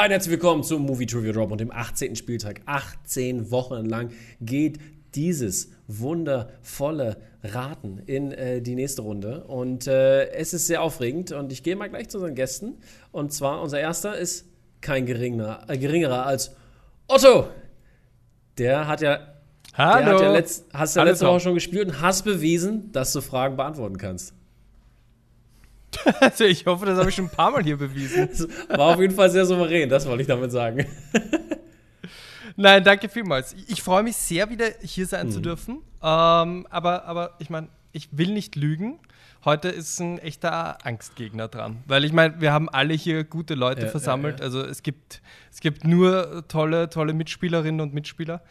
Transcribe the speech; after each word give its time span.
Hi 0.00 0.06
und 0.06 0.12
herzlich 0.12 0.30
willkommen 0.30 0.62
zum 0.62 0.86
Movie 0.86 1.04
Trivia 1.04 1.30
Drop 1.30 1.52
und 1.52 1.60
dem 1.60 1.70
18. 1.70 2.16
Spieltag. 2.16 2.62
18 2.64 3.50
Wochen 3.50 3.84
lang 3.84 4.12
geht 4.40 4.78
dieses 5.14 5.72
wundervolle 5.88 7.18
Raten 7.44 7.98
in 8.06 8.32
äh, 8.32 8.62
die 8.62 8.76
nächste 8.76 9.02
Runde. 9.02 9.44
Und 9.44 9.86
äh, 9.88 10.30
es 10.30 10.54
ist 10.54 10.68
sehr 10.68 10.80
aufregend 10.80 11.32
und 11.32 11.52
ich 11.52 11.62
gehe 11.62 11.76
mal 11.76 11.90
gleich 11.90 12.08
zu 12.08 12.16
unseren 12.16 12.34
Gästen. 12.34 12.78
Und 13.12 13.34
zwar 13.34 13.60
unser 13.60 13.78
erster 13.78 14.16
ist 14.16 14.46
kein 14.80 15.04
geringer, 15.04 15.64
äh, 15.68 15.76
geringerer 15.76 16.24
als 16.24 16.56
Otto. 17.06 17.48
Der 18.56 18.86
hat 18.88 19.02
ja, 19.02 19.18
Hallo. 19.74 20.02
Der 20.02 20.14
hat 20.14 20.22
ja 20.22 20.32
letzt, 20.32 20.64
hast 20.72 20.96
ja 20.96 21.02
letzte. 21.02 21.26
Woche 21.26 21.40
schon 21.40 21.52
gespielt 21.52 21.88
und 21.88 22.00
hast 22.00 22.22
bewiesen, 22.22 22.90
dass 22.92 23.12
du 23.12 23.20
Fragen 23.20 23.58
beantworten 23.58 23.98
kannst. 23.98 24.32
Also 26.20 26.44
ich 26.44 26.64
hoffe, 26.66 26.86
das 26.86 26.98
habe 26.98 27.08
ich 27.10 27.14
schon 27.14 27.26
ein 27.26 27.30
paar 27.30 27.50
Mal 27.50 27.62
hier 27.62 27.76
bewiesen. 27.76 28.28
War 28.68 28.94
auf 28.94 29.00
jeden 29.00 29.14
Fall 29.14 29.30
sehr 29.30 29.44
souverän, 29.44 29.88
das 29.88 30.06
wollte 30.06 30.22
ich 30.22 30.28
damit 30.28 30.50
sagen. 30.52 30.86
Nein, 32.56 32.84
danke 32.84 33.08
vielmals. 33.08 33.54
Ich 33.68 33.82
freue 33.82 34.02
mich 34.02 34.16
sehr, 34.16 34.50
wieder 34.50 34.66
hier 34.82 35.06
sein 35.06 35.28
Mhm. 35.28 35.30
zu 35.32 35.40
dürfen. 35.40 35.74
Ähm, 36.02 36.66
aber, 36.70 37.04
aber 37.04 37.34
ich 37.38 37.48
meine, 37.50 37.68
ich 37.92 38.08
will 38.12 38.32
nicht 38.32 38.56
lügen. 38.56 38.98
Heute 39.44 39.68
ist 39.68 39.98
ein 40.00 40.18
echter 40.18 40.84
Angstgegner 40.84 41.48
dran. 41.48 41.78
Weil 41.86 42.04
ich 42.04 42.12
meine, 42.12 42.40
wir 42.40 42.52
haben 42.52 42.68
alle 42.68 42.92
hier 42.92 43.24
gute 43.24 43.54
Leute 43.54 43.82
Ja, 43.82 43.88
versammelt. 43.88 44.40
ja, 44.40 44.44
Also 44.46 44.60
es 44.62 44.82
gibt, 44.82 45.22
es 45.50 45.60
gibt 45.60 45.84
nur 45.86 46.44
tolle, 46.48 46.90
tolle 46.90 47.14
Mitspielerinnen 47.14 47.80
und 47.80 47.94
Mitspieler. 47.94 48.42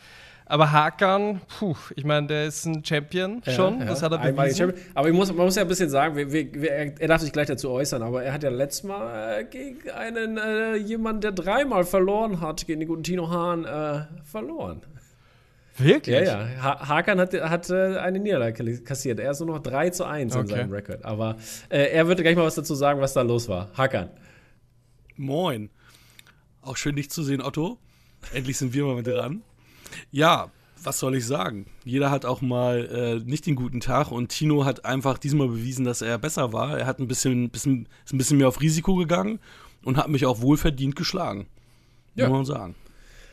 Aber 0.50 0.72
Hakan, 0.72 1.42
puh, 1.60 1.76
ich 1.96 2.04
meine, 2.04 2.26
der 2.26 2.46
ist 2.46 2.66
ein 2.66 2.84
Champion 2.84 3.44
schon. 3.46 3.82
Ja, 3.82 3.86
das 3.86 4.02
ja. 4.02 4.10
hat 4.10 4.14
er 4.14 4.32
bewiesen. 4.32 4.58
Champion. 4.58 4.82
Aber 4.96 5.08
ich 5.08 5.14
muss, 5.14 5.32
man 5.32 5.46
muss 5.46 5.56
ja 5.56 5.62
ein 5.62 5.68
bisschen 5.68 5.92
sagen, 5.92 6.16
wir, 6.16 6.32
wir, 6.32 7.00
er 7.00 7.08
darf 7.08 7.22
sich 7.22 7.32
gleich 7.32 7.46
dazu 7.46 7.70
äußern, 7.70 8.02
aber 8.02 8.24
er 8.24 8.34
hat 8.34 8.42
ja 8.42 8.50
letztes 8.50 8.84
Mal 8.84 9.42
äh, 9.42 9.44
gegen 9.46 9.88
einen 9.92 10.38
äh, 10.38 10.76
jemanden, 10.76 11.22
der 11.22 11.34
dreimal 11.34 11.84
verloren 11.84 12.42
hat, 12.42 12.66
gegen 12.66 12.80
den 12.80 12.90
guten 12.90 13.04
Tino 13.04 13.30
Hahn, 13.30 13.64
äh, 13.64 14.06
verloren. 14.24 14.82
Wirklich? 15.78 16.16
Ja, 16.16 16.48
ja. 16.48 16.64
Ha 16.64 16.88
Hakan 16.90 17.20
hat, 17.20 17.34
hat 17.34 17.70
äh, 17.70 17.98
eine 17.98 18.20
Niederlage 18.20 18.82
kassiert. 18.82 19.20
Er 19.20 19.30
ist 19.30 19.42
nur 19.42 19.56
noch 19.56 19.62
3 19.62 19.92
zu 19.92 20.04
1 20.04 20.34
in 20.34 20.42
Okay. 20.42 20.50
seinem 20.50 20.72
Rekord. 20.74 21.06
Aber 21.06 21.38
äh, 21.70 21.92
er 21.92 22.08
wird 22.08 22.22
gleich 22.22 22.36
mal 22.36 22.44
was 22.44 22.56
dazu 22.56 22.74
sagen, 22.74 23.00
was 23.02 23.14
da 23.14 23.22
los 23.22 23.48
war. 23.48 23.70
Hakan. 23.78 24.10
Moin. 25.16 25.70
Auch 26.64 26.76
schön, 26.76 26.96
dich 26.96 27.12
zu 27.12 27.22
sehen, 27.22 27.40
Otto. 27.40 27.78
Endlich 28.34 28.58
sind 28.58 28.74
wir 28.74 28.84
mal 28.86 28.96
mit 28.96 29.06
dran. 29.06 29.44
Ja, 30.12 30.52
was 30.84 31.00
soll 31.00 31.16
ich 31.16 31.26
sagen? 31.26 31.66
Jeder 31.84 32.10
hat 32.12 32.26
auch 32.26 32.42
mal 32.42 32.86
äh, 32.86 33.30
nicht 33.30 33.46
den 33.46 33.56
guten 33.56 33.80
Tag 33.80 34.12
und 34.12 34.30
Tino 34.30 34.66
hat 34.66 34.86
einfach 34.86 35.18
diesmal 35.18 35.48
bewiesen, 35.48 35.86
dass 35.86 36.02
er 36.02 36.18
besser 36.18 36.54
war. 36.54 36.78
Er 36.78 36.86
hat 36.86 37.00
ein 37.00 37.08
bisschen, 37.08 37.50
bisschen, 37.50 37.88
ist 38.06 38.14
ein 38.14 38.18
bisschen 38.18 38.38
mehr 38.38 38.48
auf 38.48 38.62
Risiko 38.62 38.96
gegangen 38.96 39.40
und 39.84 39.98
hat 39.98 40.10
mich 40.10 40.26
auch 40.26 40.42
wohlverdient 40.42 40.96
geschlagen. 40.96 41.48
Ja. 42.16 42.30
Muss 42.30 42.38
man 42.38 42.46
sagen. 42.46 42.76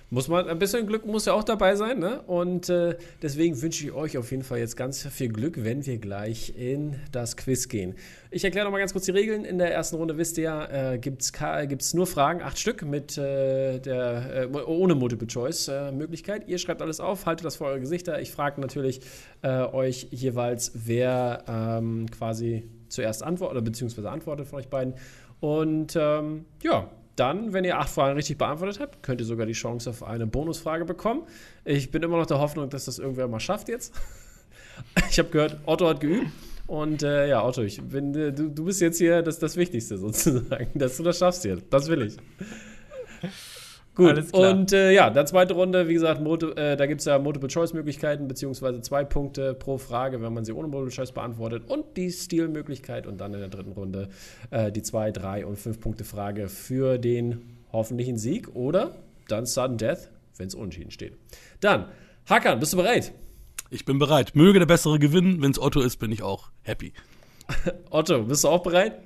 Muss 0.09 0.29
man, 0.29 0.49
ein 0.49 0.61
bisschen 0.61 0.87
Glück 0.87 1.05
muss 1.05 1.25
ja 1.27 1.33
auch 1.33 1.43
dabei 1.43 1.75
sein, 1.75 1.99
ne? 1.99 2.23
Und 2.23 2.69
äh, 2.69 2.97
deswegen 3.23 3.61
wünsche 3.61 3.85
ich 3.85 3.93
euch 3.93 4.17
auf 4.17 4.31
jeden 4.31 4.45
Fall 4.45 4.61
jetzt 4.61 4.77
ganz 4.77 5.05
viel 5.05 5.29
Glück, 5.31 5.65
wenn 5.65 5.85
wir 5.85 5.99
gleich 5.99 6.55
in 6.57 6.95
das 7.11 7.37
Quiz 7.37 7.69
gehen. 7.69 7.97
Ich 8.31 8.45
erkläre 8.45 8.67
noch 8.67 8.71
mal 8.71 8.79
ganz 8.79 8.93
kurz 8.93 9.07
die 9.07 9.11
Regeln. 9.11 9.45
In 9.45 9.59
der 9.59 9.75
ersten 9.75 9.97
Runde 9.97 10.17
wisst 10.17 10.39
ihr 10.39 10.45
ja, 10.45 10.93
äh, 10.93 10.99
gibt 10.99 11.23
es 11.23 11.95
nur 11.95 12.07
Fragen, 12.07 12.41
acht 12.41 12.57
Stück 12.57 12.83
mit 12.83 13.19
äh, 13.19 13.81
der 13.81 14.49
äh, 14.53 14.57
ohne 14.57 14.95
Multiple-Choice-Möglichkeit. 14.95 16.47
Ihr 16.47 16.59
schreibt 16.59 16.83
alles 16.83 17.01
auf, 17.01 17.27
haltet 17.27 17.45
das 17.45 17.57
vor 17.57 17.67
eure 17.67 17.81
Gesichter. 17.81 18.21
Ich 18.21 18.31
frage 18.31 18.61
natürlich 18.61 19.01
äh, 19.43 19.49
euch 19.49 20.07
jeweils, 20.13 20.71
wer 20.75 21.43
ähm, 21.49 22.07
quasi 22.13 22.71
zuerst 22.89 23.25
antwortet 23.25 23.57
oder 23.57 23.65
beziehungsweise 23.65 24.09
antwortet 24.09 24.47
von 24.47 24.61
euch 24.61 24.69
beiden. 24.69 24.95
Und 25.41 25.97
ähm, 25.97 26.45
ja, 26.63 26.91
dann, 27.17 27.53
wenn 27.53 27.65
ihr 27.65 27.79
acht 27.79 27.91
Fragen 27.91 28.15
richtig 28.15 28.39
beantwortet 28.39 28.81
habt, 28.81 29.03
könnt 29.03 29.21
ihr 29.21 29.27
sogar 29.27 29.47
die 29.47 29.53
Chance 29.53 29.91
auf 29.91 30.03
eine 30.03 30.27
Bonusfrage 30.27 30.85
bekommen. 30.85 31.23
Ich 31.65 31.91
bin 31.91 32.03
immer 32.03 32.19
noch 32.19 32.27
der 32.27 32.39
Hoffnung, 32.39 32.69
dass 32.71 32.85
das 32.85 32.99
irgendwer 32.99 33.29
mal 33.29 33.41
schafft 33.41 33.69
jetzt. 33.69 33.95
Ich 35.11 35.19
habe 35.19 35.31
gehört, 35.31 35.57
Otto 35.65 35.89
hat 35.89 36.01
geübt. 36.01 36.31
Und 36.67 37.03
äh, 37.03 37.29
ja, 37.29 37.43
Otto, 37.43 37.63
ich 37.63 37.81
bin, 37.81 38.15
äh, 38.15 38.31
du, 38.31 38.51
du 38.51 38.65
bist 38.67 38.83
jetzt 38.83 38.99
hier 38.99 39.23
das, 39.23 39.39
das 39.39 39.57
Wichtigste 39.57 39.97
sozusagen, 39.97 40.71
dass 40.79 40.99
du 40.99 41.03
das 41.03 41.19
schaffst 41.19 41.43
hier. 41.43 41.63
Das 41.71 41.89
will 41.89 42.03
ich. 42.03 42.17
Gut, 43.97 44.11
Alles 44.11 44.31
klar. 44.31 44.53
und 44.53 44.73
äh, 44.75 44.93
ja, 44.93 45.09
dann 45.09 45.27
zweite 45.27 45.55
Runde, 45.55 45.89
wie 45.89 45.95
gesagt, 45.95 46.21
Multi 46.21 46.49
äh, 46.51 46.77
da 46.77 46.85
gibt 46.85 47.01
es 47.01 47.07
ja 47.07 47.19
Multiple-Choice-Möglichkeiten, 47.19 48.29
beziehungsweise 48.29 48.83
zwei 48.83 49.05
Punkte 49.05 49.55
pro 49.55 49.79
Frage, 49.79 50.21
wenn 50.21 50.35
man 50.35 50.45
sie 50.45 50.53
ohne 50.53 50.69
Multiple-Choice 50.69 51.13
beantwortet 51.13 51.63
und 51.67 51.97
die 51.97 52.11
Stil-Möglichkeit 52.11 53.07
und 53.07 53.19
dann 53.19 53.33
in 53.33 53.41
der 53.41 53.49
dritten 53.49 53.73
Runde 53.73 54.11
äh, 54.51 54.71
die 54.71 54.83
zwei, 54.83 55.13
drei 55.13 55.47
und 55.47 55.57
fünf 55.57 55.81
Punkte 55.81 56.05
Frage 56.05 56.49
für 56.49 56.99
den 56.99 57.41
hoffentlichen 57.73 58.19
Sieg 58.19 58.55
oder 58.55 58.97
dann 59.29 59.47
Sudden 59.47 59.79
Death, 59.79 60.11
wenn 60.37 60.49
es 60.49 60.55
unentschieden 60.55 60.91
steht. 60.91 61.15
Dann, 61.61 61.87
Hakan, 62.29 62.61
bist 62.61 62.75
du 62.75 62.77
bereit? 62.77 63.13
Ich 63.71 63.87
bin 63.87 63.99
bereit. 63.99 64.37
Möge 64.37 64.59
der 64.59 64.67
Bessere 64.67 64.99
gewinnen. 64.99 65.41
Wenn 65.41 65.53
es 65.53 65.59
Otto 65.59 65.81
ist, 65.81 65.97
bin 65.97 66.13
ich 66.13 66.23
auch 66.23 66.51
happy. 66.63 66.93
Otto, 67.91 68.25
bist 68.25 68.45
du 68.45 68.49
auch 68.49 68.63
bereit? 68.63 69.01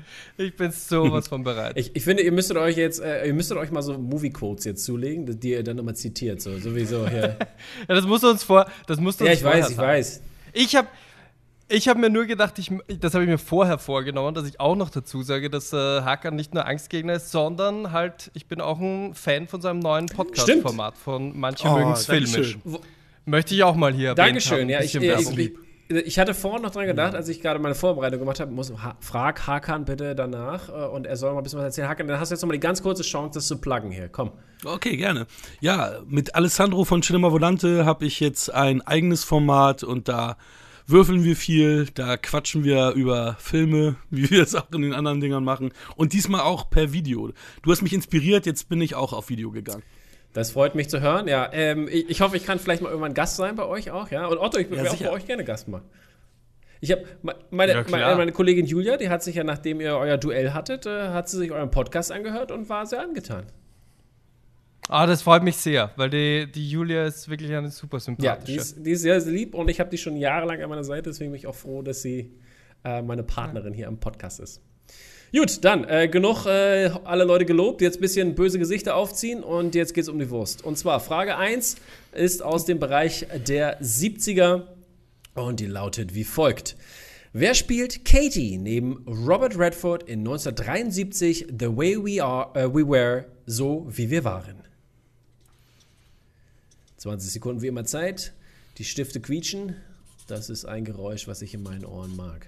Ich 0.38 0.54
bin 0.54 0.70
sowas 0.70 1.28
von 1.28 1.42
bereit. 1.42 1.76
Ich, 1.76 1.90
ich 1.94 2.04
finde, 2.04 2.22
ihr 2.22 2.32
müsstet 2.32 2.56
euch 2.56 2.76
jetzt, 2.76 3.00
äh, 3.00 3.26
ihr 3.26 3.34
müsstet 3.34 3.56
euch 3.56 3.70
mal 3.70 3.82
so 3.82 3.96
Movie-Quotes 3.96 4.64
jetzt 4.64 4.84
zulegen, 4.84 5.40
die 5.40 5.50
ihr 5.52 5.62
dann 5.62 5.78
immer 5.78 5.94
zitiert, 5.94 6.40
so 6.40 6.58
sowieso 6.58 7.08
hier. 7.08 7.36
Ja, 7.88 7.94
das 7.94 8.04
musst 8.04 8.22
du 8.22 8.28
uns 8.28 8.42
vor. 8.42 8.66
Das 8.86 9.00
musst 9.00 9.20
du 9.20 9.24
ja, 9.24 9.30
uns 9.30 9.40
ich 9.40 9.44
weiß, 9.44 9.70
ich 9.70 9.76
sagen. 9.76 9.88
weiß. 9.88 10.22
Ich 10.52 10.76
habe 10.76 10.88
ich 11.68 11.88
hab 11.88 11.98
mir 11.98 12.10
nur 12.10 12.26
gedacht, 12.26 12.58
ich, 12.58 12.70
das 13.00 13.14
habe 13.14 13.24
ich 13.24 13.30
mir 13.30 13.38
vorher 13.38 13.78
vorgenommen, 13.78 14.34
dass 14.34 14.46
ich 14.46 14.60
auch 14.60 14.76
noch 14.76 14.90
dazu 14.90 15.22
sage, 15.22 15.50
dass 15.50 15.72
äh, 15.72 15.76
Hakan 15.76 16.36
nicht 16.36 16.54
nur 16.54 16.64
Angstgegner 16.66 17.14
ist, 17.14 17.32
sondern 17.32 17.92
halt, 17.92 18.30
ich 18.34 18.46
bin 18.46 18.60
auch 18.60 18.78
ein 18.78 19.14
Fan 19.14 19.48
von 19.48 19.60
seinem 19.60 19.80
neuen 19.80 20.06
Podcast-Format 20.06 20.96
von 20.96 21.36
Manche 21.38 21.66
Oh, 21.68 21.76
mögen's 21.76 22.06
filmisch. 22.06 22.58
Dankeschön. 22.62 22.80
Möchte 23.24 23.54
ich 23.56 23.64
auch 23.64 23.74
mal 23.74 23.92
hier 23.92 24.14
Dankeschön, 24.14 24.60
haben, 24.60 24.68
ja. 24.68 24.80
Ich, 24.80 24.94
ich, 24.94 25.02
ich, 25.02 25.52
ich, 25.88 26.18
hatte 26.18 26.34
vorhin 26.34 26.62
noch 26.62 26.70
dran 26.70 26.86
gedacht, 26.86 27.14
als 27.14 27.28
ich 27.28 27.40
gerade 27.40 27.58
meine 27.60 27.74
Vorbereitung 27.74 28.20
gemacht 28.20 28.40
habe, 28.40 28.50
muss, 28.50 28.72
ha, 28.72 28.96
frag 29.00 29.46
Hakan 29.46 29.84
bitte 29.84 30.14
danach 30.14 30.68
äh, 30.68 30.72
und 30.72 31.06
er 31.06 31.16
soll 31.16 31.32
mal 31.32 31.38
ein 31.38 31.42
bisschen 31.44 31.58
was 31.58 31.66
erzählen. 31.66 31.88
Hakan, 31.88 32.08
dann 32.08 32.20
hast 32.20 32.30
du 32.30 32.34
jetzt 32.34 32.42
noch 32.42 32.48
mal 32.48 32.54
die 32.54 32.60
ganz 32.60 32.82
kurze 32.82 33.02
Chance, 33.02 33.38
das 33.38 33.46
zu 33.46 33.58
pluggen 33.58 33.90
hier. 33.90 34.08
Komm. 34.08 34.32
Okay, 34.64 34.96
gerne. 34.96 35.26
Ja, 35.60 36.00
mit 36.06 36.34
Alessandro 36.34 36.84
von 36.84 37.02
Cinema 37.02 37.30
Volante 37.30 37.84
habe 37.84 38.06
ich 38.06 38.20
jetzt 38.20 38.52
ein 38.52 38.82
eigenes 38.82 39.22
Format 39.24 39.82
und 39.82 40.08
da 40.08 40.36
würfeln 40.86 41.24
wir 41.24 41.36
viel, 41.36 41.86
da 41.94 42.16
quatschen 42.16 42.64
wir 42.64 42.90
über 42.90 43.36
Filme, 43.38 43.96
wie 44.10 44.30
wir 44.30 44.42
es 44.42 44.54
auch 44.54 44.70
in 44.72 44.82
den 44.82 44.92
anderen 44.92 45.20
Dingern 45.20 45.44
machen 45.44 45.72
und 45.96 46.12
diesmal 46.12 46.42
auch 46.42 46.70
per 46.70 46.92
Video. 46.92 47.32
Du 47.62 47.70
hast 47.70 47.82
mich 47.82 47.92
inspiriert, 47.92 48.46
jetzt 48.46 48.68
bin 48.68 48.80
ich 48.80 48.94
auch 48.94 49.12
auf 49.12 49.28
Video 49.28 49.50
gegangen. 49.50 49.82
Das 50.36 50.50
freut 50.50 50.74
mich 50.74 50.90
zu 50.90 51.00
hören. 51.00 51.28
Ja, 51.28 51.48
ähm, 51.54 51.88
ich, 51.90 52.10
ich 52.10 52.20
hoffe, 52.20 52.36
ich 52.36 52.44
kann 52.44 52.58
vielleicht 52.58 52.82
mal 52.82 52.90
irgendwann 52.90 53.14
Gast 53.14 53.36
sein 53.36 53.56
bei 53.56 53.64
euch 53.64 53.90
auch, 53.90 54.10
ja. 54.10 54.26
Und 54.26 54.36
Otto, 54.36 54.58
ich 54.58 54.68
würde 54.68 54.84
Ja, 54.84 54.90
auch 54.90 54.98
bei 54.98 55.10
euch 55.10 55.24
gerne 55.26 55.44
Gast 55.44 55.66
machen. 55.66 55.88
Ich 56.82 56.92
habe 56.92 57.04
meine, 57.50 57.72
Ja, 57.72 57.84
meine, 57.88 58.16
meine 58.16 58.32
Kollegin 58.32 58.66
Julia, 58.66 58.98
die 58.98 59.08
hat 59.08 59.22
sich 59.22 59.36
ja, 59.36 59.44
nachdem 59.44 59.80
ihr 59.80 59.96
euer 59.96 60.18
Duell 60.18 60.52
hattet, 60.52 60.84
äh, 60.84 61.08
hat 61.08 61.30
sie 61.30 61.38
sich 61.38 61.52
euren 61.52 61.70
Podcast 61.70 62.12
angehört 62.12 62.52
und 62.52 62.68
war 62.68 62.84
sehr 62.84 63.00
angetan. 63.00 63.46
Ah, 64.90 65.06
das 65.06 65.22
freut 65.22 65.42
mich 65.42 65.56
sehr, 65.56 65.90
weil 65.96 66.10
die, 66.10 66.52
die 66.52 66.68
Julia 66.68 67.06
ist 67.06 67.30
wirklich 67.30 67.50
eine 67.54 67.70
super 67.70 67.96
Ja, 67.96 68.00
sympathische. 68.00 68.44
die 68.52 68.56
ist, 68.58 68.84
die 68.86 68.90
ist 68.90 69.00
sehr, 69.00 69.18
sehr 69.22 69.32
lieb 69.32 69.54
und 69.54 69.70
ich 69.70 69.80
habe 69.80 69.88
die 69.88 69.96
schon 69.96 70.16
jahrelang 70.18 70.60
an 70.62 70.68
meiner 70.68 70.84
Seite, 70.84 71.08
deswegen 71.08 71.30
bin 71.32 71.38
ich 71.38 71.46
auch 71.46 71.54
froh, 71.54 71.80
dass 71.80 72.02
sie 72.02 72.30
äh, 72.84 73.00
meine 73.00 73.22
Partnerin 73.22 73.72
hier 73.72 73.88
am 73.88 73.96
Podcast 73.98 74.38
ist. 74.38 74.60
Gut, 75.32 75.64
dann 75.64 75.84
äh, 75.84 76.08
genug 76.08 76.46
äh, 76.46 76.90
alle 77.04 77.24
Leute 77.24 77.44
gelobt, 77.44 77.80
jetzt 77.80 77.98
ein 77.98 78.00
bisschen 78.00 78.34
böse 78.34 78.58
Gesichter 78.58 78.94
aufziehen 78.94 79.42
und 79.42 79.74
jetzt 79.74 79.92
geht's 79.92 80.08
um 80.08 80.18
die 80.18 80.30
Wurst. 80.30 80.64
Und 80.64 80.78
zwar 80.78 81.00
Frage 81.00 81.36
1 81.36 81.76
ist 82.12 82.42
aus 82.42 82.64
dem 82.64 82.78
Bereich 82.78 83.26
der 83.46 83.80
70er 83.82 84.62
und 85.34 85.60
die 85.60 85.66
lautet 85.66 86.14
wie 86.14 86.24
folgt. 86.24 86.76
Wer 87.32 87.54
spielt 87.54 88.04
Katie 88.04 88.56
neben 88.56 89.04
Robert 89.06 89.58
Redford 89.58 90.04
in 90.04 90.20
1973 90.20 91.48
The 91.58 91.76
Way 91.76 91.96
We, 91.98 92.24
are, 92.24 92.54
äh, 92.54 92.72
we 92.72 92.88
Were, 92.88 93.26
so 93.44 93.86
wie 93.90 94.08
wir 94.08 94.24
waren? 94.24 94.62
20 96.96 97.30
Sekunden 97.30 97.62
wie 97.62 97.66
immer 97.66 97.84
Zeit. 97.84 98.32
Die 98.78 98.84
Stifte 98.84 99.20
quietschen. 99.20 99.76
Das 100.28 100.50
ist 100.50 100.64
ein 100.64 100.84
Geräusch, 100.84 101.28
was 101.28 101.42
ich 101.42 101.52
in 101.52 101.62
meinen 101.62 101.84
Ohren 101.84 102.16
mag. 102.16 102.46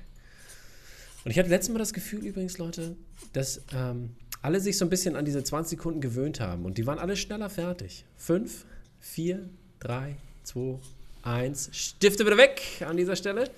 Und 1.28 1.32
ich 1.32 1.38
hatte 1.38 1.50
letztes 1.50 1.70
Mal 1.70 1.78
das 1.78 1.92
Gefühl 1.92 2.25
übrigens, 2.25 2.56
Leute, 2.56 2.96
dass 3.34 3.60
ähm, 3.75 4.16
alle 4.40 4.60
sich 4.60 4.78
so 4.78 4.86
ein 4.86 4.88
bisschen 4.88 5.14
an 5.14 5.26
diese 5.26 5.44
20 5.44 5.78
Sekunden 5.78 6.00
gewöhnt 6.00 6.40
haben. 6.40 6.64
Und 6.64 6.78
die 6.78 6.86
waren 6.86 6.98
alle 6.98 7.19
schneller 7.19 7.50
fertig. 7.50 8.06
5, 8.16 8.64
4, 9.00 9.46
3, 9.80 10.16
2, 10.44 10.78
1. 11.25 11.69
Stifte 11.72 12.25
bitte 12.25 12.38
weg 12.38 12.62
an 12.80 12.96
dieser 12.96 13.14
Stelle. 13.14 13.50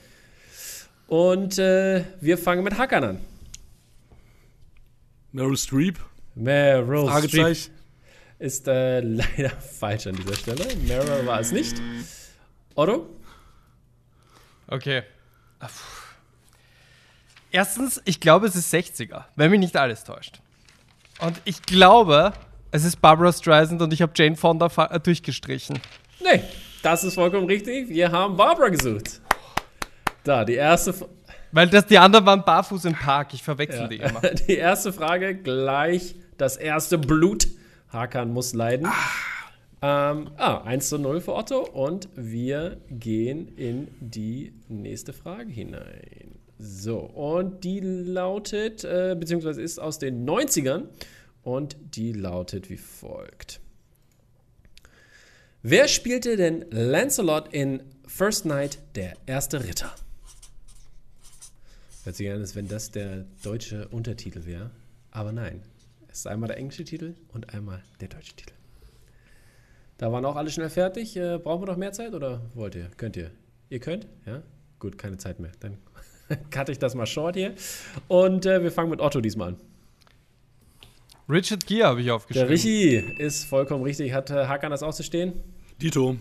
Und 1.06 1.60
äh, 1.60 2.02
wir 2.20 2.38
fangen 2.38 2.64
mit 2.64 2.76
Hackern 2.76 3.04
an. 3.04 3.20
Meryl 5.30 5.56
Streep, 5.56 6.00
Meryl 6.34 7.06
Streep 7.06 7.08
Fragezeichen. 7.08 7.72
ist 8.40 8.66
äh, 8.66 8.98
leider 9.00 9.50
falsch 9.50 10.08
an 10.08 10.16
dieser 10.16 10.34
Stelle. 10.34 10.66
Meryl 10.88 11.24
war 11.24 11.38
es 11.38 11.52
nicht. 11.52 11.80
Otto? 12.74 13.16
Okay. 14.66 15.04
Puh. 15.60 15.99
Erstens, 17.50 18.00
ich 18.04 18.20
glaube, 18.20 18.46
es 18.46 18.54
ist 18.54 18.72
60er, 18.72 19.24
wenn 19.36 19.50
mich 19.50 19.60
nicht 19.60 19.76
alles 19.76 20.04
täuscht. 20.04 20.40
Und 21.20 21.40
ich 21.44 21.62
glaube, 21.62 22.32
es 22.70 22.84
ist 22.84 23.00
Barbara 23.00 23.32
Streisand 23.32 23.82
und 23.82 23.92
ich 23.92 24.02
habe 24.02 24.12
Jane 24.14 24.36
Fonda 24.36 24.68
äh, 24.90 25.00
durchgestrichen. 25.00 25.80
Nee, 26.22 26.42
das 26.82 27.04
ist 27.04 27.14
vollkommen 27.14 27.46
richtig. 27.46 27.88
Wir 27.88 28.12
haben 28.12 28.36
Barbara 28.36 28.68
gesucht. 28.68 29.20
Da, 30.24 30.44
die 30.44 30.54
erste. 30.54 30.90
F 30.90 31.04
Weil 31.50 31.68
das, 31.68 31.86
die 31.86 31.98
anderen 31.98 32.24
waren 32.24 32.44
barfuß 32.44 32.84
im 32.84 32.94
Park. 32.94 33.34
Ich 33.34 33.42
verwechsel 33.42 33.82
ja. 33.82 33.88
die 33.88 33.96
immer. 33.96 34.20
Die 34.46 34.56
erste 34.56 34.92
Frage 34.92 35.34
gleich 35.34 36.14
das 36.36 36.56
erste 36.56 36.98
Blut. 36.98 37.48
Hakan 37.92 38.32
muss 38.32 38.54
leiden. 38.54 38.86
Ähm, 39.82 40.30
ah, 40.36 40.62
1 40.62 40.88
zu 40.90 40.98
0 40.98 41.20
für 41.20 41.34
Otto 41.34 41.60
und 41.60 42.08
wir 42.14 42.76
gehen 42.90 43.48
in 43.56 43.88
die 43.98 44.52
nächste 44.68 45.12
Frage 45.12 45.50
hinein. 45.50 46.39
So, 46.62 46.98
und 46.98 47.64
die 47.64 47.80
lautet, 47.80 48.84
äh, 48.84 49.16
beziehungsweise 49.18 49.62
ist 49.62 49.78
aus 49.78 49.98
den 49.98 50.28
90ern 50.28 50.88
und 51.42 51.76
die 51.94 52.12
lautet 52.12 52.68
wie 52.68 52.76
folgt. 52.76 53.60
Wer 55.62 55.88
spielte 55.88 56.36
denn 56.36 56.66
Lancelot 56.70 57.48
in 57.52 57.82
First 58.06 58.44
Night, 58.44 58.78
der 58.94 59.14
erste 59.24 59.64
Ritter? 59.64 59.94
Hört 62.04 62.16
sich 62.16 62.30
an, 62.30 62.40
als 62.40 62.54
wenn 62.54 62.68
das 62.68 62.90
der 62.90 63.24
deutsche 63.42 63.88
Untertitel 63.88 64.44
wäre. 64.44 64.70
Aber 65.12 65.32
nein, 65.32 65.62
es 66.08 66.20
ist 66.20 66.26
einmal 66.26 66.48
der 66.48 66.58
englische 66.58 66.84
Titel 66.84 67.14
und 67.32 67.54
einmal 67.54 67.82
der 68.00 68.08
deutsche 68.08 68.36
Titel. 68.36 68.54
Da 69.96 70.12
waren 70.12 70.26
auch 70.26 70.36
alle 70.36 70.50
schnell 70.50 70.70
fertig. 70.70 71.16
Äh, 71.16 71.38
brauchen 71.38 71.62
wir 71.62 71.66
noch 71.66 71.76
mehr 71.78 71.92
Zeit 71.92 72.12
oder 72.12 72.42
wollt 72.54 72.74
ihr? 72.74 72.90
Könnt 72.98 73.16
ihr? 73.16 73.30
Ihr 73.70 73.80
könnt? 73.80 74.06
Ja? 74.26 74.42
Gut, 74.78 74.96
keine 74.96 75.18
Zeit 75.18 75.40
mehr. 75.40 75.52
Dann 75.60 75.76
cutte 76.50 76.72
ich 76.72 76.78
das 76.78 76.94
mal 76.94 77.06
short 77.06 77.36
hier. 77.36 77.54
Und 78.08 78.46
äh, 78.46 78.62
wir 78.62 78.72
fangen 78.72 78.90
mit 78.90 79.00
Otto 79.00 79.20
diesmal 79.20 79.48
an. 79.48 79.56
Richard 81.28 81.66
Gere 81.66 81.86
habe 81.86 82.00
ich 82.00 82.10
aufgeschrieben. 82.10 82.48
Der 82.48 82.54
Richi 82.54 82.96
ist 83.18 83.44
vollkommen 83.44 83.84
richtig. 83.84 84.12
Hat 84.12 84.30
äh, 84.30 84.46
Hakan 84.46 84.70
das 84.70 84.82
auszustehen? 84.82 85.34
Dito. 85.80 86.16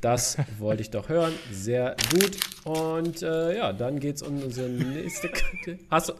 Das 0.00 0.38
wollte 0.58 0.82
ich 0.82 0.90
doch 0.90 1.10
hören. 1.10 1.34
Sehr 1.52 1.96
gut. 2.10 2.38
Und 2.64 3.22
äh, 3.22 3.56
ja, 3.56 3.72
dann 3.74 4.00
geht 4.00 4.16
es 4.16 4.22
um 4.22 4.42
unsere 4.42 4.70
nächste 4.70 5.28
Karte. 5.28 5.78
Hast 5.90 6.08
du. 6.08 6.14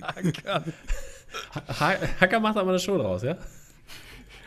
Hakan. 0.00 0.72
Hacker 2.20 2.40
macht 2.40 2.56
aber 2.56 2.70
eine 2.70 2.78
Show 2.78 2.96
draus, 2.96 3.24
ja? 3.24 3.36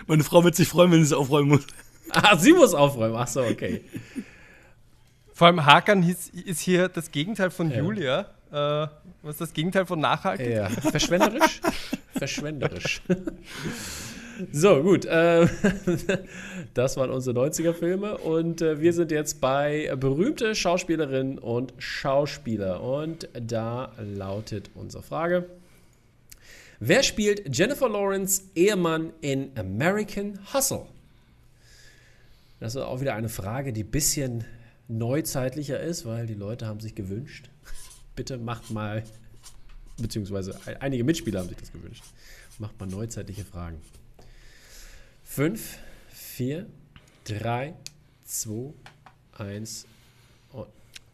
Meine 0.07 0.23
Frau 0.23 0.41
wird 0.45 0.55
sich 0.55 0.69
freuen, 0.69 0.91
wenn 0.91 0.99
sie 0.99 1.07
es 1.07 1.13
aufräumen 1.13 1.49
muss. 1.49 1.67
Ah, 2.11 2.37
sie 2.37 2.53
muss 2.53 2.73
aufräumen. 2.73 3.17
Ach 3.17 3.27
so, 3.27 3.41
okay. 3.41 3.81
Vor 5.37 5.45
allem 5.45 5.63
Hakan 5.63 6.01
ist, 6.01 6.33
ist 6.33 6.61
hier 6.61 6.89
das 6.89 7.11
Gegenteil 7.11 7.51
von 7.51 7.69
ja. 7.69 7.77
Julia. 7.77 8.21
Äh, 8.51 8.87
was 9.21 9.33
ist 9.33 9.41
das 9.41 9.53
Gegenteil 9.53 9.85
von 9.85 9.99
nachhaltig? 9.99 10.49
Ja, 10.49 10.67
verschwenderisch. 10.67 11.61
verschwenderisch. 12.17 13.03
so, 14.51 14.81
gut. 14.81 15.05
Äh, 15.05 15.47
das 16.73 16.97
waren 16.97 17.11
unsere 17.11 17.39
90er-Filme 17.39 18.17
und 18.17 18.63
äh, 18.63 18.81
wir 18.81 18.93
sind 18.93 19.11
jetzt 19.11 19.39
bei 19.39 19.93
berühmte 19.95 20.55
Schauspielerinnen 20.55 21.37
und 21.37 21.71
Schauspieler. 21.77 22.81
Und 22.81 23.29
da 23.39 23.91
lautet 23.99 24.71
unsere 24.73 25.03
Frage. 25.03 25.45
Wer 26.79 27.03
spielt 27.03 27.55
Jennifer 27.55 27.87
Lawrence 27.87 28.41
Ehemann 28.55 29.13
in 29.21 29.51
American 29.55 30.39
Hustle? 30.51 30.87
Das 32.59 32.73
ist 32.73 32.81
auch 32.81 33.01
wieder 33.01 33.13
eine 33.13 33.29
Frage, 33.29 33.71
die 33.71 33.83
ein 33.83 33.91
bisschen 33.91 34.43
neuzeitlicher 34.87 35.79
ist, 35.79 36.05
weil 36.05 36.27
die 36.27 36.33
Leute 36.33 36.67
haben 36.67 36.79
sich 36.79 36.95
gewünscht. 36.95 37.49
Bitte 38.15 38.37
macht 38.37 38.71
mal, 38.71 39.03
beziehungsweise 39.97 40.59
einige 40.79 41.03
Mitspieler 41.03 41.39
haben 41.41 41.49
sich 41.49 41.57
das 41.57 41.71
gewünscht. 41.71 42.03
Macht 42.59 42.79
mal 42.79 42.87
neuzeitliche 42.87 43.45
Fragen. 43.45 43.79
5, 45.23 45.77
4, 46.09 46.65
3, 47.25 47.75
2, 48.23 48.73
1 49.37 49.85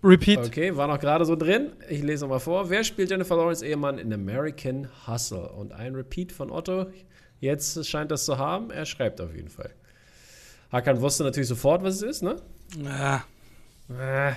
Repeat. 0.04 0.40
Okay, 0.40 0.76
war 0.76 0.88
noch 0.88 1.00
gerade 1.00 1.24
so 1.24 1.38
drin. 1.38 1.72
Ich 1.90 2.04
lese 2.04 2.26
nochmal 2.26 2.42
vor. 2.42 2.69
Wer 2.69 2.84
spielt 2.84 3.10
Jennifer 3.10 3.38
Lawrence 3.38 3.66
Ehemann 3.66 3.98
in 3.98 4.12
American 4.12 4.90
Hustle? 5.08 5.50
Und 5.54 5.72
ein 5.72 5.96
Repeat 5.96 6.34
von 6.34 6.52
Otto. 6.52 6.88
Jetzt 7.40 7.86
scheint 7.88 8.12
das 8.12 8.26
zu 8.26 8.38
haben. 8.38 8.69
Er 8.69 8.86
schreibt 8.86 9.22
auf 9.22 9.34
jeden 9.34 9.48
Fall. 9.48 9.72
Hakan 10.74 11.00
wusste 11.00 11.24
natürlich 11.24 11.48
sofort, 11.48 11.84
was 11.84 11.96
es 11.96 12.02
ist, 12.02 12.22
ne? 12.22 12.36
Ja. 12.84 13.24
Äh, 13.89 14.33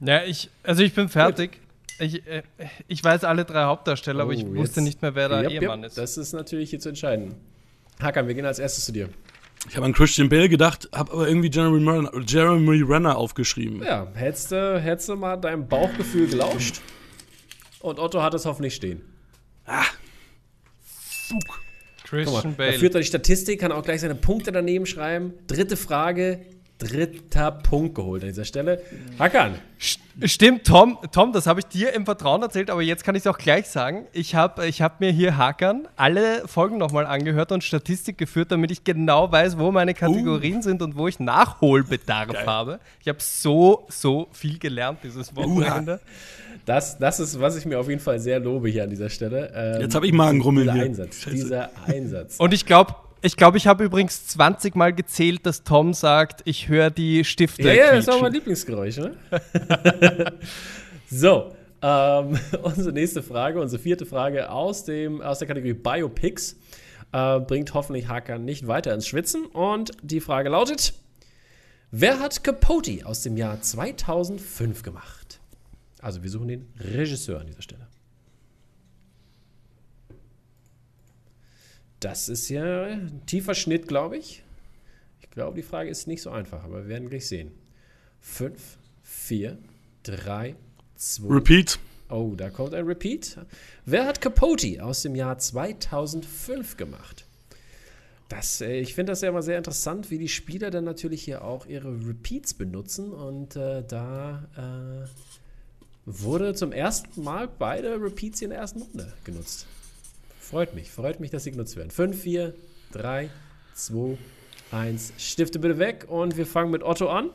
ja, 0.00 0.24
ich, 0.24 0.50
also 0.62 0.82
ich 0.82 0.94
bin 0.94 1.08
fertig. 1.08 1.60
Ich, 1.98 2.26
äh, 2.26 2.42
ich 2.88 3.02
weiß 3.02 3.24
alle 3.24 3.44
drei 3.44 3.64
Hauptdarsteller, 3.64 4.20
oh, 4.20 4.22
aber 4.22 4.32
ich 4.32 4.44
wusste 4.46 4.80
jetzt, 4.80 4.84
nicht 4.84 5.02
mehr, 5.02 5.14
wer 5.14 5.28
der 5.28 5.42
yep, 5.42 5.62
Ehemann 5.62 5.80
yep. 5.80 5.88
ist. 5.88 5.98
Das 5.98 6.16
ist 6.16 6.32
natürlich 6.32 6.70
hier 6.70 6.80
zu 6.80 6.88
entscheiden. 6.88 7.34
Hakan, 8.00 8.26
wir 8.26 8.34
gehen 8.34 8.46
als 8.46 8.58
erstes 8.58 8.84
zu 8.84 8.92
dir. 8.92 9.08
Ich 9.68 9.76
habe 9.76 9.86
an 9.86 9.92
Christian 9.92 10.28
Bale 10.28 10.48
gedacht, 10.48 10.88
habe 10.92 11.12
aber 11.12 11.28
irgendwie 11.28 11.48
Jeremy 11.48 11.88
Renner, 11.88 12.10
Jeremy 12.26 12.82
Renner 12.82 13.16
aufgeschrieben. 13.16 13.82
Ja, 13.82 14.08
hättest 14.14 14.50
du, 14.50 14.80
hättest 14.80 15.08
du 15.08 15.16
mal 15.16 15.36
deinem 15.36 15.68
Bauchgefühl 15.68 16.26
gelauscht. 16.26 16.80
Und 17.80 18.00
Otto 18.00 18.22
hat 18.22 18.34
es 18.34 18.44
hoffentlich 18.44 18.74
stehen. 18.74 19.02
Ah. 19.66 19.84
Fuck. 20.80 21.60
Christian 22.04 22.50
mal, 22.50 22.56
Bale. 22.56 22.72
Da 22.72 22.78
führt 22.78 22.94
er 22.94 23.00
die 23.00 23.06
Statistik, 23.06 23.60
kann 23.60 23.70
auch 23.70 23.84
gleich 23.84 24.00
seine 24.00 24.16
Punkte 24.16 24.50
daneben 24.50 24.86
schreiben. 24.86 25.34
Dritte 25.46 25.76
Frage 25.76 26.44
dritter 26.82 27.50
Punkt 27.50 27.94
geholt 27.94 28.22
an 28.22 28.28
dieser 28.28 28.44
Stelle. 28.44 28.82
Hackern. 29.18 29.54
Stimmt, 30.24 30.66
Tom, 30.66 30.98
Tom, 31.10 31.32
das 31.32 31.46
habe 31.46 31.60
ich 31.60 31.66
dir 31.66 31.92
im 31.94 32.04
Vertrauen 32.04 32.42
erzählt, 32.42 32.70
aber 32.70 32.82
jetzt 32.82 33.02
kann 33.02 33.14
ich 33.14 33.20
es 33.20 33.26
auch 33.26 33.38
gleich 33.38 33.68
sagen. 33.68 34.06
Ich 34.12 34.34
habe 34.34 34.66
ich 34.66 34.82
hab 34.82 35.00
mir 35.00 35.10
hier 35.10 35.36
Hackern 35.36 35.88
alle 35.96 36.46
Folgen 36.46 36.78
nochmal 36.78 37.06
angehört 37.06 37.50
und 37.50 37.64
Statistik 37.64 38.18
geführt, 38.18 38.52
damit 38.52 38.70
ich 38.70 38.84
genau 38.84 39.32
weiß, 39.32 39.58
wo 39.58 39.72
meine 39.72 39.94
Kategorien 39.94 40.58
uh. 40.58 40.62
sind 40.62 40.82
und 40.82 40.96
wo 40.96 41.08
ich 41.08 41.18
Nachholbedarf 41.18 42.32
Geil. 42.32 42.46
habe. 42.46 42.80
Ich 43.00 43.08
habe 43.08 43.18
so, 43.20 43.86
so 43.88 44.28
viel 44.32 44.58
gelernt 44.58 44.98
dieses 45.02 45.34
Wochenende. 45.34 46.00
Das, 46.64 46.98
das 46.98 47.18
ist, 47.18 47.40
was 47.40 47.56
ich 47.56 47.64
mir 47.64 47.80
auf 47.80 47.88
jeden 47.88 48.00
Fall 48.00 48.20
sehr 48.20 48.38
lobe 48.38 48.68
hier 48.68 48.84
an 48.84 48.90
dieser 48.90 49.08
Stelle. 49.08 49.52
Ähm, 49.54 49.80
Jetzt 49.80 49.94
habe 49.94 50.06
ich 50.06 50.12
Magengrummeln 50.12 50.68
dieser 50.68 50.84
Einsatz, 50.84 51.24
dieser 51.24 51.70
Einsatz. 51.86 52.36
Und 52.38 52.54
ich 52.54 52.66
glaube, 52.66 52.94
ich 53.22 53.36
glaube, 53.36 53.56
ich 53.56 53.66
habe 53.66 53.84
übrigens 53.84 54.26
20 54.26 54.74
Mal 54.74 54.92
gezählt, 54.92 55.46
dass 55.46 55.62
Tom 55.64 55.94
sagt, 55.94 56.42
ich 56.44 56.68
höre 56.68 56.90
die 56.90 57.24
Stifte. 57.24 57.62
Ja, 57.62 57.72
ja, 57.72 57.90
das 57.92 58.08
ist 58.08 58.10
auch 58.10 58.20
mein 58.20 58.32
Lieblingsgeräusch, 58.32 58.98
ne? 58.98 59.14
so, 61.10 61.52
ähm, 61.82 62.38
unsere 62.62 62.92
nächste 62.92 63.22
Frage, 63.22 63.60
unsere 63.60 63.82
vierte 63.82 64.06
Frage 64.06 64.50
aus, 64.50 64.84
dem, 64.84 65.20
aus 65.20 65.38
der 65.38 65.48
Kategorie 65.48 65.74
Biopics 65.74 66.56
äh, 67.12 67.40
bringt 67.40 67.74
hoffentlich 67.74 68.08
Hakan 68.08 68.44
nicht 68.44 68.66
weiter 68.66 68.92
ins 68.92 69.06
Schwitzen. 69.06 69.46
Und 69.46 69.92
die 70.02 70.20
Frage 70.20 70.48
lautet: 70.48 70.94
Wer 71.90 72.20
hat 72.20 72.42
Capote 72.42 73.04
aus 73.04 73.22
dem 73.22 73.36
Jahr 73.36 73.60
2005 73.60 74.82
gemacht? 74.82 75.40
Also, 76.00 76.22
wir 76.22 76.30
suchen 76.30 76.48
den 76.48 76.66
Regisseur 76.80 77.40
an 77.40 77.46
dieser 77.46 77.62
Stelle. 77.62 77.86
Das 82.02 82.28
ist 82.28 82.48
ja 82.48 82.82
ein 82.82 83.22
tiefer 83.26 83.54
Schnitt, 83.54 83.86
glaube 83.86 84.16
ich. 84.16 84.42
Ich 85.20 85.30
glaube, 85.30 85.54
die 85.54 85.62
Frage 85.62 85.88
ist 85.88 86.08
nicht 86.08 86.20
so 86.20 86.30
einfach, 86.30 86.64
aber 86.64 86.82
wir 86.82 86.88
werden 86.88 87.08
gleich 87.08 87.28
sehen. 87.28 87.52
5, 88.20 88.60
4, 89.04 89.56
3, 90.02 90.56
2. 90.96 91.28
Repeat. 91.32 91.78
Oh, 92.10 92.34
da 92.36 92.50
kommt 92.50 92.74
ein 92.74 92.86
Repeat. 92.86 93.38
Wer 93.86 94.04
hat 94.04 94.20
Capote 94.20 94.84
aus 94.84 95.02
dem 95.02 95.14
Jahr 95.14 95.38
2005 95.38 96.76
gemacht? 96.76 97.24
Das, 98.28 98.60
äh, 98.60 98.80
ich 98.80 98.94
finde 98.94 99.12
das 99.12 99.20
ja 99.20 99.28
immer 99.28 99.42
sehr 99.42 99.58
interessant, 99.58 100.10
wie 100.10 100.18
die 100.18 100.28
Spieler 100.28 100.72
dann 100.72 100.84
natürlich 100.84 101.22
hier 101.22 101.44
auch 101.44 101.66
ihre 101.66 101.88
Repeats 102.04 102.52
benutzen. 102.54 103.12
Und 103.12 103.54
äh, 103.54 103.84
da 103.86 104.48
äh, 104.56 105.08
wurde 106.04 106.54
zum 106.54 106.72
ersten 106.72 107.22
Mal 107.22 107.46
beide 107.46 108.02
Repeats 108.02 108.42
in 108.42 108.50
der 108.50 108.58
ersten 108.58 108.82
Runde 108.82 109.12
genutzt. 109.22 109.66
Freut 110.52 110.74
mich, 110.74 110.90
freut 110.90 111.18
mich, 111.18 111.30
dass 111.30 111.44
sie 111.44 111.50
genutzt 111.50 111.76
werden. 111.76 111.90
5, 111.90 112.20
4, 112.20 112.52
3, 112.92 113.30
2, 113.72 114.18
1. 114.70 115.14
Stifte 115.16 115.58
bitte 115.58 115.78
weg 115.78 116.04
und 116.08 116.36
wir 116.36 116.44
fangen 116.44 116.70
mit 116.70 116.82
Otto 116.82 117.08
an. 117.08 117.30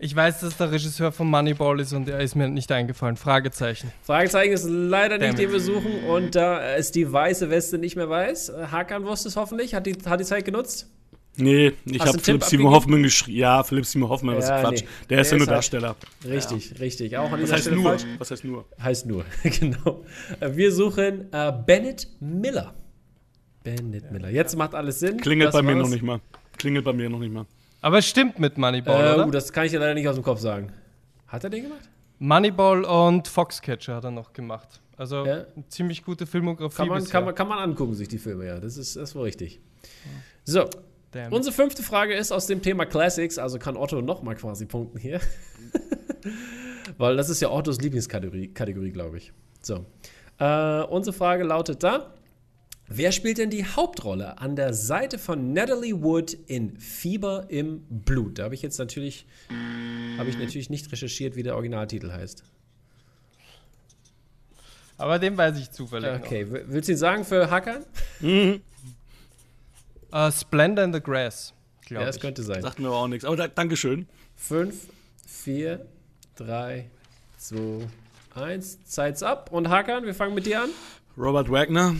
Ich 0.00 0.16
weiß, 0.16 0.40
dass 0.40 0.56
der 0.56 0.72
Regisseur 0.72 1.12
von 1.12 1.28
Moneyball 1.28 1.78
ist 1.78 1.92
und 1.92 2.08
er 2.08 2.18
ist 2.18 2.34
mir 2.34 2.48
nicht 2.48 2.72
eingefallen. 2.72 3.16
Fragezeichen. 3.16 3.92
Fragezeichen 4.02 4.52
ist 4.52 4.66
leider 4.68 5.16
nicht, 5.16 5.38
den 5.38 5.52
wir 5.52 5.60
suchen. 5.60 6.02
Und 6.08 6.34
da 6.34 6.74
ist 6.74 6.96
die 6.96 7.12
weiße 7.12 7.48
Weste 7.48 7.78
nicht 7.78 7.94
mehr 7.94 8.10
weiß. 8.10 8.52
Hakan 8.72 9.04
wusste 9.04 9.28
es 9.28 9.36
hoffentlich. 9.36 9.76
Hat 9.76 9.86
die, 9.86 9.96
hat 10.06 10.18
die 10.18 10.24
Zeit 10.24 10.44
genutzt? 10.44 10.88
Nee, 11.36 11.72
ich 11.84 12.00
habe 12.00 12.18
Philipp 12.18 12.44
Simon 12.44 12.72
Hoffmann 12.72 13.02
geschrieben. 13.02 13.38
Ja, 13.38 13.62
Philipp 13.62 13.86
Simon 13.86 14.08
Hoffmann, 14.08 14.36
was 14.36 14.48
ja, 14.48 14.60
Quatsch. 14.60 14.82
Nee. 14.82 14.88
Der, 15.08 15.16
Der 15.16 15.20
ist 15.20 15.32
ja 15.32 15.38
nur 15.38 15.46
halt 15.46 15.56
Darsteller. 15.56 15.96
Richtig, 16.24 16.70
ja. 16.70 16.76
richtig. 16.78 17.16
Auch 17.16 17.32
an 17.32 17.42
was 17.42 17.52
heißt 17.52 17.62
Stelle 17.62 17.76
nur? 17.76 17.84
Falsch. 17.84 18.06
Was 18.18 18.30
heißt 18.30 18.44
nur? 18.44 18.64
Heißt 18.82 19.06
nur, 19.06 19.24
genau. 19.42 20.04
Wir 20.40 20.72
suchen 20.72 21.32
äh, 21.32 21.52
Bennett 21.64 22.08
Miller. 22.20 22.74
Bennett 23.62 24.04
ja. 24.04 24.10
Miller. 24.10 24.30
Jetzt 24.30 24.56
macht 24.56 24.74
alles 24.74 25.00
Sinn. 25.00 25.18
Klingelt 25.18 25.48
das 25.48 25.54
bei 25.54 25.62
mir 25.62 25.76
noch 25.76 25.88
nicht 25.88 26.02
mal. 26.02 26.20
Klingelt 26.58 26.84
bei 26.84 26.92
mir 26.92 27.08
noch 27.08 27.20
nicht 27.20 27.32
mal. 27.32 27.46
Aber 27.80 27.98
es 27.98 28.06
stimmt 28.06 28.38
mit 28.38 28.58
Moneyball, 28.58 29.00
äh, 29.00 29.14
oder? 29.14 29.26
Uh, 29.26 29.30
das 29.30 29.52
kann 29.52 29.64
ich 29.64 29.70
dir 29.70 29.78
leider 29.78 29.94
nicht 29.94 30.08
aus 30.08 30.16
dem 30.16 30.24
Kopf 30.24 30.40
sagen. 30.40 30.72
Hat 31.26 31.44
er 31.44 31.50
den 31.50 31.62
gemacht? 31.62 31.88
Moneyball 32.18 32.84
und 32.84 33.28
Foxcatcher 33.28 33.96
hat 33.96 34.04
er 34.04 34.10
noch 34.10 34.32
gemacht. 34.32 34.80
Also 34.96 35.24
ja. 35.24 35.46
ziemlich 35.68 36.04
gute 36.04 36.26
Filmografie. 36.26 36.76
Kann 36.76 36.88
man, 36.88 37.04
kann, 37.04 37.24
man, 37.24 37.34
kann 37.34 37.48
man 37.48 37.58
angucken, 37.58 37.94
sich 37.94 38.08
die 38.08 38.18
Filme, 38.18 38.46
ja. 38.46 38.60
Das 38.60 38.76
ist, 38.76 38.96
das 38.96 39.10
ist 39.10 39.14
wohl 39.14 39.22
richtig. 39.22 39.60
So, 40.44 40.68
Damn. 41.12 41.32
unsere 41.32 41.54
fünfte 41.54 41.82
Frage 41.82 42.14
ist 42.14 42.30
aus 42.30 42.46
dem 42.46 42.62
Thema 42.62 42.86
Classics, 42.86 43.38
also 43.38 43.58
kann 43.58 43.76
Otto 43.76 44.00
nochmal 44.00 44.36
quasi 44.36 44.66
punkten 44.66 44.98
hier. 44.98 45.20
Weil 46.98 47.16
das 47.16 47.28
ist 47.28 47.40
ja 47.40 47.50
Ottos 47.50 47.80
Lieblingskategorie, 47.80 48.48
Kategorie, 48.48 48.90
glaube 48.90 49.18
ich. 49.18 49.32
So. 49.60 49.86
Äh, 50.38 50.82
unsere 50.82 51.16
Frage 51.16 51.44
lautet 51.44 51.82
da: 51.82 52.14
Wer 52.86 53.12
spielt 53.12 53.38
denn 53.38 53.50
die 53.50 53.64
Hauptrolle 53.64 54.38
an 54.38 54.56
der 54.56 54.74
Seite 54.74 55.18
von 55.18 55.52
Natalie 55.52 56.02
Wood 56.02 56.32
in 56.46 56.76
Fieber 56.78 57.46
im 57.48 57.82
Blut? 57.88 58.38
Da 58.38 58.44
habe 58.44 58.54
ich 58.54 58.62
jetzt 58.62 58.78
natürlich, 58.78 59.26
habe 60.18 60.28
ich 60.28 60.38
natürlich 60.38 60.70
nicht 60.70 60.90
recherchiert, 60.90 61.36
wie 61.36 61.42
der 61.42 61.54
Originaltitel 61.54 62.10
heißt. 62.10 62.42
Aber 64.96 65.18
den 65.18 65.36
weiß 65.36 65.58
ich 65.58 65.70
zufällig. 65.70 66.10
Okay, 66.10 66.44
noch. 66.44 66.58
willst 66.66 66.88
du 66.88 66.92
ihn 66.92 66.98
sagen 66.98 67.24
für 67.24 67.50
Hackern? 67.50 67.84
Mhm. 68.20 68.60
Uh, 70.12 70.30
Splendor 70.30 70.84
in 70.84 70.92
the 70.92 71.00
Grass. 71.00 71.54
Ja, 71.88 72.04
das 72.04 72.16
ich. 72.16 72.22
könnte 72.22 72.42
sein. 72.42 72.62
Sagt 72.62 72.78
mir 72.78 72.88
aber 72.88 72.96
auch 72.96 73.08
nichts. 73.08 73.24
Aber 73.24 73.36
da, 73.36 73.48
Dankeschön. 73.48 74.08
Fünf, 74.36 74.86
vier, 75.26 75.86
drei, 76.36 76.90
zwei, 77.38 77.86
eins. 78.34 78.78
Zeit's 78.84 79.22
ab. 79.22 79.50
Und 79.52 79.68
Hakan, 79.68 80.04
wir 80.04 80.14
fangen 80.14 80.34
mit 80.34 80.46
dir 80.46 80.62
an. 80.62 80.70
Robert 81.16 81.50
Wagner. 81.50 81.96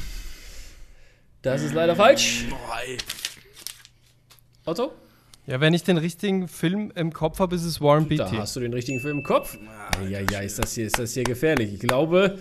Das 1.43 1.63
ist 1.63 1.75
leider 1.75 1.97
falsch. 1.97 2.47
Otto? 4.65 4.93
Ja, 5.47 5.61
wenn 5.61 5.75
ich 5.75 5.83
den 5.83 5.97
richtigen 5.97 6.49
Film 6.49 6.93
im 6.95 7.13
Kopf 7.13 7.41
habe, 7.41 7.57
ist 7.57 7.65
es 7.65 7.81
Warren 7.81 8.07
Beatty. 8.07 8.37
Da 8.37 8.43
hast 8.43 8.55
du 8.57 8.61
den 8.61 8.73
richtigen 8.73 9.01
Film 9.01 9.19
im 9.19 9.25
Kopf? 9.25 9.59
Ja, 10.09 10.21
ja, 10.21 10.41
ist 10.41 10.59
das 10.59 10.75
hier, 10.75 10.87
ist 10.87 10.99
das 10.99 11.15
hier 11.15 11.25
gefährlich. 11.25 11.75
Ich 11.75 11.81
glaube, 11.81 12.39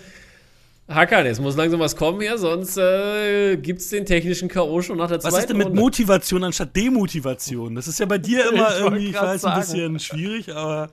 Hakan, 0.90 1.26
jetzt 1.28 1.40
muss 1.40 1.56
langsam 1.56 1.80
was 1.80 1.96
kommen 1.96 2.20
hier, 2.20 2.38
sonst 2.40 2.76
äh, 2.78 3.58
gibt 3.58 3.80
es 3.80 3.90
den 3.90 4.06
technischen 4.06 4.50
K.O. 4.50 4.82
schon 4.82 4.98
nach 4.98 5.08
der 5.08 5.20
zweiten 5.20 5.34
Was 5.34 5.42
ist 5.42 5.50
denn 5.50 5.58
mit 5.58 5.68
Runde? 5.68 5.82
Motivation 5.82 6.44
anstatt 6.44 6.76
Demotivation? 6.76 7.76
Das 7.76 7.88
ist 7.88 8.00
ja 8.00 8.08
bei 8.08 8.18
dir 8.18 8.50
immer 8.52 8.70
ich 8.76 8.80
irgendwie, 8.82 9.10
ich 9.10 9.22
weiß, 9.22 9.46
ein 9.46 9.60
bisschen 9.60 10.00
schwierig, 10.00 10.52
aber 10.52 10.90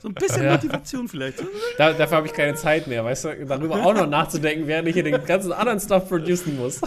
so 0.00 0.08
ein 0.08 0.14
bisschen 0.14 0.44
ja. 0.44 0.52
Motivation 0.52 1.08
vielleicht. 1.08 1.42
Da, 1.76 1.92
dafür 1.92 2.18
habe 2.18 2.28
ich 2.28 2.32
keine 2.32 2.54
Zeit 2.54 2.86
mehr, 2.86 3.04
weißt 3.04 3.24
du, 3.24 3.46
darüber 3.46 3.84
auch 3.84 3.92
noch 3.92 4.06
nachzudenken, 4.06 4.68
während 4.68 4.86
ich 4.86 4.94
hier 4.94 5.02
den 5.02 5.24
ganzen 5.24 5.52
anderen 5.52 5.80
Stuff 5.80 6.08
producen 6.08 6.56
muss. 6.56 6.80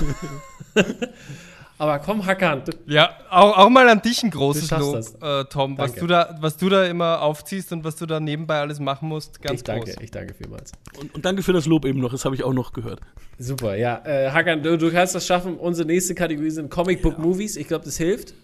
Aber 1.78 2.00
komm, 2.00 2.26
Hackern. 2.26 2.62
Ja, 2.86 3.18
auch, 3.30 3.58
auch, 3.58 3.70
mal 3.70 3.90
an 3.90 4.02
dich 4.02 4.24
ein 4.24 4.30
großes 4.30 4.70
Lob, 4.72 4.96
äh, 5.22 5.46
Tom, 5.46 5.78
was 5.78 5.94
du, 5.96 6.06
da, 6.06 6.38
was 6.40 6.56
du 6.58 6.70
da 6.70 6.86
immer 6.86 7.22
aufziehst 7.22 7.72
und 7.74 7.84
was 7.84 7.96
du 7.96 8.06
da 8.06 8.20
nebenbei 8.20 8.60
alles 8.60 8.80
machen 8.80 9.10
musst. 9.10 9.42
Ganz 9.42 9.62
ich 9.62 9.64
danke, 9.64 9.92
groß. 9.92 10.04
ich 10.04 10.12
danke 10.12 10.34
vielmals. 10.34 10.72
Und, 11.00 11.16
und, 11.16 11.26
danke 11.26 11.42
für 11.42 11.54
das 11.54 11.66
Lob 11.66 11.86
eben 11.86 12.00
noch, 12.00 12.12
das 12.12 12.26
habe 12.26 12.36
ich 12.36 12.44
auch 12.44 12.54
noch 12.54 12.74
gehört. 12.74 13.02
Super, 13.40 13.76
ja. 13.76 14.02
Äh, 14.06 14.30
Hakan, 14.30 14.62
du, 14.62 14.78
du, 14.78 14.92
kannst 14.92 15.16
das 15.16 15.26
schaffen. 15.26 15.58
Unsere 15.58 15.88
nächste 15.88 16.14
Kategorie 16.14 16.52
sind 16.52 16.70
Comic 16.70 17.02
Book 17.02 17.18
ja. 17.18 17.24
Movies. 17.24 17.56
Ich 17.56 17.68
glaube, 17.68 17.86
das 17.86 17.98
hilft. 17.98 18.36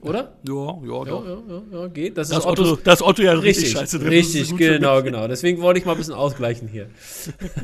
Oder? 0.00 0.32
Ja, 0.48 0.54
ja, 0.82 1.04
ja. 1.04 1.04
ja, 1.04 1.38
ja, 1.48 1.62
ja 1.80 1.86
geht. 1.86 2.18
Das, 2.18 2.30
das 2.30 2.38
ist 2.38 2.46
Otto, 2.46 2.76
das 2.76 3.02
Otto 3.02 3.22
ja 3.22 3.34
richtig, 3.34 3.66
richtig 3.66 3.70
scheiße 3.78 3.98
drin. 4.00 4.08
Richtig, 4.08 4.56
genau, 4.56 5.00
genau. 5.02 5.28
Deswegen 5.28 5.62
wollte 5.62 5.78
ich 5.78 5.86
mal 5.86 5.92
ein 5.92 5.98
bisschen 5.98 6.14
ausgleichen 6.14 6.66
hier. 6.66 6.88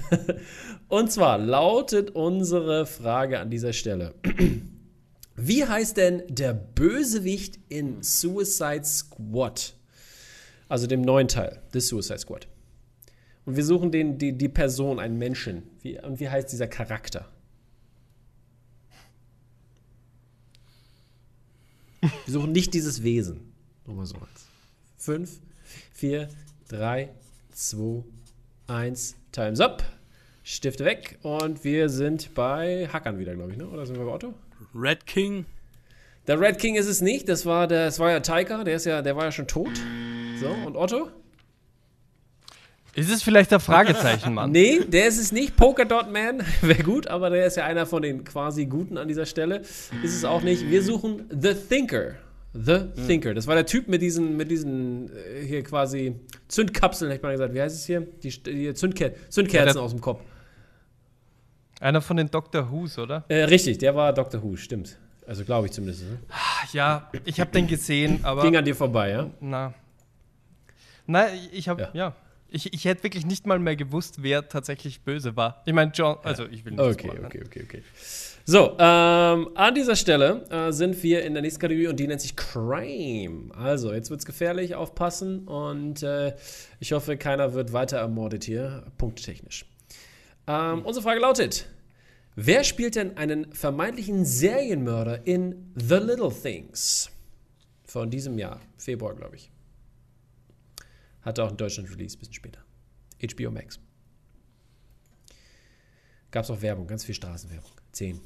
Und 0.88 1.10
zwar 1.10 1.38
lautet 1.38 2.10
unsere 2.10 2.86
Frage 2.86 3.40
an 3.40 3.50
dieser 3.50 3.72
Stelle. 3.72 4.14
Wie 5.40 5.64
heißt 5.64 5.96
denn 5.96 6.24
der 6.28 6.52
Bösewicht 6.52 7.60
in 7.68 8.02
Suicide 8.02 8.84
Squad? 8.84 9.74
Also 10.68 10.88
dem 10.88 11.00
neuen 11.00 11.28
Teil 11.28 11.62
des 11.72 11.86
Suicide 11.86 12.18
Squad. 12.18 12.48
Und 13.44 13.54
wir 13.56 13.64
suchen 13.64 13.92
den, 13.92 14.18
die, 14.18 14.36
die 14.36 14.48
Person, 14.48 14.98
einen 14.98 15.16
Menschen. 15.16 15.62
Wie, 15.80 15.96
und 16.00 16.18
wie 16.18 16.28
heißt 16.28 16.50
dieser 16.50 16.66
Charakter? 16.66 17.30
Wir 22.00 22.10
suchen 22.26 22.50
nicht 22.50 22.74
dieses 22.74 23.04
Wesen. 23.04 23.52
Nochmal 23.86 24.06
so 24.06 24.16
eins. 24.16 24.46
Fünf, 24.96 25.40
vier, 25.92 26.28
drei, 26.66 27.10
zwei, 27.52 28.02
eins. 28.66 29.14
Time's 29.30 29.60
up. 29.60 29.84
Stifte 30.42 30.84
weg. 30.84 31.20
Und 31.22 31.62
wir 31.62 31.88
sind 31.90 32.34
bei 32.34 32.88
Hackern 32.88 33.20
wieder, 33.20 33.36
glaube 33.36 33.52
ich, 33.52 33.56
ne? 33.56 33.68
Oder 33.68 33.86
sind 33.86 33.96
wir 33.98 34.04
bei 34.04 34.12
Otto? 34.12 34.34
Red 34.74 35.06
King? 35.06 35.46
Der 36.26 36.38
Red 36.40 36.58
King 36.58 36.74
ist 36.74 36.86
es 36.86 37.00
nicht. 37.00 37.28
Das 37.28 37.46
war, 37.46 37.66
der, 37.66 37.86
das 37.86 37.98
war 37.98 38.10
ja 38.10 38.20
Taika, 38.20 38.64
der, 38.64 38.76
ist 38.76 38.86
ja, 38.86 39.02
der 39.02 39.16
war 39.16 39.24
ja 39.24 39.32
schon 39.32 39.46
tot. 39.46 39.80
So, 40.40 40.48
und 40.66 40.76
Otto? 40.76 41.08
Ist 42.94 43.10
es 43.10 43.22
vielleicht 43.22 43.50
der 43.50 43.60
Fragezeichen, 43.60 44.34
Mann? 44.34 44.50
nee, 44.52 44.80
der 44.80 45.06
ist 45.06 45.18
es 45.18 45.30
nicht. 45.30 45.56
Polka 45.56 45.84
Dot 45.84 46.12
Man 46.12 46.42
wäre 46.62 46.82
gut, 46.82 47.06
aber 47.06 47.30
der 47.30 47.46
ist 47.46 47.56
ja 47.56 47.64
einer 47.64 47.86
von 47.86 48.02
den 48.02 48.24
quasi 48.24 48.66
Guten 48.66 48.98
an 48.98 49.08
dieser 49.08 49.24
Stelle. 49.24 49.60
Ist 50.02 50.14
es 50.16 50.24
auch 50.24 50.42
nicht. 50.42 50.68
Wir 50.68 50.82
suchen 50.82 51.24
The 51.30 51.54
Thinker. 51.54 52.16
The 52.54 52.80
mhm. 52.96 53.06
Thinker. 53.06 53.34
Das 53.34 53.46
war 53.46 53.54
der 53.54 53.66
Typ 53.66 53.88
mit 53.88 54.02
diesen, 54.02 54.36
mit 54.36 54.50
diesen 54.50 55.10
äh, 55.10 55.44
hier 55.44 55.62
quasi 55.62 56.16
Zündkapseln, 56.48 57.10
hätte 57.10 57.20
ich 57.20 57.22
mal 57.22 57.32
gesagt. 57.32 57.54
Wie 57.54 57.60
heißt 57.60 57.76
es 57.76 57.86
hier? 57.86 58.00
Die, 58.00 58.30
die 58.42 58.74
Zündker 58.74 59.10
Zündkerzen 59.28 59.76
ja, 59.76 59.82
aus 59.82 59.92
dem 59.92 60.00
Kopf. 60.00 60.20
Einer 61.80 62.00
von 62.00 62.16
den 62.16 62.30
Doctor 62.30 62.70
Who's, 62.70 62.98
oder? 62.98 63.24
Äh, 63.28 63.44
richtig, 63.44 63.78
der 63.78 63.94
war 63.94 64.12
Doctor 64.12 64.42
Who, 64.42 64.56
stimmt. 64.56 64.98
Also 65.26 65.44
glaube 65.44 65.66
ich 65.66 65.72
zumindest. 65.72 66.02
Ne? 66.04 66.18
Ja, 66.72 67.10
ich 67.24 67.38
habe 67.38 67.50
den 67.50 67.66
gesehen, 67.66 68.20
aber. 68.24 68.42
Ging 68.42 68.56
an 68.56 68.64
dir 68.64 68.74
vorbei, 68.74 69.10
ja? 69.10 69.30
Na. 69.40 69.74
Na, 71.06 71.26
ich 71.52 71.68
habe, 71.68 71.82
ja. 71.82 71.90
ja. 71.94 72.14
Ich, 72.50 72.72
ich 72.72 72.86
hätte 72.86 73.02
wirklich 73.02 73.26
nicht 73.26 73.46
mal 73.46 73.58
mehr 73.58 73.76
gewusst, 73.76 74.22
wer 74.22 74.48
tatsächlich 74.48 75.02
böse 75.02 75.36
war. 75.36 75.62
Ich 75.66 75.74
meine, 75.74 75.92
John, 75.94 76.16
also 76.22 76.46
ich 76.46 76.64
will 76.64 76.72
nicht 76.72 76.80
Okay, 76.80 77.08
spoilern. 77.08 77.26
okay, 77.26 77.42
okay, 77.44 77.62
okay. 77.64 77.82
So, 78.46 78.74
ähm, 78.78 79.50
an 79.54 79.74
dieser 79.74 79.96
Stelle 79.96 80.46
äh, 80.50 80.72
sind 80.72 81.02
wir 81.02 81.22
in 81.26 81.34
der 81.34 81.42
nächsten 81.42 81.60
Kategorie 81.60 81.88
und 81.88 82.00
die 82.00 82.06
nennt 82.06 82.22
sich 82.22 82.34
Crime. 82.36 83.54
Also, 83.54 83.92
jetzt 83.92 84.08
wird 84.08 84.20
es 84.20 84.26
gefährlich, 84.26 84.74
aufpassen 84.74 85.46
und 85.46 86.02
äh, 86.02 86.34
ich 86.80 86.92
hoffe, 86.92 87.18
keiner 87.18 87.52
wird 87.52 87.74
weiter 87.74 87.98
ermordet 87.98 88.44
hier, 88.44 88.84
punktetechnisch. 88.96 89.66
Ähm, 90.48 90.84
unsere 90.84 91.02
Frage 91.02 91.20
lautet: 91.20 91.68
Wer 92.34 92.64
spielt 92.64 92.96
denn 92.96 93.16
einen 93.18 93.52
vermeintlichen 93.52 94.24
Serienmörder 94.24 95.26
in 95.26 95.72
The 95.76 95.96
Little 95.96 96.32
Things? 96.32 97.10
Von 97.84 98.10
diesem 98.10 98.38
Jahr, 98.38 98.60
Februar, 98.76 99.14
glaube 99.14 99.36
ich. 99.36 99.50
Hatte 101.22 101.44
auch 101.44 101.50
in 101.50 101.56
Deutschland 101.56 101.90
Release, 101.90 102.16
ein 102.16 102.20
bisschen 102.20 102.34
später. 102.34 102.64
HBO 103.20 103.50
Max. 103.50 103.78
Gab 106.30 106.44
es 106.44 106.50
auch 106.50 106.60
Werbung, 106.60 106.86
ganz 106.86 107.04
viel 107.04 107.14
Straßenwerbung. 107.14 107.70
10. 107.92 108.20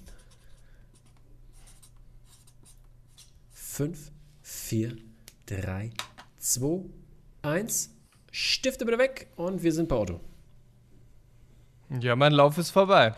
5, 3.52 4.12
4, 4.42 4.96
3, 5.46 5.90
2, 6.38 6.84
1. 7.42 7.90
Stifte 8.30 8.84
bitte 8.84 8.98
weg 8.98 9.28
und 9.36 9.62
wir 9.62 9.72
sind 9.72 9.88
bei 9.88 9.96
Otto. 9.96 10.20
Ja, 12.00 12.16
mein 12.16 12.32
Lauf 12.32 12.58
ist 12.58 12.70
vorbei. 12.70 13.12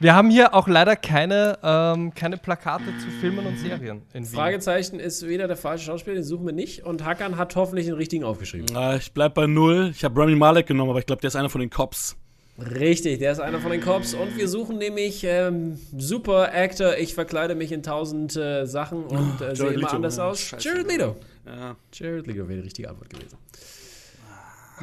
Wir 0.00 0.14
haben 0.14 0.30
hier 0.30 0.54
auch 0.54 0.68
leider 0.68 0.94
keine, 0.94 1.58
ähm, 1.62 2.14
keine 2.14 2.36
Plakate 2.36 2.84
zu 2.98 3.10
Filmen 3.20 3.44
und 3.44 3.58
Serien. 3.58 4.02
In 4.12 4.24
Fragezeichen 4.24 5.00
ist 5.00 5.26
wieder 5.26 5.48
der 5.48 5.56
falsche 5.56 5.86
Schauspieler, 5.86 6.14
den 6.14 6.24
suchen 6.24 6.46
wir 6.46 6.52
nicht. 6.52 6.84
Und 6.84 7.04
Hakan 7.04 7.36
hat 7.36 7.56
hoffentlich 7.56 7.86
den 7.86 7.96
richtigen 7.96 8.22
aufgeschrieben. 8.22 8.76
Ah, 8.76 8.94
ich 8.94 9.12
bleib 9.12 9.34
bei 9.34 9.46
null. 9.48 9.90
Ich 9.92 10.04
habe 10.04 10.20
Rami 10.20 10.36
Malek 10.36 10.68
genommen, 10.68 10.90
aber 10.90 11.00
ich 11.00 11.06
glaube, 11.06 11.20
der 11.20 11.28
ist 11.28 11.36
einer 11.36 11.48
von 11.48 11.60
den 11.60 11.70
Cops. 11.70 12.16
Richtig, 12.58 13.18
der 13.18 13.32
ist 13.32 13.40
einer 13.40 13.58
von 13.58 13.72
den 13.72 13.80
Cops. 13.80 14.14
Und 14.14 14.36
wir 14.36 14.48
suchen 14.48 14.78
nämlich 14.78 15.24
ähm, 15.24 15.80
super 15.96 16.54
Actor. 16.54 16.96
Ich 16.96 17.14
verkleide 17.14 17.56
mich 17.56 17.72
in 17.72 17.82
tausend 17.82 18.36
äh, 18.36 18.66
Sachen 18.66 19.04
und 19.04 19.40
äh, 19.40 19.56
sehe 19.56 19.70
immer 19.70 19.92
anders 19.92 20.18
aus. 20.20 20.54
Jared 20.60 20.88
Leto. 20.88 21.16
Ja. 21.44 21.76
Jared 21.92 22.26
Leto 22.26 22.48
wäre 22.48 22.58
die 22.60 22.64
richtige 22.64 22.88
Antwort 22.88 23.10
gewesen. 23.10 23.36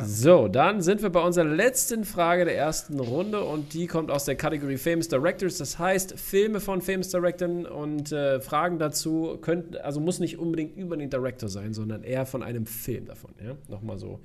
So, 0.03 0.47
dann 0.49 0.81
sind 0.81 1.01
wir 1.01 1.09
bei 1.09 1.21
unserer 1.21 1.45
letzten 1.45 2.03
Frage 2.03 2.45
der 2.45 2.57
ersten 2.57 2.99
Runde 2.99 3.43
und 3.43 3.73
die 3.73 3.87
kommt 3.87 4.11
aus 4.11 4.25
der 4.25 4.35
Kategorie 4.35 4.77
Famous 4.77 5.07
Directors. 5.07 5.57
Das 5.57 5.79
heißt, 5.79 6.19
Filme 6.19 6.59
von 6.59 6.81
Famous 6.81 7.09
Directors 7.09 7.69
und 7.69 8.11
äh, 8.11 8.41
Fragen 8.41 8.77
dazu 8.77 9.37
könnten, 9.41 9.77
also 9.77 10.01
muss 10.01 10.19
nicht 10.19 10.37
unbedingt 10.37 10.75
über 10.75 10.97
den 10.97 11.09
Director 11.09 11.47
sein, 11.47 11.73
sondern 11.73 12.03
eher 12.03 12.25
von 12.25 12.43
einem 12.43 12.65
Film 12.65 13.05
davon. 13.05 13.31
Ja? 13.41 13.55
Nochmal 13.69 13.97
so 13.97 14.19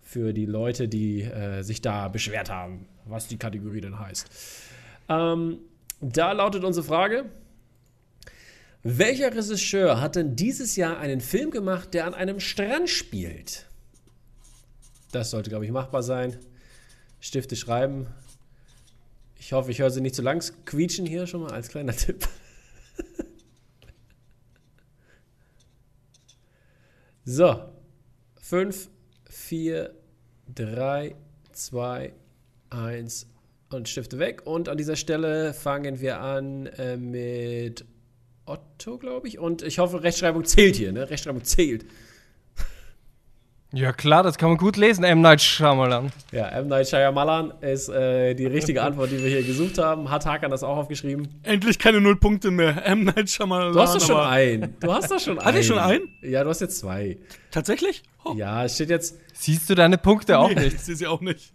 für 0.00 0.32
die 0.32 0.46
Leute, 0.46 0.86
die 0.86 1.22
äh, 1.22 1.62
sich 1.62 1.82
da 1.82 2.06
beschwert 2.08 2.48
haben, 2.48 2.86
was 3.04 3.26
die 3.26 3.38
Kategorie 3.38 3.80
denn 3.80 3.98
heißt. 3.98 4.30
Ähm, 5.08 5.58
da 6.00 6.32
lautet 6.32 6.62
unsere 6.62 6.86
Frage. 6.86 7.24
Welcher 8.84 9.34
Regisseur 9.34 10.00
hat 10.00 10.14
denn 10.14 10.36
dieses 10.36 10.76
Jahr 10.76 10.98
einen 10.98 11.20
Film 11.20 11.50
gemacht, 11.50 11.92
der 11.94 12.06
an 12.06 12.14
einem 12.14 12.38
Strand 12.38 12.88
spielt? 12.88 13.66
Das 15.12 15.30
sollte, 15.30 15.50
glaube 15.50 15.64
ich, 15.64 15.70
machbar 15.70 16.02
sein. 16.02 16.36
Stifte 17.20 17.56
schreiben. 17.56 18.06
Ich 19.38 19.52
hoffe, 19.52 19.70
ich 19.70 19.78
höre 19.78 19.90
sie 19.90 20.00
nicht 20.00 20.14
zu 20.14 20.22
lang 20.22 20.42
quietschen 20.64 21.06
hier 21.06 21.26
schon 21.26 21.42
mal 21.42 21.52
als 21.52 21.68
kleiner 21.68 21.92
Tipp. 21.96 22.26
so. 27.24 27.72
5, 28.40 28.90
4, 29.28 29.92
3, 30.54 31.16
2, 31.52 32.12
1. 32.70 33.26
Und 33.70 33.88
Stifte 33.88 34.20
weg. 34.20 34.42
Und 34.46 34.68
an 34.68 34.78
dieser 34.78 34.94
Stelle 34.94 35.52
fangen 35.52 36.00
wir 36.00 36.20
an 36.20 36.66
äh, 36.66 36.96
mit 36.96 37.84
Otto, 38.44 38.98
glaube 38.98 39.26
ich. 39.26 39.40
Und 39.40 39.62
ich 39.62 39.80
hoffe, 39.80 40.04
Rechtschreibung 40.04 40.44
zählt 40.44 40.76
hier, 40.76 40.92
ne? 40.92 41.10
Rechtschreibung 41.10 41.42
zählt. 41.42 41.84
Ja, 43.76 43.92
klar, 43.92 44.22
das 44.22 44.38
kann 44.38 44.48
man 44.48 44.56
gut 44.56 44.78
lesen, 44.78 45.04
M. 45.04 45.20
Night 45.20 45.42
Shyamalan. 45.42 46.10
Ja, 46.32 46.48
M. 46.48 46.68
Night 46.68 46.88
Shyamalan 46.88 47.52
ist 47.60 47.90
äh, 47.90 48.32
die 48.32 48.46
richtige 48.46 48.82
Antwort, 48.82 49.10
die 49.10 49.22
wir 49.22 49.28
hier 49.28 49.42
gesucht 49.42 49.76
haben. 49.76 50.10
Hat 50.10 50.24
Hakan 50.24 50.50
das 50.50 50.62
auch 50.62 50.78
aufgeschrieben? 50.78 51.28
Endlich 51.42 51.78
keine 51.78 52.00
Nullpunkte 52.00 52.50
mehr. 52.50 52.86
M. 52.86 53.04
Night 53.04 53.28
Shyamalan. 53.28 53.74
Du 53.74 53.80
hast 53.80 53.96
doch 53.96 54.00
schon 54.00 54.16
einen. 54.16 54.74
Du 54.80 54.90
hast 54.90 55.10
doch 55.10 55.20
schon 55.20 55.38
einen. 55.38 55.46
Hatte 55.46 55.58
ich 55.58 55.66
schon 55.66 55.78
einen? 55.78 56.08
Ja, 56.22 56.42
du 56.42 56.48
hast 56.48 56.62
jetzt 56.62 56.78
zwei. 56.78 57.18
Tatsächlich? 57.50 58.02
Oh. 58.24 58.32
Ja, 58.34 58.64
es 58.64 58.76
steht 58.76 58.88
jetzt. 58.88 59.18
Siehst 59.34 59.68
du 59.68 59.74
deine 59.74 59.98
Punkte 59.98 60.38
auch 60.38 60.48
nee, 60.48 60.54
nicht? 60.54 60.76
Ich 60.76 60.80
sehe 60.80 60.96
sie 60.96 61.06
auch 61.06 61.20
nicht. 61.20 61.52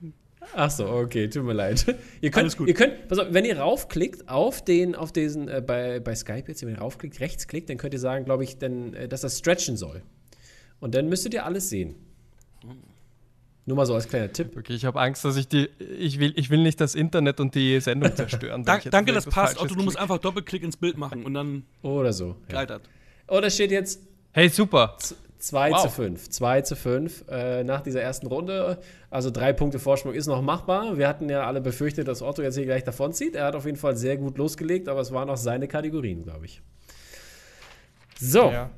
Ach 0.55 0.69
so, 0.69 0.87
okay, 0.89 1.27
tut 1.27 1.43
mir 1.43 1.53
leid. 1.53 1.87
Ihr 2.21 2.29
könnt, 2.29 2.43
Alles 2.43 2.57
gut. 2.57 2.67
Ihr 2.67 2.75
könnt, 2.75 3.07
pass 3.07 3.17
auf, 3.17 3.27
wenn 3.31 3.45
ihr 3.45 3.57
raufklickt 3.57 4.29
auf 4.29 4.63
den, 4.63 4.93
auf 4.93 5.11
diesen, 5.11 5.47
äh, 5.47 5.63
bei, 5.65 5.99
bei 5.99 6.13
Skype 6.13 6.43
jetzt, 6.47 6.61
wenn 6.61 6.75
ihr 6.75 6.81
raufklickt, 6.81 7.19
rechtsklickt, 7.19 7.67
dann 7.67 7.77
könnt 7.77 7.95
ihr 7.95 7.99
sagen, 7.99 8.25
glaube 8.25 8.43
ich, 8.43 8.59
denn, 8.59 8.93
äh, 8.93 9.07
dass 9.07 9.21
das 9.21 9.39
stretchen 9.39 9.75
soll. 9.75 10.03
Und 10.79 10.93
dann 10.93 11.09
müsstet 11.09 11.33
ihr 11.33 11.45
alles 11.45 11.69
sehen. 11.69 11.95
Nur 13.65 13.77
mal 13.77 13.85
so 13.85 13.93
als 13.93 14.07
kleiner 14.07 14.31
Tipp. 14.31 14.57
Okay, 14.57 14.73
ich 14.73 14.85
habe 14.85 14.99
Angst, 14.99 15.23
dass 15.23 15.37
ich 15.37 15.47
die. 15.47 15.69
Ich 15.99 16.19
will, 16.19 16.33
ich 16.35 16.49
will 16.49 16.63
nicht 16.63 16.81
das 16.81 16.95
Internet 16.95 17.39
und 17.39 17.53
die 17.53 17.79
Sendung 17.79 18.15
zerstören. 18.15 18.63
Dank, 18.65 18.89
danke, 18.89 19.13
das 19.13 19.27
passt. 19.27 19.59
Otto, 19.59 19.75
du 19.75 19.83
musst 19.83 19.99
einfach 19.99 20.17
Doppelklick 20.17 20.63
ins 20.63 20.77
Bild 20.77 20.97
machen 20.97 21.23
und 21.23 21.33
dann. 21.33 21.63
Oder 21.83 22.11
so. 22.11 22.35
Gleitert. 22.47 22.81
Ja. 23.29 23.37
Oder 23.37 23.49
steht 23.49 23.71
jetzt. 23.71 24.01
Hey, 24.31 24.49
super. 24.49 24.97
2 25.41 25.71
wow. 25.71 25.81
zu 25.81 25.89
5. 25.89 26.29
2 26.29 26.61
zu 26.61 26.75
5 26.75 27.25
äh, 27.29 27.63
nach 27.63 27.81
dieser 27.81 28.01
ersten 28.01 28.27
Runde. 28.27 28.79
Also 29.09 29.31
drei 29.31 29.53
Punkte 29.53 29.79
Vorsprung 29.79 30.13
ist 30.13 30.27
noch 30.27 30.41
machbar. 30.41 30.97
Wir 30.97 31.07
hatten 31.07 31.29
ja 31.29 31.45
alle 31.45 31.61
befürchtet, 31.61 32.07
dass 32.07 32.21
Otto 32.21 32.41
jetzt 32.41 32.55
hier 32.55 32.65
gleich 32.65 32.83
davonzieht. 32.83 33.35
Er 33.35 33.45
hat 33.45 33.55
auf 33.55 33.65
jeden 33.65 33.77
Fall 33.77 33.95
sehr 33.95 34.17
gut 34.17 34.37
losgelegt, 34.37 34.87
aber 34.87 35.01
es 35.01 35.11
waren 35.11 35.29
auch 35.29 35.37
seine 35.37 35.67
Kategorien, 35.67 36.23
glaube 36.23 36.45
ich. 36.45 36.61
So. 38.19 38.51
Ja. 38.51 38.69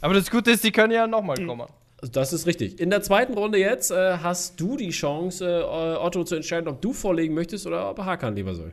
Aber 0.00 0.14
das 0.14 0.30
Gute 0.30 0.50
ist, 0.50 0.64
die 0.64 0.72
können 0.72 0.92
ja 0.92 1.06
nochmal 1.06 1.36
kommen. 1.44 1.66
Das 2.12 2.32
ist 2.32 2.46
richtig. 2.46 2.80
In 2.80 2.90
der 2.90 3.02
zweiten 3.02 3.34
Runde 3.34 3.58
jetzt 3.58 3.90
äh, 3.90 4.18
hast 4.18 4.60
du 4.60 4.76
die 4.76 4.90
Chance, 4.90 5.44
äh, 5.44 5.64
Otto 5.64 6.24
zu 6.24 6.34
entscheiden, 6.34 6.68
ob 6.68 6.80
du 6.82 6.92
vorlegen 6.92 7.34
möchtest 7.34 7.66
oder 7.66 7.90
ob 7.90 7.98
Hakan 7.98 8.34
lieber 8.36 8.54
soll. 8.54 8.72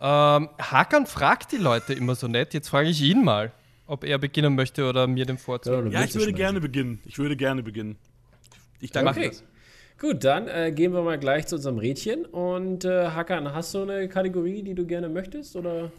Ähm, 0.00 0.48
Hakan 0.58 1.06
fragt 1.06 1.52
die 1.52 1.56
Leute 1.56 1.94
immer 1.94 2.14
so 2.14 2.28
nett. 2.28 2.54
Jetzt 2.54 2.68
frage 2.68 2.88
ich 2.88 3.00
ihn 3.02 3.24
mal, 3.24 3.52
ob 3.86 4.04
er 4.04 4.18
beginnen 4.18 4.54
möchte 4.54 4.88
oder 4.88 5.06
mir 5.06 5.24
den 5.24 5.38
Vorzug. 5.38 5.86
Ja, 5.86 6.00
ja 6.00 6.04
ich 6.04 6.14
würde 6.14 6.32
gerne 6.32 6.60
beginnen. 6.60 7.00
Ich 7.04 7.18
würde 7.18 7.36
gerne 7.36 7.62
beginnen. 7.62 7.96
Ich 8.80 8.90
danke 8.92 9.10
okay. 9.10 9.28
Das. 9.28 9.44
Gut, 9.98 10.24
dann 10.24 10.46
äh, 10.48 10.72
gehen 10.72 10.92
wir 10.92 11.02
mal 11.02 11.18
gleich 11.18 11.46
zu 11.46 11.56
unserem 11.56 11.78
Rädchen. 11.78 12.26
Und 12.26 12.84
äh, 12.84 13.08
Hakan, 13.08 13.54
hast 13.54 13.72
du 13.74 13.82
eine 13.82 14.08
Kategorie, 14.08 14.62
die 14.62 14.74
du 14.74 14.84
gerne 14.86 15.08
möchtest? 15.08 15.56
Oder 15.56 15.90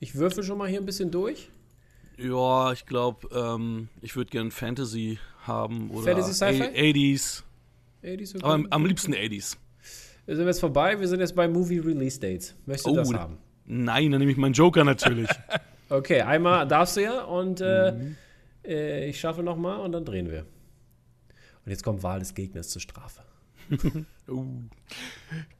ich 0.00 0.16
würfel 0.16 0.42
schon 0.42 0.58
mal 0.58 0.68
hier 0.68 0.80
ein 0.80 0.86
bisschen 0.86 1.12
durch. 1.12 1.48
Ja, 2.18 2.72
ich 2.72 2.84
glaube, 2.84 3.28
ähm, 3.32 3.88
ich 4.02 4.16
würde 4.16 4.30
gerne 4.30 4.50
Fantasy 4.50 5.18
haben 5.46 5.90
oder 5.90 6.02
Fantasy 6.02 6.34
Sci-Fi? 6.34 6.64
80s. 6.64 7.42
80s 8.02 8.34
okay. 8.34 8.44
Aber 8.44 8.54
am, 8.54 8.66
am, 8.70 8.86
liebsten 8.86 9.14
80s. 9.14 9.56
Wir 10.26 10.36
sind 10.36 10.46
jetzt 10.46 10.60
vorbei, 10.60 10.98
wir 10.98 11.06
sind 11.06 11.20
jetzt 11.20 11.36
bei 11.36 11.46
Movie 11.46 11.78
Release 11.78 12.18
Dates. 12.18 12.56
Möchtest 12.66 12.86
du 12.86 12.90
oh, 12.90 12.96
das 12.96 13.14
haben? 13.14 13.38
Nein, 13.66 14.10
dann 14.10 14.18
nehme 14.18 14.32
ich 14.32 14.36
meinen 14.36 14.52
Joker 14.52 14.82
natürlich. 14.82 15.28
okay, 15.88 16.22
einmal 16.22 16.66
darfst 16.66 16.96
du 16.96 17.02
ja 17.02 17.22
und 17.22 17.60
äh, 17.60 17.92
mhm. 17.92 18.16
äh, 18.64 19.08
ich 19.08 19.20
schaffe 19.20 19.42
nochmal 19.42 19.80
und 19.80 19.92
dann 19.92 20.04
drehen 20.04 20.28
wir. 20.28 20.40
Und 21.64 21.70
jetzt 21.70 21.84
kommt 21.84 22.02
Wahl 22.02 22.18
des 22.18 22.34
Gegners 22.34 22.70
zur 22.70 22.82
Strafe. 22.82 23.22
uh. 24.28 24.44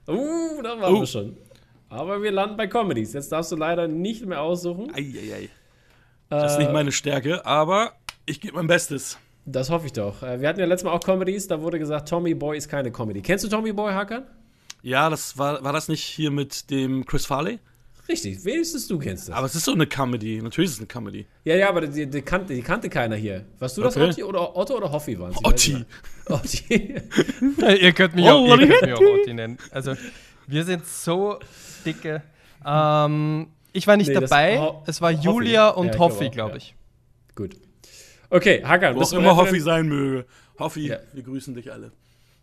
uh, 0.09 0.63
da 0.63 0.81
waren 0.81 0.95
uh. 0.95 1.01
wir 1.01 1.07
schon. 1.07 1.37
Aber 1.89 2.21
wir 2.23 2.33
landen 2.33 2.57
bei 2.57 2.67
Comedies. 2.67 3.13
Jetzt 3.13 3.31
darfst 3.31 3.53
du 3.53 3.57
leider 3.57 3.87
nicht 3.87 4.27
mehr 4.27 4.43
aussuchen. 4.43 4.93
Eieiei. 4.93 5.21
Ei, 5.21 5.35
ei. 5.35 5.49
Das 6.29 6.53
ist 6.53 6.59
nicht 6.59 6.71
äh, 6.71 6.73
meine 6.73 6.93
Stärke, 6.93 7.45
aber 7.47 7.93
ich 8.27 8.41
gebe 8.41 8.57
mein 8.57 8.67
Bestes. 8.67 9.19
Das 9.47 9.71
hoffe 9.71 9.87
ich 9.87 9.93
doch. 9.93 10.23
Äh, 10.23 10.41
wir 10.41 10.49
hatten 10.49 10.61
ja 10.61 10.67
letztes 10.67 10.85
Mal 10.85 10.93
auch 10.93 11.01
Comedies, 11.01 11.49
da 11.49 11.61
wurde 11.63 11.79
gesagt, 11.79 12.09
Tommy 12.09 12.35
Boy 12.35 12.59
ist 12.59 12.69
keine 12.69 12.93
Comedy. 12.93 13.23
Kennst 13.23 13.45
du 13.45 13.49
Tommy 13.49 13.73
Boy, 13.73 13.93
Hakan? 13.93 14.25
Ja, 14.83 15.09
das 15.11 15.39
war, 15.39 15.63
war 15.65 15.73
das 15.73 15.89
nicht 15.89 16.05
hier 16.05 16.31
mit 16.31 16.71
dem 16.71 17.05
Chris 17.07 17.27
Farley? 17.27 17.59
Richtig, 18.09 18.43
wenigstens 18.45 18.89
du 18.89 18.99
kennst 18.99 19.29
das. 19.29 19.35
Aber 19.37 19.47
es 19.47 19.55
ist 19.55 19.67
so 19.67 19.73
eine 19.73 19.87
Comedy. 19.87 20.41
Natürlich 20.41 20.71
ist 20.71 20.77
es 20.77 20.81
eine 20.81 20.87
Comedy. 20.87 21.27
Ja, 21.45 21.57
ja, 21.57 21.69
aber 21.69 21.87
die, 21.87 22.07
die, 22.07 22.23
kannte, 22.23 22.55
die 22.55 22.63
kannte 22.63 22.89
keiner 22.89 23.17
hier. 23.17 23.45
Warst 23.59 23.77
du 23.77 23.85
okay. 23.85 24.01
das, 24.01 24.15
Otti 24.15 24.25
oder 24.25 24.57
Otto 24.57 24.77
oder 24.77 24.91
Hoffi 24.91 25.19
waren 25.19 25.35
Otti. 25.45 25.85
Otti. 26.27 26.95
ihr 27.81 27.93
könnt 27.93 28.15
mich, 28.15 28.25
oh, 28.25 28.29
auch, 28.29 28.59
ihr 28.59 28.67
könnt 28.67 28.83
mich 28.83 28.95
auch 28.95 29.01
Otti 29.01 29.35
nennen. 29.35 29.59
Also, 29.71 29.95
wir 30.47 30.65
sind 30.65 30.87
so 30.87 31.39
dicke. 31.85 32.23
Ähm, 32.65 33.49
ich 33.73 33.87
war 33.87 33.97
nicht 33.97 34.09
nee, 34.09 34.15
dabei. 34.15 34.73
Es 34.87 35.01
war 35.01 35.13
Hoffi. 35.13 35.25
Julia 35.25 35.69
und 35.69 35.95
ja, 35.95 35.99
Hoffi, 35.99 36.31
glaube 36.31 36.59
ich. 36.59 36.75
Gut. 37.35 37.57
Okay, 38.31 38.63
Hakan. 38.65 38.97
Wo 38.97 39.01
auch 39.01 39.13
immer 39.13 39.37
Hoffi 39.37 39.61
sein 39.61 39.89
möge. 39.89 40.27
Hoffi, 40.59 40.89
ja. 40.89 40.99
wir 41.13 41.23
grüßen 41.23 41.55
dich 41.55 41.73
alle. 41.73 41.93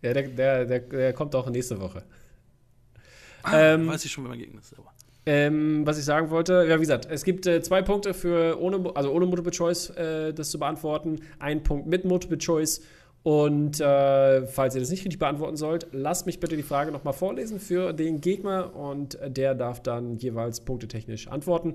Ja, 0.01 0.13
der, 0.13 0.23
der, 0.23 0.65
der, 0.65 0.79
der 0.79 1.13
kommt 1.13 1.35
auch 1.35 1.49
nächste 1.49 1.79
Woche. 1.79 2.03
Ah, 3.43 3.73
ähm, 3.73 3.87
weiß 3.87 4.05
ich 4.05 4.11
schon, 4.11 4.23
wie 4.23 4.29
mein 4.29 4.39
Gegner 4.39 4.61
ist. 4.61 4.73
Aber. 4.77 4.91
Ähm, 5.27 5.85
was 5.85 5.97
ich 5.97 6.05
sagen 6.05 6.29
wollte, 6.29 6.65
ja, 6.69 6.75
wie 6.75 6.81
gesagt, 6.81 7.07
es 7.09 7.23
gibt 7.23 7.47
äh, 7.47 7.61
zwei 7.61 7.81
Punkte 7.81 8.13
für 8.13 8.61
ohne, 8.61 8.95
also 8.95 9.11
ohne 9.11 9.25
Multiple 9.25 9.51
Choice 9.51 9.89
äh, 9.91 10.33
das 10.33 10.51
zu 10.51 10.59
beantworten, 10.59 11.19
ein 11.39 11.63
Punkt 11.63 11.87
mit 11.87 12.05
Multiple 12.05 12.37
Choice 12.37 12.81
und 13.25 13.79
äh, 13.79 14.45
falls 14.45 14.75
ihr 14.75 14.81
das 14.81 14.91
nicht 14.91 14.99
richtig 14.99 15.17
beantworten 15.17 15.57
sollt, 15.57 15.87
lasst 15.91 16.27
mich 16.27 16.39
bitte 16.39 16.55
die 16.55 16.61
Frage 16.61 16.91
nochmal 16.91 17.13
vorlesen 17.13 17.59
für 17.59 17.91
den 17.91 18.21
Gegner 18.21 18.75
und 18.75 19.17
der 19.25 19.55
darf 19.55 19.81
dann 19.81 20.17
jeweils 20.17 20.59
punktetechnisch 20.59 21.27
antworten. 21.27 21.73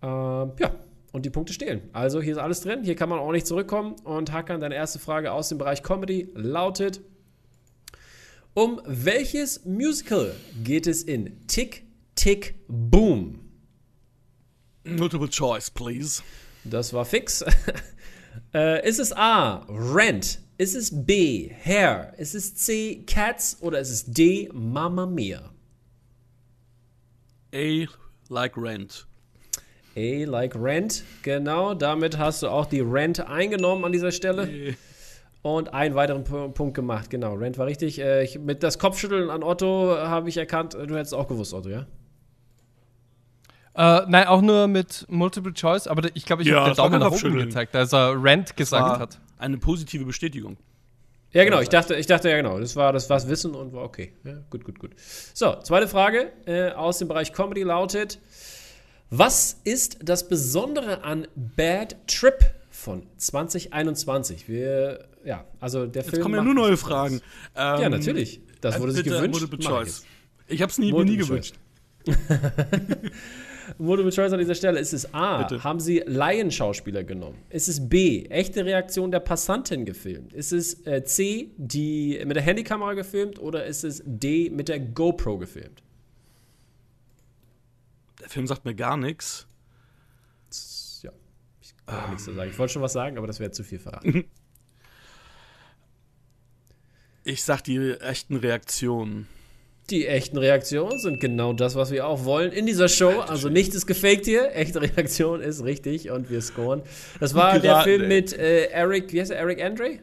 Äh, 0.00 0.06
ja, 0.06 0.74
und 1.12 1.26
die 1.26 1.30
Punkte 1.30 1.52
stehlen. 1.52 1.82
Also 1.92 2.22
hier 2.22 2.32
ist 2.32 2.38
alles 2.38 2.62
drin, 2.62 2.82
hier 2.82 2.96
kann 2.96 3.10
man 3.10 3.18
auch 3.18 3.30
nicht 3.30 3.46
zurückkommen. 3.46 3.94
Und 4.04 4.32
Hakan, 4.32 4.62
deine 4.62 4.74
erste 4.74 4.98
Frage 4.98 5.32
aus 5.32 5.50
dem 5.50 5.58
Bereich 5.58 5.82
Comedy 5.82 6.30
lautet: 6.34 7.02
Um 8.54 8.80
welches 8.86 9.66
Musical 9.66 10.34
geht 10.64 10.86
es 10.86 11.02
in 11.02 11.46
Tick, 11.46 11.84
Tick, 12.14 12.54
Boom? 12.68 13.38
Multiple 14.84 15.28
Choice, 15.28 15.70
please. 15.70 16.22
Das 16.64 16.94
war 16.94 17.04
fix. 17.04 17.44
äh, 18.54 18.88
ist 18.88 18.98
es 18.98 19.12
A. 19.14 19.66
Rent? 19.68 20.40
Ist 20.60 20.76
es 20.76 21.06
B, 21.06 21.50
Hair? 21.64 22.12
Ist 22.18 22.34
es 22.34 22.54
C, 22.54 23.02
Cats? 23.06 23.56
Oder 23.62 23.80
ist 23.80 23.88
es 23.88 24.04
D, 24.04 24.50
Mamma 24.52 25.06
Mia? 25.06 25.40
A, 27.54 27.86
like 28.28 28.58
Rent. 28.58 29.06
A, 29.96 30.24
like 30.26 30.54
Rent. 30.54 31.02
Genau, 31.22 31.72
damit 31.72 32.18
hast 32.18 32.42
du 32.42 32.48
auch 32.48 32.66
die 32.66 32.80
Rent 32.80 33.26
eingenommen 33.26 33.86
an 33.86 33.92
dieser 33.92 34.12
Stelle. 34.12 34.48
Nee. 34.48 34.76
Und 35.40 35.72
einen 35.72 35.94
weiteren 35.94 36.24
P 36.24 36.48
Punkt 36.48 36.74
gemacht. 36.74 37.08
Genau, 37.08 37.36
Rent 37.36 37.56
war 37.56 37.64
richtig. 37.64 37.98
Äh, 37.98 38.24
ich, 38.24 38.38
mit 38.38 38.62
das 38.62 38.78
Kopfschütteln 38.78 39.30
an 39.30 39.42
Otto 39.42 39.96
habe 39.96 40.28
ich 40.28 40.36
erkannt, 40.36 40.74
du 40.74 40.94
hättest 40.94 41.14
auch 41.14 41.26
gewusst, 41.26 41.54
Otto, 41.54 41.70
ja? 41.70 41.86
Äh, 43.74 44.04
nein, 44.08 44.26
auch 44.26 44.42
nur 44.42 44.68
mit 44.68 45.06
Multiple 45.08 45.54
Choice, 45.54 45.86
aber 45.86 46.10
ich 46.12 46.26
glaube, 46.26 46.42
ich 46.42 46.48
ja, 46.48 46.56
habe 46.56 46.72
den 46.72 46.76
Daumen 46.76 47.00
nach 47.00 47.12
oben 47.12 47.38
gezeigt, 47.38 47.74
als 47.74 47.94
er 47.94 48.22
Rent 48.22 48.58
gesagt 48.58 49.00
hat. 49.00 49.20
Eine 49.40 49.58
positive 49.58 50.04
Bestätigung. 50.04 50.58
Ja, 51.32 51.44
genau, 51.44 51.60
ich 51.60 51.68
dachte, 51.68 51.94
ich 51.94 52.06
dachte 52.06 52.28
ja 52.28 52.36
genau, 52.36 52.58
das 52.58 52.74
war 52.74 52.92
das 52.92 53.08
war's 53.08 53.28
Wissen 53.28 53.54
und 53.54 53.72
war 53.72 53.84
okay. 53.84 54.12
Ja, 54.24 54.34
gut, 54.50 54.64
gut, 54.64 54.78
gut. 54.78 54.90
So, 55.32 55.56
zweite 55.62 55.86
Frage 55.86 56.32
äh, 56.46 56.70
aus 56.70 56.98
dem 56.98 57.08
Bereich 57.08 57.32
Comedy 57.32 57.62
lautet: 57.62 58.18
Was 59.10 59.60
ist 59.64 59.98
das 60.02 60.28
Besondere 60.28 61.04
an 61.04 61.28
Bad 61.36 61.96
Trip 62.08 62.34
von 62.70 63.06
2021? 63.16 64.48
Wir, 64.48 65.08
ja, 65.24 65.44
also 65.60 65.86
der 65.86 66.02
Jetzt 66.02 66.10
Film. 66.10 66.18
Jetzt 66.18 66.22
kommen 66.22 66.34
ja 66.34 66.42
nur 66.42 66.54
neue 66.54 66.76
Fragen. 66.76 67.20
Ähm, 67.54 67.80
ja, 67.80 67.88
natürlich. 67.88 68.40
Das 68.60 68.80
wurde 68.80 68.92
sich 68.92 69.04
gewünscht. 69.04 69.42
Ich 70.48 70.60
habe 70.62 70.70
es 70.70 70.78
nie, 70.78 70.92
nie 70.92 71.16
gewünscht. 71.16 71.54
Multiple 73.78 74.12
Choice 74.12 74.32
an 74.32 74.38
dieser 74.38 74.54
Stelle. 74.54 74.78
Ist 74.80 74.92
es 74.92 75.12
A, 75.14 75.42
Bitte. 75.42 75.64
haben 75.64 75.80
sie 75.80 76.02
Laienschauspieler 76.06 77.04
genommen? 77.04 77.38
Ist 77.48 77.68
es 77.68 77.88
B, 77.88 78.24
echte 78.26 78.64
Reaktion 78.64 79.10
der 79.10 79.20
Passantin 79.20 79.84
gefilmt? 79.84 80.32
Ist 80.32 80.52
es 80.52 80.86
äh, 80.86 81.04
C, 81.04 81.50
die 81.56 82.22
mit 82.24 82.36
der 82.36 82.42
Handykamera 82.42 82.94
gefilmt? 82.94 83.38
Oder 83.38 83.66
ist 83.66 83.84
es 83.84 84.02
D, 84.04 84.50
mit 84.50 84.68
der 84.68 84.80
GoPro 84.80 85.38
gefilmt? 85.38 85.82
Der 88.20 88.28
Film 88.28 88.46
sagt 88.46 88.64
mir 88.64 88.74
gar 88.74 88.96
nichts. 88.96 89.46
Ja, 91.02 91.12
ich 91.60 91.74
kann 91.86 92.04
um. 92.04 92.10
nichts 92.10 92.24
zu 92.24 92.34
sagen. 92.34 92.50
Ich 92.50 92.58
wollte 92.58 92.72
schon 92.72 92.82
was 92.82 92.92
sagen, 92.92 93.18
aber 93.18 93.26
das 93.26 93.40
wäre 93.40 93.50
zu 93.50 93.64
viel 93.64 93.78
verraten. 93.78 94.24
ich 97.24 97.42
sag 97.42 97.62
die 97.62 97.78
echten 98.00 98.36
Reaktionen. 98.36 99.26
Die 99.90 100.06
echten 100.06 100.38
Reaktionen 100.38 100.98
sind 100.98 101.18
genau 101.18 101.52
das, 101.52 101.74
was 101.74 101.90
wir 101.90 102.06
auch 102.06 102.24
wollen 102.24 102.52
in 102.52 102.66
dieser 102.66 102.88
Show. 102.88 103.20
Also 103.26 103.48
nichts 103.48 103.74
ist 103.74 103.86
gefaked 103.86 104.24
hier. 104.24 104.54
Echte 104.54 104.80
Reaktion 104.80 105.40
ist 105.40 105.64
richtig 105.64 106.10
und 106.10 106.30
wir 106.30 106.40
scoren. 106.42 106.82
Das 107.18 107.34
war 107.34 107.58
Geraten, 107.58 107.62
der 107.62 107.82
Film 107.82 108.02
ey. 108.02 108.08
mit 108.08 108.32
äh, 108.32 108.66
Eric, 108.66 109.12
wie 109.12 109.20
heißt 109.20 109.32
er, 109.32 109.38
Eric 109.38 109.62
Andre? 109.64 109.98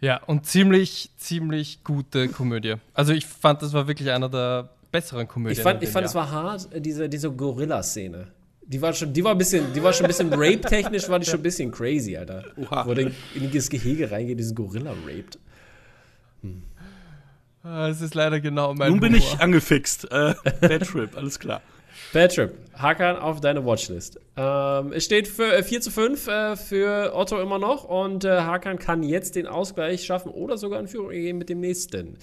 Ja, 0.00 0.20
und 0.24 0.46
ziemlich, 0.46 1.10
ziemlich 1.16 1.84
gute 1.84 2.28
Komödie. 2.28 2.74
Also 2.92 3.12
ich 3.12 3.24
fand, 3.24 3.62
das 3.62 3.72
war 3.72 3.86
wirklich 3.86 4.10
einer 4.10 4.28
der 4.28 4.70
besseren 4.90 5.28
Komödien. 5.28 5.58
Ich 5.58 5.62
fand, 5.62 5.80
ich 5.80 5.88
fand 5.88 6.06
es 6.06 6.14
war 6.14 6.28
hart, 6.28 6.74
äh, 6.74 6.80
diese, 6.80 7.08
diese 7.08 7.30
Gorilla-Szene. 7.30 8.26
Die 8.66 8.82
war 8.82 8.92
schon, 8.92 9.12
die 9.12 9.22
war 9.22 9.32
ein 9.32 9.38
bisschen, 9.38 9.72
die 9.72 9.82
war 9.82 9.92
schon 9.92 10.06
ein 10.06 10.08
bisschen 10.08 10.32
rape-technisch, 10.32 11.08
war 11.08 11.20
die 11.20 11.26
schon 11.26 11.38
ein 11.40 11.42
bisschen 11.42 11.70
crazy, 11.70 12.16
Alter. 12.16 12.44
Oha. 12.56 12.86
Wo 12.86 12.94
der 12.94 13.12
in 13.34 13.50
das 13.52 13.68
Gehege 13.68 14.10
reingeht, 14.10 14.38
diesen 14.38 14.56
Gorilla 14.56 14.92
raped. 15.06 15.38
Hm. 16.42 16.62
Es 17.64 18.00
ist 18.00 18.14
leider 18.14 18.40
genau 18.40 18.74
mein 18.74 18.90
Nun 18.90 19.00
bin 19.00 19.14
Humor. 19.14 19.26
ich 19.34 19.40
angefixt. 19.40 20.10
Äh, 20.10 20.34
Bad 20.60 20.86
Trip, 20.86 21.16
alles 21.16 21.38
klar. 21.38 21.62
Bad 22.12 22.34
Trip. 22.34 22.54
Hakan 22.74 23.16
auf 23.16 23.40
deine 23.40 23.64
Watchlist. 23.64 24.18
Ähm, 24.36 24.92
es 24.92 25.04
steht 25.04 25.28
für 25.28 25.54
äh, 25.54 25.62
4 25.62 25.80
zu 25.80 25.90
5 25.90 26.26
äh, 26.26 26.56
für 26.56 27.14
Otto 27.14 27.40
immer 27.40 27.58
noch 27.58 27.84
und 27.84 28.24
äh, 28.24 28.40
Hakan 28.40 28.78
kann 28.78 29.02
jetzt 29.02 29.36
den 29.36 29.46
Ausgleich 29.46 30.04
schaffen 30.04 30.30
oder 30.32 30.58
sogar 30.58 30.80
in 30.80 30.88
Führung 30.88 31.10
gehen 31.10 31.38
mit 31.38 31.48
dem 31.48 31.60
nächsten. 31.60 32.16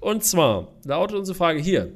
Und 0.00 0.24
zwar 0.24 0.68
lautet 0.84 1.16
unsere 1.16 1.36
Frage 1.36 1.60
hier. 1.60 1.92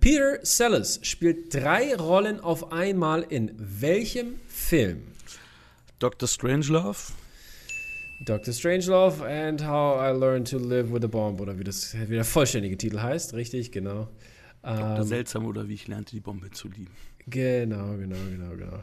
Peter 0.00 0.38
Sellers 0.42 1.00
spielt 1.02 1.52
drei 1.52 1.94
Rollen 1.96 2.40
auf 2.40 2.72
einmal 2.72 3.22
in 3.28 3.52
welchem 3.58 4.36
Film? 4.48 5.02
Dr. 5.98 6.28
Strangelove. 6.28 6.96
Dr. 8.20 8.52
Strangelove 8.52 9.22
and 9.22 9.60
How 9.66 10.00
I 10.00 10.18
Learned 10.18 10.48
to 10.50 10.58
Live 10.58 10.92
with 10.92 11.04
a 11.04 11.08
Bomb 11.08 11.40
oder 11.40 11.58
wie, 11.58 11.64
das, 11.64 11.94
wie 12.08 12.14
der 12.14 12.24
vollständige 12.24 12.76
Titel 12.76 13.00
heißt, 13.00 13.34
richtig, 13.34 13.72
genau. 13.72 14.08
Dr. 14.62 14.98
Ähm, 14.98 15.02
Seltsam 15.04 15.46
oder 15.46 15.68
wie 15.68 15.74
ich 15.74 15.86
lernte 15.86 16.12
die 16.12 16.20
Bombe 16.20 16.50
zu 16.50 16.68
lieben. 16.68 16.90
Genau, 17.26 17.96
genau, 17.96 18.16
genau, 18.30 18.56
genau. 18.56 18.82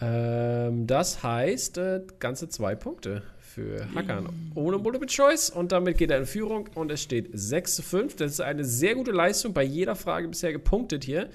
Ähm, 0.00 0.86
das 0.86 1.22
heißt, 1.22 1.78
äh, 1.78 2.02
ganze 2.18 2.48
zwei 2.48 2.74
Punkte 2.74 3.22
für 3.40 3.86
Hakan 3.94 4.28
ohne 4.54 4.76
Multiple 4.76 5.08
Choice 5.08 5.48
und 5.48 5.72
damit 5.72 5.96
geht 5.96 6.10
er 6.10 6.18
in 6.18 6.26
Führung 6.26 6.68
und 6.74 6.90
es 6.90 7.02
steht 7.02 7.30
6 7.32 7.76
zu 7.76 7.82
5. 7.82 8.16
Das 8.16 8.32
ist 8.32 8.40
eine 8.40 8.64
sehr 8.64 8.94
gute 8.94 9.12
Leistung, 9.12 9.54
bei 9.54 9.62
jeder 9.62 9.96
Frage 9.96 10.28
bisher 10.28 10.52
gepunktet 10.52 11.04
hier 11.04 11.30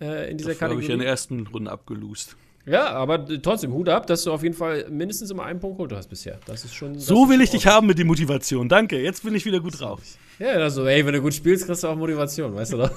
äh, 0.00 0.30
in 0.30 0.38
dieser 0.38 0.50
Dafür 0.50 0.68
Kategorie. 0.68 0.74
habe 0.74 0.82
ich 0.82 0.90
in 0.90 0.98
der 0.98 1.08
ersten 1.08 1.46
Runde 1.46 1.70
abgelost. 1.70 2.36
Ja, 2.64 2.90
aber 2.90 3.26
trotzdem 3.42 3.72
Hut 3.72 3.88
ab, 3.88 4.06
dass 4.06 4.22
du 4.22 4.32
auf 4.32 4.42
jeden 4.42 4.54
Fall 4.54 4.86
mindestens 4.88 5.30
immer 5.30 5.44
einen 5.44 5.58
Punkt 5.58 5.78
geholt 5.78 5.92
hast 5.92 6.08
bisher. 6.08 6.38
Das 6.46 6.64
ist 6.64 6.74
schon. 6.74 6.96
So 6.98 7.28
will 7.28 7.40
ich 7.40 7.50
dich 7.50 7.66
haben 7.66 7.88
mit 7.88 7.98
der 7.98 8.04
Motivation. 8.04 8.68
Danke, 8.68 9.00
jetzt 9.00 9.24
bin 9.24 9.34
ich 9.34 9.44
wieder 9.44 9.60
gut 9.60 9.80
drauf. 9.80 10.00
Ja, 10.38 10.50
also, 10.50 10.86
ey, 10.86 11.04
wenn 11.04 11.12
du 11.12 11.20
gut 11.20 11.34
spielst, 11.34 11.66
kriegst 11.66 11.82
du 11.82 11.88
auch 11.88 11.96
Motivation, 11.96 12.54
weißt 12.54 12.74
du 12.74 12.76
doch. 12.78 12.90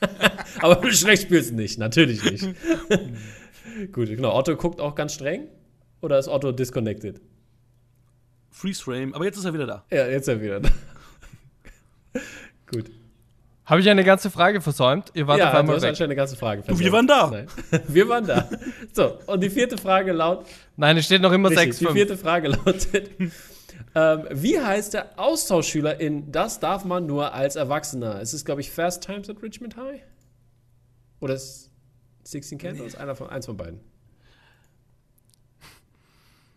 aber 0.60 0.82
wenn 0.82 0.88
du 0.88 0.94
schlecht 0.94 1.24
spielst, 1.24 1.52
nicht. 1.52 1.78
Natürlich 1.78 2.24
nicht. 2.28 2.44
gut, 3.92 4.08
genau. 4.08 4.36
Otto 4.36 4.56
guckt 4.56 4.80
auch 4.80 4.96
ganz 4.96 5.14
streng. 5.14 5.48
Oder 6.00 6.18
ist 6.18 6.28
Otto 6.28 6.50
disconnected? 6.50 7.20
Freeze 8.50 8.82
Frame, 8.82 9.14
aber 9.14 9.24
jetzt 9.24 9.38
ist 9.38 9.44
er 9.44 9.54
wieder 9.54 9.66
da. 9.66 9.84
Ja, 9.90 10.06
jetzt 10.06 10.22
ist 10.22 10.34
er 10.34 10.42
wieder 10.42 10.60
da. 10.60 10.70
Gut. 12.70 12.90
Habe 13.66 13.80
ich 13.80 13.88
eine 13.88 14.04
ganze 14.04 14.30
Frage 14.30 14.60
versäumt? 14.60 15.10
Ihr 15.14 15.26
wart 15.26 15.38
ja, 15.38 15.48
auf 15.48 15.54
einmal 15.54 15.78
du 15.78 15.86
hast 15.86 15.98
weg. 15.98 16.04
eine 16.04 16.14
ganze 16.14 16.36
Frage 16.36 16.62
versäumt. 16.62 16.80
Du, 16.80 16.84
wir 16.84 16.92
waren 16.92 17.06
da. 17.06 17.30
Nein. 17.30 17.46
Wir 17.88 18.08
waren 18.08 18.26
da. 18.26 18.48
So, 18.92 19.18
und 19.26 19.42
die 19.42 19.48
vierte 19.48 19.78
Frage 19.78 20.12
lautet. 20.12 20.48
Nein, 20.76 20.98
es 20.98 21.06
steht 21.06 21.22
noch 21.22 21.32
immer 21.32 21.48
richtig, 21.48 21.76
6. 21.76 21.78
Die 21.78 21.86
vierte 21.86 22.18
Frage 22.18 22.48
lautet: 22.48 23.10
ähm, 23.94 24.24
Wie 24.30 24.60
heißt 24.60 24.92
der 24.92 25.18
Austauschschüler 25.18 25.98
in 25.98 26.30
Das 26.30 26.60
darf 26.60 26.84
man 26.84 27.06
nur 27.06 27.32
als 27.32 27.56
Erwachsener? 27.56 28.20
Es 28.20 28.34
ist, 28.34 28.44
glaube 28.44 28.60
ich, 28.60 28.70
Fast 28.70 29.02
Times 29.02 29.30
at 29.30 29.42
Richmond 29.42 29.76
High? 29.76 30.02
Oder 31.20 31.34
ist 31.34 31.70
16 32.24 32.58
Candles? 32.58 32.96
Einer 32.96 33.14
von, 33.14 33.30
eins 33.30 33.46
von 33.46 33.56
beiden. 33.56 33.80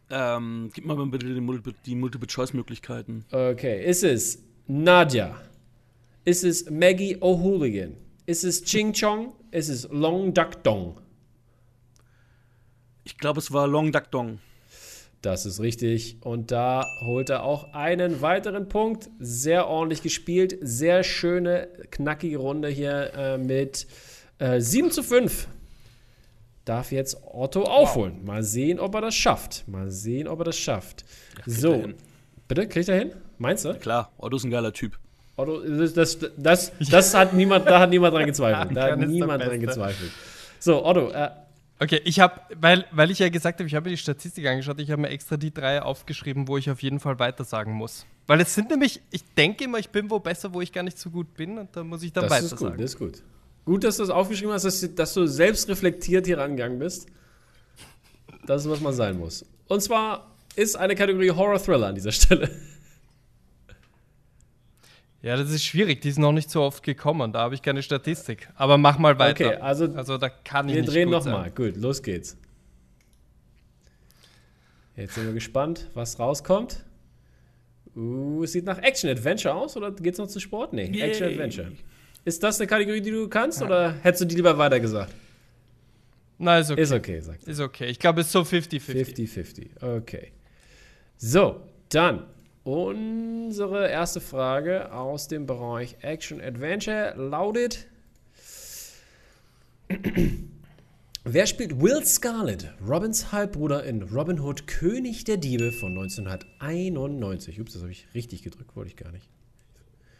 Ähm, 0.10 0.72
gib 0.74 0.86
mal 0.86 0.96
bitte 1.06 1.26
die, 1.26 1.40
Multiple, 1.40 1.74
die 1.86 1.96
Multiple-Choice-Möglichkeiten. 1.96 3.26
Okay, 3.32 3.86
ist 3.86 4.04
es 4.04 4.44
Nadja? 4.68 5.36
Ist 6.28 6.44
es 6.44 6.70
Maggie 6.70 7.16
O'Hooligan? 7.22 7.94
Ist 8.26 8.44
es 8.44 8.62
Ching 8.66 8.92
Chong? 8.92 9.32
Ist 9.52 9.70
es 9.70 9.88
Long 9.90 10.34
Duck 10.34 10.62
Dong? 10.62 11.00
Ich 13.06 13.18
glaube, 13.18 13.40
es 13.40 13.54
war 13.54 13.66
Long 13.66 13.94
Duck 13.94 14.12
Dong. 14.12 14.40
Das 15.22 15.46
ist 15.46 15.62
richtig. 15.62 16.18
Und 16.20 16.52
da 16.52 16.84
holt 17.06 17.30
er 17.30 17.44
auch 17.44 17.74
einen 17.74 18.22
weiteren 18.22 18.68
Punkt. 18.68 19.10
Sehr 19.20 19.70
ordentlich 19.70 20.02
gespielt. 20.02 20.58
Sehr 20.60 21.06
schöne, 21.06 21.70
knackige 21.92 22.40
Runde 22.40 22.68
hier 22.68 23.14
äh, 23.14 23.38
mit 23.38 23.88
äh, 24.40 24.60
7 24.60 24.92
zu 24.92 25.04
5 25.04 25.48
darf 26.66 26.92
jetzt 26.92 27.22
Otto 27.24 27.64
aufholen. 27.64 28.26
Mal 28.26 28.44
sehen, 28.44 28.82
ob 28.82 28.96
er 28.96 29.00
das 29.00 29.16
schafft. 29.16 29.66
Mal 29.70 29.90
sehen, 29.92 30.28
ob 30.28 30.40
er 30.40 30.44
das 30.44 30.58
schafft. 30.58 31.06
Ja, 31.38 31.54
so, 31.54 31.88
bitte, 32.50 32.68
kriegt 32.68 32.90
er 32.90 33.00
hin? 33.00 33.14
Meinst 33.38 33.64
du? 33.64 33.76
Klar, 33.76 34.12
Otto 34.18 34.36
ist 34.36 34.44
ein 34.44 34.52
geiler 34.52 34.74
Typ. 34.74 35.00
Otto, 35.38 35.62
das, 35.62 35.94
das, 35.94 36.18
das, 36.36 36.72
das 36.80 37.14
hat 37.14 37.34
niemand, 37.34 37.66
da 37.68 37.80
hat 37.80 37.90
niemand 37.90 38.14
dran 38.14 38.26
gezweifelt. 38.26 38.76
Da 38.76 38.92
hat 38.92 39.00
niemand 39.00 39.42
dran 39.42 39.60
gezweifelt. 39.60 40.12
So, 40.60 40.84
Otto, 40.84 41.12
äh, 41.12 41.30
Okay, 41.80 42.02
ich 42.06 42.20
habe, 42.20 42.42
weil, 42.60 42.86
weil 42.92 43.12
ich 43.12 43.20
ja 43.20 43.30
gesagt 43.30 43.60
habe, 43.60 43.68
ich 43.68 43.76
habe 43.76 43.86
mir 43.86 43.92
die 43.96 44.02
Statistik 44.02 44.48
angeschaut, 44.48 44.80
ich 44.80 44.90
habe 44.90 45.04
mir 45.04 45.10
extra 45.10 45.38
die 45.38 45.54
drei 45.54 45.82
aufgeschrieben, 45.82 46.48
wo 46.48 46.58
ich 46.58 46.72
auf 46.72 46.82
jeden 46.82 47.00
Fall 47.00 47.20
weitersagen 47.20 47.72
muss. 47.74 48.08
Weil 48.26 48.42
es 48.42 48.56
sind 48.56 48.72
nämlich, 48.72 49.00
ich 49.12 49.24
denke 49.36 49.66
immer, 49.66 49.78
ich 49.78 49.90
bin 49.90 50.10
wo 50.10 50.20
besser, 50.20 50.54
wo 50.54 50.62
ich 50.62 50.74
gar 50.74 50.82
nicht 50.82 50.98
so 50.98 51.12
gut 51.12 51.36
bin 51.36 51.60
und 51.60 51.76
da 51.76 51.84
muss 51.84 52.02
ich 52.02 52.12
dann 52.12 52.24
das 52.24 52.32
weiter 52.32 52.46
ist 52.46 52.56
gut, 52.56 52.74
Das 52.74 52.82
ist 52.82 52.98
gut. 52.98 53.24
Gut, 53.66 53.84
dass 53.84 53.98
du 53.98 54.04
das 54.04 54.10
aufgeschrieben 54.10 54.54
hast, 54.54 54.64
dass, 54.64 54.96
dass 54.96 55.14
du 55.14 55.28
selbst 55.28 55.70
reflektiert 55.70 56.26
hier 56.26 56.40
rangegangen 56.40 56.80
bist. 56.80 57.08
Das 58.48 58.64
ist, 58.66 58.72
was 58.72 58.82
man 58.82 58.94
sein 58.94 59.20
muss. 59.20 59.46
Und 59.68 59.82
zwar 59.82 60.32
ist 60.56 60.78
eine 60.78 60.96
Kategorie 60.96 61.30
Horror-Thriller 61.30 61.88
an 61.88 61.96
dieser 61.96 62.12
Stelle. 62.12 62.50
Ja, 65.22 65.36
das 65.36 65.52
ist 65.52 65.64
schwierig. 65.64 66.02
Die 66.02 66.10
ist 66.10 66.20
noch 66.20 66.32
nicht 66.32 66.50
so 66.50 66.62
oft 66.62 66.84
gekommen. 66.84 67.32
Da 67.34 67.40
habe 67.40 67.56
ich 67.56 67.62
keine 67.62 67.82
Statistik. 67.82 68.50
Aber 68.56 68.78
mach 68.78 68.98
mal 69.00 69.18
weiter. 69.18 69.48
Okay, 69.48 69.56
also, 69.56 69.86
also 69.94 70.18
da 70.18 70.30
kann 70.30 70.70
ich 70.70 70.76
wir 70.76 70.82
nicht 70.82 70.94
drehen 70.94 71.10
nochmal. 71.10 71.52
Gut, 71.52 71.76
los 71.78 72.04
geht's. 72.04 72.38
Jetzt 74.96 75.16
sind 75.16 75.26
wir 75.26 75.34
gespannt, 75.34 75.90
was 75.94 76.20
rauskommt. 76.20 76.84
Uh, 77.96 78.44
es 78.44 78.52
sieht 78.52 78.66
nach 78.66 78.78
Action-Adventure 78.78 79.56
aus 79.56 79.76
oder 79.76 79.92
geht's 79.92 80.20
noch 80.20 80.28
zu 80.28 80.40
Sport? 80.40 80.74
Nee, 80.74 81.00
Action-Adventure. 81.00 81.72
Ist 82.26 82.44
das 82.44 82.60
eine 82.60 82.68
Kategorie, 82.68 83.02
die 83.02 83.12
du 83.12 83.28
kannst, 83.28 83.62
ja. 83.62 83.66
oder 83.66 83.94
hättest 84.02 84.22
du 84.22 84.26
die 84.26 84.36
lieber 84.36 84.58
weiter 84.58 84.80
gesagt? 84.80 85.16
Nein, 86.38 86.62
ist 86.62 86.72
okay. 86.72 86.82
Ist 86.82 86.92
okay, 86.92 87.20
sagt 87.22 87.44
Ist 87.46 87.60
okay. 87.60 87.86
Ich 87.86 88.00
glaube, 88.00 88.22
es 88.22 88.28
ist 88.28 88.34
so 88.34 88.42
50-50. 88.42 89.30
50-50, 89.80 89.98
okay. 89.98 90.32
So, 91.18 91.62
dann 91.90 92.26
unsere 92.68 93.90
erste 93.90 94.20
Frage 94.20 94.92
aus 94.92 95.30
dem 95.30 95.46
Bereich 95.46 95.96
Action 96.02 96.42
Adventure 96.42 97.14
lautet: 97.16 97.88
Wer 101.24 101.48
spielt 101.48 101.82
Will 101.82 102.06
Scarlett, 102.06 102.74
Robins 102.86 103.32
Halbbruder 103.32 103.84
in 103.86 104.04
Robin 104.04 104.40
Hood, 104.40 104.68
König 104.68 105.24
der 105.24 105.38
Diebe 105.38 105.72
von 105.72 105.98
1991? 105.98 107.62
Ups, 107.62 107.74
das 107.74 107.82
habe 107.82 107.92
ich 107.92 108.08
richtig 108.14 108.44
gedrückt, 108.44 108.76
wollte 108.76 108.90
ich 108.90 108.98
gar 108.98 109.12
nicht. 109.12 109.30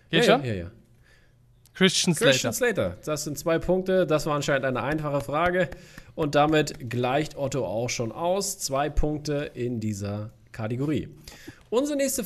Geht 0.10 0.26
ja, 0.26 0.38
schon? 0.38 0.46
Ja, 0.46 0.54
ja. 0.54 0.72
Christian 1.74 2.16
Slater. 2.16 2.32
Christian 2.32 2.54
Slater. 2.54 2.98
Das 3.06 3.26
sind 3.26 3.38
zwei 3.38 3.60
Punkte. 3.60 4.08
Das 4.08 4.26
war 4.26 4.36
anscheinend 4.36 4.66
eine 4.66 4.82
einfache 4.82 5.22
Frage. 5.22 5.70
Und 6.16 6.34
damit 6.34 6.90
gleicht 6.90 7.38
Otto 7.38 7.66
auch 7.66 7.90
schon 7.90 8.12
aus. 8.12 8.58
Zwei 8.58 8.90
Punkte 8.90 9.52
in 9.54 9.80
dieser 9.80 10.32
Kategorie. 10.52 11.10
Unsere 11.70 11.98
nächste. 11.98 12.24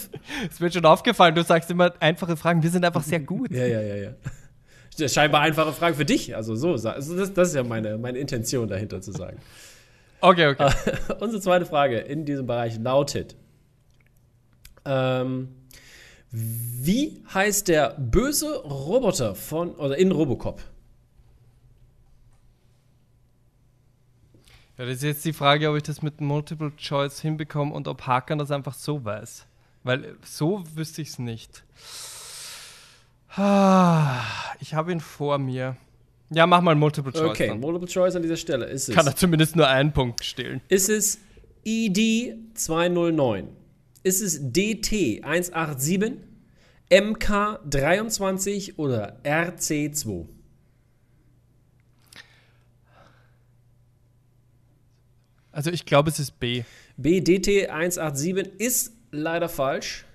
Es 0.49 0.61
wird 0.61 0.73
schon 0.73 0.85
aufgefallen, 0.85 1.35
du 1.35 1.43
sagst 1.43 1.69
immer 1.71 1.93
einfache 1.99 2.37
Fragen. 2.37 2.61
Wir 2.61 2.69
sind 2.69 2.85
einfach 2.85 3.03
sehr 3.03 3.19
gut. 3.19 3.51
ja, 3.51 3.65
ja, 3.65 3.81
ja, 3.81 3.95
ja. 3.95 5.07
Scheinbar 5.07 5.41
einfache 5.41 5.73
Frage 5.73 5.95
für 5.95 6.05
dich. 6.05 6.35
Also 6.35 6.55
so, 6.55 6.73
also 6.73 7.17
das, 7.17 7.33
das 7.33 7.49
ist 7.49 7.55
ja 7.55 7.63
meine, 7.63 7.97
meine 7.97 8.19
Intention 8.19 8.67
dahinter 8.67 9.01
zu 9.01 9.11
sagen. 9.11 9.39
Okay, 10.19 10.47
okay. 10.47 10.69
Unsere 11.19 11.41
zweite 11.41 11.65
Frage 11.65 11.97
in 11.97 12.25
diesem 12.25 12.45
Bereich 12.45 12.77
lautet: 12.77 13.35
ähm, 14.85 15.49
wie 16.29 17.23
heißt 17.33 17.67
der 17.67 17.95
böse 17.97 18.55
Roboter 18.63 19.35
von 19.35 19.71
oder 19.75 19.97
in 19.97 20.11
Robocop? 20.11 20.61
Ja, 24.81 24.87
das 24.87 24.95
ist 24.95 25.03
jetzt 25.03 25.25
die 25.25 25.33
Frage, 25.33 25.69
ob 25.69 25.77
ich 25.77 25.83
das 25.83 26.01
mit 26.01 26.21
Multiple 26.21 26.75
Choice 26.75 27.21
hinbekomme 27.21 27.71
und 27.71 27.87
ob 27.87 28.07
Hakan 28.07 28.39
das 28.39 28.49
einfach 28.49 28.73
so 28.73 29.05
weiß. 29.05 29.45
Weil 29.83 30.15
so 30.25 30.63
wüsste 30.73 31.03
ich 31.03 31.09
es 31.09 31.19
nicht. 31.19 31.63
Ah, 33.29 34.23
ich 34.59 34.73
habe 34.73 34.91
ihn 34.91 34.99
vor 34.99 35.37
mir. 35.37 35.77
Ja, 36.31 36.47
mach 36.47 36.61
mal 36.61 36.73
Multiple 36.73 37.11
Choice. 37.11 37.29
Okay, 37.29 37.49
dann. 37.49 37.59
Multiple 37.59 37.87
Choice 37.87 38.15
an 38.15 38.23
dieser 38.23 38.37
Stelle. 38.37 38.65
Ist 38.65 38.89
es, 38.89 38.95
Kann 38.95 39.05
er 39.05 39.15
zumindest 39.15 39.55
nur 39.55 39.67
einen 39.67 39.93
Punkt 39.93 40.25
stehlen. 40.25 40.61
Ist 40.67 40.89
es 40.89 41.19
ED 41.63 42.37
209? 42.55 43.49
Ist 44.01 44.21
es 44.23 44.39
DT 44.41 45.23
187, 45.23 46.13
MK 46.89 47.59
23 47.69 48.79
oder 48.79 49.19
RC 49.23 49.95
2? 49.95 50.25
Also 55.51 55.71
ich 55.71 55.85
glaube, 55.85 56.09
es 56.09 56.19
ist 56.19 56.39
B. 56.39 56.63
BDT 56.97 57.69
187 57.69 58.59
ist 58.59 58.93
leider 59.11 59.49
falsch. 59.49 60.05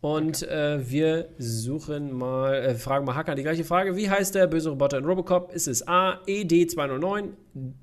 Und 0.00 0.42
okay. 0.42 0.74
äh, 0.74 0.90
wir 0.90 1.28
suchen 1.38 2.12
mal, 2.12 2.54
äh, 2.54 2.74
fragen 2.74 3.06
mal 3.06 3.14
Hacker 3.14 3.34
die 3.34 3.42
gleiche 3.42 3.64
Frage. 3.64 3.96
Wie 3.96 4.10
heißt 4.10 4.34
der 4.34 4.46
böse 4.46 4.68
Roboter 4.68 4.98
in 4.98 5.06
Robocop? 5.06 5.50
Ist 5.54 5.66
es 5.66 5.88
A, 5.88 6.20
ED209? 6.26 7.30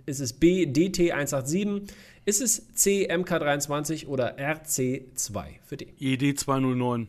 Ist 0.06 0.20
es 0.20 0.32
B, 0.32 0.66
DT187? 0.66 1.90
Ist 2.24 2.42
es 2.44 2.76
C, 2.76 3.12
MK23 3.12 4.06
oder 4.06 4.38
RC2 4.38 5.46
für 5.66 5.78
D? 5.78 5.88
ED209. 6.00 7.08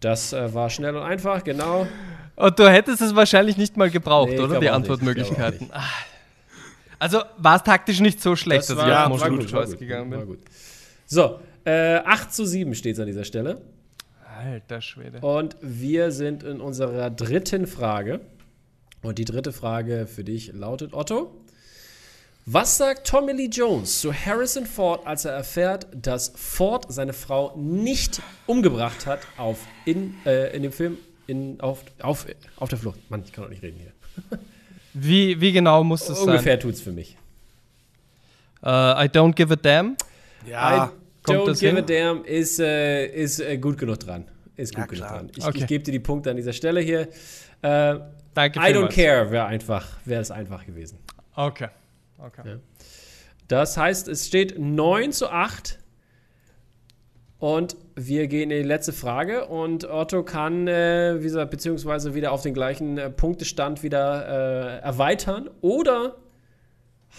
Das 0.00 0.34
äh, 0.34 0.52
war 0.52 0.68
schnell 0.68 0.94
und 0.94 1.04
einfach, 1.04 1.42
genau. 1.42 1.86
Und 2.36 2.58
du 2.58 2.68
hättest 2.68 3.00
es 3.00 3.14
wahrscheinlich 3.14 3.56
nicht 3.56 3.78
mal 3.78 3.88
gebraucht, 3.88 4.32
nee, 4.32 4.40
oder? 4.40 4.60
Die 4.60 4.68
Antwortmöglichkeiten. 4.68 5.70
Ah. 5.72 5.84
Also 7.02 7.20
war 7.36 7.56
es 7.56 7.64
taktisch 7.64 7.98
nicht 7.98 8.22
so 8.22 8.36
schlecht, 8.36 8.70
das 8.70 8.76
dass 8.76 8.86
ich 8.86 8.92
auf 8.94 9.08
Multiple 9.08 9.46
Choice 9.46 9.76
gegangen 9.76 10.08
bin. 10.08 10.38
So, 11.04 11.40
äh, 11.64 11.96
8 11.96 12.32
zu 12.32 12.46
7 12.46 12.76
steht 12.76 12.94
es 12.94 13.00
an 13.00 13.08
dieser 13.08 13.24
Stelle. 13.24 13.60
Alter 14.38 14.80
Schwede. 14.80 15.18
Und 15.18 15.56
wir 15.60 16.12
sind 16.12 16.44
in 16.44 16.60
unserer 16.60 17.10
dritten 17.10 17.66
Frage. 17.66 18.20
Und 19.02 19.18
die 19.18 19.24
dritte 19.24 19.52
Frage 19.52 20.06
für 20.06 20.22
dich 20.22 20.52
lautet, 20.52 20.94
Otto. 20.94 21.34
Was 22.46 22.76
sagt 22.76 23.08
Tommy 23.08 23.32
Lee 23.32 23.48
Jones 23.50 24.00
zu 24.00 24.14
Harrison 24.14 24.64
Ford, 24.64 25.04
als 25.04 25.24
er 25.24 25.32
erfährt, 25.32 25.88
dass 25.92 26.32
Ford 26.36 26.86
seine 26.88 27.14
Frau 27.14 27.52
nicht 27.56 28.22
umgebracht 28.46 29.06
hat 29.06 29.22
auf 29.38 29.58
in, 29.86 30.14
äh, 30.24 30.54
in 30.54 30.62
dem 30.62 30.72
Film 30.72 30.98
in, 31.26 31.60
auf, 31.60 31.84
auf, 32.00 32.26
auf 32.58 32.68
der 32.68 32.78
Flucht? 32.78 33.00
Mann, 33.10 33.24
ich 33.24 33.32
kann 33.32 33.42
doch 33.42 33.50
nicht 33.50 33.64
reden 33.64 33.80
hier. 33.80 34.38
Wie, 34.94 35.40
wie 35.40 35.52
genau 35.52 35.82
muss 35.84 36.06
das 36.06 36.18
sein? 36.18 36.28
Ungefähr 36.28 36.58
tut 36.58 36.74
es 36.74 36.82
für 36.82 36.92
mich. 36.92 37.16
Uh, 38.62 38.94
I 38.96 39.08
don't 39.08 39.34
give 39.34 39.52
a 39.52 39.56
damn. 39.56 39.96
Ja. 40.46 40.86
I 40.86 41.30
don't 41.30 41.58
give 41.58 41.66
hin? 41.66 41.78
a 41.78 41.80
damn 41.80 42.24
ist, 42.24 42.60
äh, 42.60 43.06
ist 43.06 43.40
äh, 43.40 43.58
gut 43.58 43.78
genug 43.78 44.00
dran. 44.00 44.24
Ist 44.56 44.74
gut 44.74 44.84
ja, 44.84 44.86
genug 44.86 45.08
dran. 45.08 45.30
Ich, 45.36 45.44
okay. 45.44 45.58
ich 45.58 45.66
gebe 45.66 45.84
dir 45.84 45.92
die 45.92 45.98
Punkte 45.98 46.30
an 46.30 46.36
dieser 46.36 46.52
Stelle 46.52 46.80
hier. 46.80 47.08
Äh, 47.62 47.98
Danke 48.34 48.60
I 48.60 48.72
don't 48.72 48.88
care 48.88 49.30
wäre 49.30 49.46
einfach, 49.46 49.86
wäre 50.04 50.22
es 50.22 50.30
einfach 50.30 50.64
gewesen. 50.64 50.98
Okay. 51.34 51.68
Okay. 52.18 52.42
Ja. 52.44 52.56
Das 53.48 53.76
heißt, 53.76 54.08
es 54.08 54.26
steht 54.26 54.58
9 54.58 55.12
zu 55.12 55.28
8. 55.28 55.78
Und 57.38 57.76
wir 57.94 58.26
gehen 58.26 58.50
in 58.50 58.62
die 58.62 58.68
letzte 58.68 58.92
Frage. 58.92 59.46
Und 59.46 59.88
Otto 59.88 60.22
kann, 60.22 60.66
äh, 60.68 61.16
wie 61.18 61.24
gesagt, 61.24 61.50
beziehungsweise 61.50 62.14
wieder 62.14 62.32
auf 62.32 62.42
den 62.42 62.54
gleichen 62.54 62.98
äh, 62.98 63.10
Punktestand 63.10 63.82
wieder 63.82 64.80
äh, 64.80 64.84
erweitern. 64.84 65.50
Oder 65.60 66.16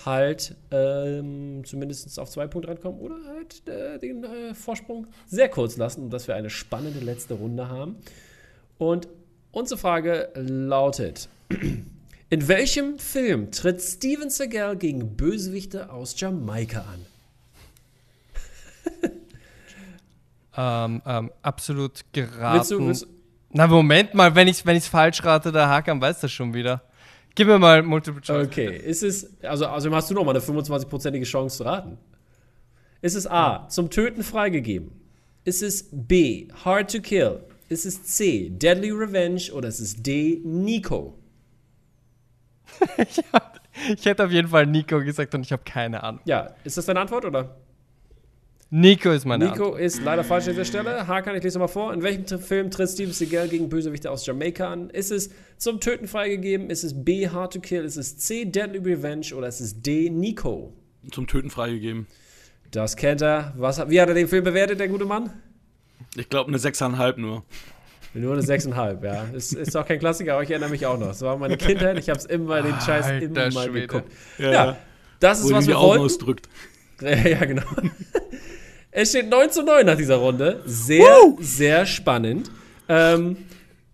halt 0.05 0.55
ähm, 0.71 1.61
zumindest 1.65 2.19
auf 2.19 2.29
zwei 2.29 2.47
Punkte 2.47 2.69
rankommen. 2.69 2.99
Oder 2.99 3.17
halt 3.27 3.67
äh, 3.67 3.99
den 3.99 4.23
äh, 4.23 4.53
Vorsprung 4.53 5.07
sehr 5.27 5.49
kurz 5.49 5.77
lassen, 5.77 6.09
dass 6.09 6.27
wir 6.27 6.35
eine 6.35 6.49
spannende 6.49 6.99
letzte 6.99 7.35
Runde 7.35 7.69
haben. 7.69 7.97
Und 8.77 9.07
unsere 9.51 9.79
Frage 9.79 10.29
lautet. 10.35 11.29
In 12.29 12.47
welchem 12.47 12.97
Film 12.97 13.51
tritt 13.51 13.79
Steven 13.79 14.31
Seagal 14.31 14.75
gegen 14.77 15.15
Bösewichte 15.15 15.91
aus 15.91 16.19
Jamaika 16.19 16.79
an? 16.79 17.12
Ähm, 20.55 21.01
ähm, 21.05 21.31
absolut 21.41 22.05
geraten. 22.11 22.57
Willst 22.57 22.71
du, 22.71 22.79
willst 22.79 23.07
Na, 23.51 23.67
Moment 23.67 24.13
mal, 24.13 24.35
wenn 24.35 24.47
ich 24.47 24.59
es 24.59 24.65
wenn 24.65 24.79
falsch 24.81 25.23
rate, 25.23 25.51
der 25.51 25.67
Hakan 25.67 26.01
weiß 26.01 26.21
das 26.21 26.31
schon 26.31 26.53
wieder. 26.53 26.81
Gib 27.35 27.47
mir 27.47 27.57
mal 27.57 27.81
Multiple 27.81 28.21
Choice. 28.21 28.47
Okay, 28.47 28.77
ist 28.77 29.01
es, 29.01 29.41
also, 29.43 29.65
also 29.65 29.93
hast 29.95 30.09
du 30.09 30.13
noch 30.13 30.23
mal 30.23 30.31
eine 30.31 30.39
25-prozentige 30.39 31.23
Chance 31.23 31.57
zu 31.57 31.63
raten. 31.63 31.97
Ist 33.01 33.15
es 33.15 33.27
A, 33.27 33.67
zum 33.69 33.89
Töten 33.89 34.23
freigegeben? 34.23 34.91
Ist 35.43 35.61
es 35.63 35.89
B, 35.91 36.47
Hard 36.63 36.91
to 36.91 37.01
Kill? 37.01 37.43
Ist 37.69 37.85
es 37.85 38.03
C, 38.03 38.49
Deadly 38.49 38.91
Revenge? 38.91 39.51
Oder 39.53 39.67
ist 39.67 39.79
es 39.79 40.01
D, 40.01 40.41
Nico? 40.43 41.17
ich, 42.97 44.05
hätte 44.05 44.25
auf 44.25 44.31
jeden 44.31 44.47
Fall 44.47 44.67
Nico 44.67 44.99
gesagt 44.99 45.33
und 45.35 45.41
ich 45.41 45.51
habe 45.51 45.63
keine 45.65 46.03
Ahnung. 46.03 46.21
Ja, 46.25 46.51
ist 46.63 46.77
das 46.77 46.85
deine 46.85 47.01
Antwort 47.01 47.25
oder? 47.25 47.57
Nico 48.75 49.11
ist 49.11 49.25
meine 49.25 49.45
Nico 49.45 49.65
Antwort. 49.65 49.81
ist 49.81 50.01
leider 50.01 50.23
falsch 50.23 50.45
an 50.47 50.53
dieser 50.53 50.65
Stelle. 50.65 51.05
Hakan, 51.05 51.35
ich 51.35 51.43
lese 51.43 51.59
mal 51.59 51.67
vor. 51.67 51.93
In 51.93 52.01
welchem 52.01 52.39
Film 52.39 52.71
tritt 52.71 52.89
Steven 52.89 53.13
Seagal 53.13 53.47
gegen 53.47 53.69
Bösewichte 53.69 54.09
aus 54.09 54.25
Jamaika 54.25 54.71
an? 54.73 54.89
Ist 54.89 55.11
es 55.11 55.29
zum 55.57 55.79
Töten 55.79 56.07
freigegeben? 56.07 56.71
Ist 56.71 56.83
es 56.83 57.05
B, 57.05 57.29
Hard 57.29 57.53
to 57.53 57.59
Kill? 57.59 57.83
Ist 57.85 57.97
es 57.97 58.17
C, 58.17 58.45
Deadly 58.45 58.79
Revenge? 58.79 59.27
Oder 59.35 59.47
ist 59.47 59.59
es 59.59 59.79
D, 59.83 60.09
Nico? 60.09 60.73
Zum 61.11 61.27
Töten 61.27 61.51
freigegeben. 61.51 62.07
Das 62.71 62.95
kennt 62.95 63.21
er. 63.21 63.53
Was, 63.57 63.77
wie 63.91 64.01
hat 64.01 64.09
er 64.09 64.15
den 64.15 64.27
Film 64.27 64.43
bewertet, 64.43 64.79
der 64.79 64.87
gute 64.87 65.05
Mann? 65.05 65.29
Ich 66.15 66.27
glaube, 66.29 66.47
eine 66.47 66.57
6,5 66.57 67.19
nur. 67.19 67.43
Nur 68.15 68.33
eine 68.33 68.41
6,5, 68.41 69.05
ja. 69.05 69.25
Ist, 69.35 69.53
ist 69.53 69.77
auch 69.77 69.85
kein 69.85 69.99
Klassiker, 69.99 70.33
aber 70.33 70.41
ich 70.41 70.49
erinnere 70.49 70.71
mich 70.71 70.87
auch 70.87 70.97
noch. 70.97 71.09
Das 71.09 71.21
war 71.21 71.37
meine 71.37 71.57
Kindheit, 71.57 71.99
ich 71.99 72.09
habe 72.09 72.17
es 72.17 72.25
immer, 72.25 72.63
den 72.63 72.73
Scheiß 72.81 73.05
Alter 73.05 73.25
immer 73.25 73.51
mal 73.51 73.67
Schwede. 73.69 73.81
geguckt. 73.87 74.11
Ja, 74.39 74.51
ja, 74.51 74.77
das 75.19 75.41
ist, 75.41 75.51
Wo 75.51 75.57
was 75.57 75.67
wir 75.67 75.75
wollen. 75.75 76.01
ausdrückt. 76.01 76.49
Ja, 77.01 77.43
genau. 77.43 77.63
Es 78.95 79.09
steht 79.09 79.27
9 79.29 79.49
zu 79.49 79.63
9 79.63 79.87
nach 79.87 79.97
dieser 79.97 80.17
Runde. 80.17 80.61
Sehr, 80.65 81.25
uh! 81.25 81.37
sehr 81.41 81.87
spannend. 81.87 82.51
Ähm, 82.87 83.37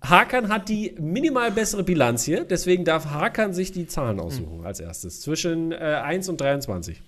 Hakan 0.01 0.49
hat 0.49 0.67
die 0.67 0.93
minimal 0.99 1.51
bessere 1.51 1.83
Bilanz 1.83 2.23
hier, 2.23 2.43
deswegen 2.43 2.83
darf 2.83 3.05
Hakan 3.05 3.53
sich 3.53 3.71
die 3.71 3.87
Zahlen 3.87 4.19
aussuchen 4.19 4.65
als 4.65 4.81
erstes. 4.81 5.21
Zwischen 5.21 5.71
äh, 5.71 5.75
1 5.77 6.27
und 6.27 6.41
23. 6.41 7.01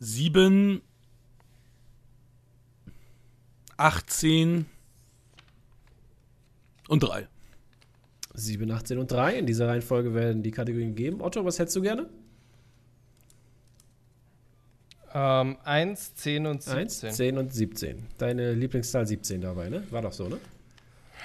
Sieben 0.00 0.80
18 3.76 4.66
und 6.88 7.02
3. 7.02 7.28
7, 8.34 8.70
18 8.70 8.98
und 8.98 9.12
3. 9.12 9.38
In 9.38 9.46
dieser 9.46 9.68
Reihenfolge 9.68 10.14
werden 10.14 10.42
die 10.42 10.50
Kategorien 10.50 10.94
gegeben. 10.94 11.20
Otto, 11.20 11.44
was 11.44 11.58
hättest 11.58 11.76
du 11.76 11.82
gerne? 11.82 12.08
Ähm, 15.14 15.56
1, 15.64 16.14
10 16.14 16.46
und 16.46 16.62
17. 16.62 16.78
1, 17.08 17.16
10 17.16 17.38
und 17.38 17.52
17. 17.52 18.06
Deine 18.18 18.52
Lieblingszahl 18.52 19.06
17 19.06 19.40
dabei, 19.40 19.68
ne? 19.68 19.82
War 19.90 20.02
doch 20.02 20.12
so, 20.12 20.28
ne? 20.28 20.38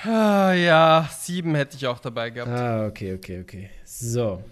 Ah, 0.03 0.53
ja, 0.53 1.09
7 1.11 1.55
hätte 1.55 1.75
ich 1.77 1.87
auch 1.87 1.99
dabei 1.99 2.29
gehabt. 2.29 2.51
Ah, 2.51 2.85
okay, 2.85 3.13
okay, 3.13 3.41
okay. 3.41 3.69
So. 3.85 4.43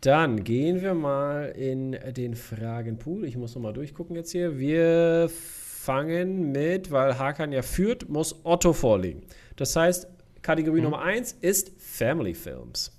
Dann 0.00 0.44
gehen 0.44 0.82
wir 0.82 0.94
mal 0.94 1.46
in 1.56 1.92
den 2.14 2.34
Fragenpool. 2.34 3.24
Ich 3.24 3.36
muss 3.36 3.54
nochmal 3.54 3.72
durchgucken 3.72 4.14
jetzt 4.16 4.32
hier. 4.32 4.58
Wir 4.58 5.30
fangen 5.30 6.52
mit, 6.52 6.90
weil 6.90 7.18
Hakan 7.18 7.52
ja 7.52 7.62
führt, 7.62 8.08
muss 8.08 8.40
Otto 8.44 8.72
vorlegen. 8.72 9.22
Das 9.56 9.76
heißt, 9.76 10.06
Kategorie 10.42 10.78
mhm. 10.78 10.84
Nummer 10.84 11.02
1 11.02 11.32
ist 11.40 11.72
Family 11.78 12.34
Films. 12.34 12.93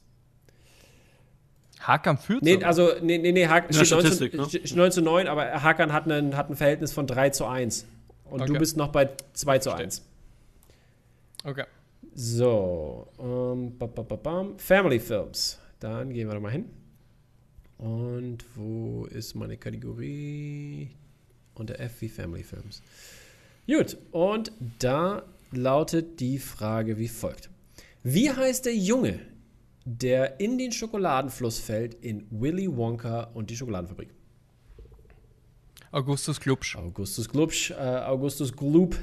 Hakan 1.88 2.18
führt 2.18 2.44
Nee, 2.44 2.64
also, 2.64 2.92
nee, 3.02 3.18
nee, 3.18 3.32
nee 3.32 3.48
Hakan 3.48 3.74
steht 3.74 3.92
19, 3.92 4.38
ne? 4.38 4.76
9 4.76 4.92
zu 4.92 5.02
9, 5.02 5.28
aber 5.28 5.64
Hakan 5.64 5.94
hat, 5.94 6.06
einen, 6.06 6.36
hat 6.36 6.50
ein 6.50 6.56
Verhältnis 6.56 6.94
von 6.94 7.08
3 7.08 7.30
zu 7.32 7.46
1. 7.46 7.86
Und 8.26 8.42
okay. 8.42 8.54
du 8.54 8.60
bist 8.60 8.78
noch 8.78 8.90
bei 8.90 9.10
2 9.34 9.60
zu 9.60 9.72
1. 9.72 10.04
Okay. 11.44 11.66
So, 12.14 13.08
um, 13.18 13.78
ba, 13.78 13.86
ba, 13.88 14.02
ba, 14.02 14.46
Family 14.58 15.00
Films. 15.00 15.60
Dann 15.80 16.12
gehen 16.14 16.28
wir 16.28 16.34
da 16.34 16.40
mal 16.40 16.52
hin. 16.52 16.66
Und 17.78 18.46
wo 18.56 19.06
ist 19.06 19.36
meine 19.36 19.58
Kategorie? 19.58 20.90
unter 21.56 21.80
F 21.80 22.02
wie 22.02 22.10
Family 22.10 22.44
Films. 22.44 22.82
Gut, 23.68 23.98
und 24.12 24.52
da 24.80 25.24
lautet 25.52 26.20
die 26.20 26.38
Frage 26.38 26.98
wie 26.98 27.08
folgt. 27.08 27.50
Wie 28.04 28.30
heißt 28.30 28.66
der 28.66 28.76
Junge, 28.76 29.20
der 29.86 30.40
in 30.40 30.58
den 30.58 30.72
Schokoladenfluss 30.72 31.60
fällt 31.60 31.94
in 31.94 32.28
Willy 32.32 32.76
Wonka 32.76 33.32
und 33.34 33.50
die 33.50 33.56
Schokoladenfabrik? 33.56 34.10
Augustus 35.92 36.42
Glubsch. 36.42 36.76
Augustus 36.76 37.30
Glubsch, 37.30 37.72
äh, 37.72 37.76
Augustus 37.76 38.52
Gloop 38.54 38.98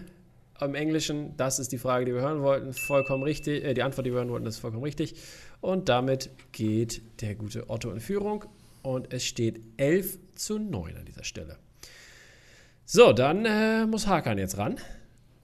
im 0.60 0.74
Englischen. 0.74 1.36
Das 1.36 1.58
ist 1.58 1.72
die 1.72 1.78
Frage, 1.78 2.04
die 2.04 2.12
wir 2.12 2.20
hören 2.20 2.42
wollten. 2.42 2.72
Vollkommen 2.72 3.22
richtig. 3.22 3.64
Äh, 3.64 3.74
die 3.74 3.82
Antwort, 3.82 4.06
die 4.06 4.10
wir 4.10 4.18
hören 4.18 4.30
wollten, 4.30 4.46
ist 4.46 4.58
vollkommen 4.58 4.84
richtig. 4.84 5.14
Und 5.60 5.88
damit 5.88 6.30
geht 6.50 7.00
der 7.22 7.36
gute 7.36 7.70
Otto 7.70 7.90
in 7.90 8.00
Führung. 8.00 8.44
Und 8.82 9.12
es 9.12 9.24
steht 9.24 9.60
11 9.76 10.18
zu 10.34 10.58
9 10.58 10.96
an 10.96 11.04
dieser 11.04 11.24
Stelle. 11.24 11.56
So, 12.84 13.12
dann 13.12 13.46
äh, 13.46 13.86
muss 13.86 14.08
Hakan 14.08 14.38
jetzt 14.38 14.58
ran. 14.58 14.76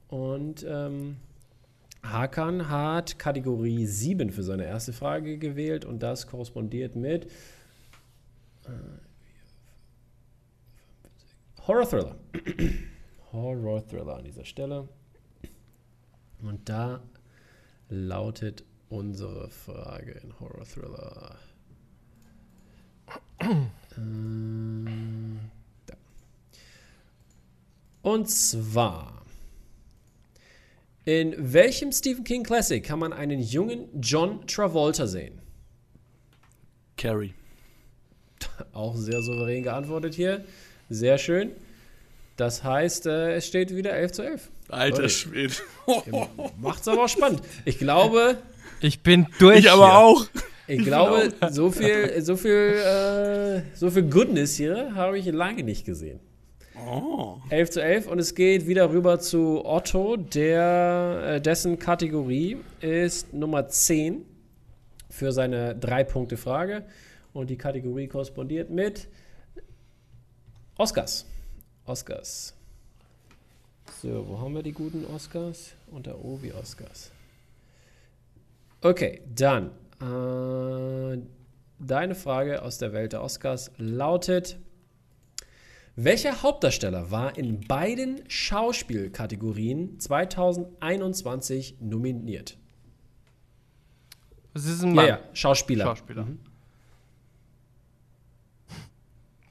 Und 0.08 0.66
ähm, 0.68 1.16
Hakan 2.02 2.68
hat 2.68 3.18
Kategorie 3.18 3.86
7 3.86 4.30
für 4.30 4.42
seine 4.42 4.64
erste 4.64 4.92
Frage 4.92 5.38
gewählt 5.38 5.84
und 5.84 6.02
das 6.02 6.26
korrespondiert 6.26 6.96
mit 6.96 7.26
äh, 8.64 8.70
Horror 11.66 11.88
Thriller. 11.88 12.16
Horror 13.32 13.86
Thriller 13.86 14.16
an 14.16 14.24
dieser 14.24 14.44
Stelle. 14.44 14.88
Und 16.40 16.68
da 16.68 17.02
lautet 17.88 18.64
unsere 18.88 19.50
Frage 19.50 20.12
in 20.12 20.38
Horror 20.40 20.64
Thriller. 20.64 21.36
Ähm, 23.96 25.38
und 28.02 28.30
zwar 28.30 29.24
in 31.08 31.34
welchem 31.38 31.90
Stephen 31.90 32.22
King 32.22 32.42
Classic 32.42 32.84
kann 32.84 32.98
man 32.98 33.14
einen 33.14 33.40
jungen 33.40 33.88
John 33.98 34.46
Travolta 34.46 35.06
sehen? 35.06 35.40
Carrie. 36.98 37.32
Auch 38.74 38.94
sehr 38.94 39.22
souverän 39.22 39.62
geantwortet 39.62 40.12
hier. 40.12 40.44
Sehr 40.90 41.16
schön. 41.16 41.52
Das 42.36 42.62
heißt, 42.62 43.06
äh, 43.06 43.36
es 43.36 43.46
steht 43.46 43.74
wieder 43.74 43.94
11 43.94 44.12
zu 44.12 44.22
11. 44.22 44.50
Alter 44.68 45.04
Ui. 45.04 45.08
Schwede. 45.08 45.54
Macht's 46.60 46.86
aber 46.86 47.04
auch 47.04 47.08
spannend. 47.08 47.40
Ich 47.64 47.78
glaube, 47.78 48.36
Ich 48.82 49.02
bin 49.02 49.28
durch. 49.38 49.60
Ich 49.60 49.70
aber 49.70 49.86
hier. 49.86 49.98
auch. 49.98 50.26
ich 50.66 50.84
glaube, 50.84 51.32
so 51.50 51.70
viel, 51.70 52.20
so 52.20 52.36
viel, 52.36 52.52
äh, 52.52 53.62
so 53.74 53.90
viel 53.90 54.02
Goodness 54.02 54.56
hier 54.56 54.94
habe 54.94 55.18
ich 55.18 55.24
lange 55.24 55.62
nicht 55.62 55.86
gesehen. 55.86 56.20
Oh. 56.86 57.38
11 57.50 57.70
zu 57.70 57.82
11 57.82 58.06
und 58.06 58.18
es 58.18 58.34
geht 58.34 58.66
wieder 58.66 58.90
rüber 58.90 59.18
zu 59.18 59.64
Otto, 59.64 60.16
der, 60.16 61.22
äh, 61.24 61.40
dessen 61.40 61.78
Kategorie 61.78 62.58
ist 62.80 63.32
Nummer 63.32 63.68
10 63.68 64.24
für 65.10 65.32
seine 65.32 65.74
3-Punkte-Frage 65.74 66.84
und 67.32 67.50
die 67.50 67.56
Kategorie 67.56 68.06
korrespondiert 68.06 68.70
mit 68.70 69.08
Oscars. 70.76 71.26
Oscars. 71.86 72.54
So, 74.00 74.28
wo 74.28 74.40
haben 74.40 74.54
wir 74.54 74.62
die 74.62 74.72
guten 74.72 75.04
Oscars? 75.06 75.74
Unter 75.90 76.24
O 76.24 76.38
wie 76.42 76.52
Oscars. 76.52 77.10
Okay, 78.80 79.22
dann 79.34 79.70
äh, 80.00 81.18
deine 81.80 82.14
Frage 82.14 82.62
aus 82.62 82.78
der 82.78 82.92
Welt 82.92 83.12
der 83.12 83.22
Oscars 83.22 83.72
lautet: 83.76 84.58
welcher 86.00 86.42
Hauptdarsteller 86.42 87.10
war 87.10 87.36
in 87.36 87.60
beiden 87.60 88.22
Schauspielkategorien 88.30 89.98
2021 89.98 91.76
nominiert? 91.80 92.56
Was 94.54 94.64
ist 94.66 94.82
ein 94.84 94.90
Ja, 94.90 94.94
Mann? 94.94 95.06
ja, 95.08 95.20
Schauspieler. 95.32 95.84
Schauspieler. 95.86 96.26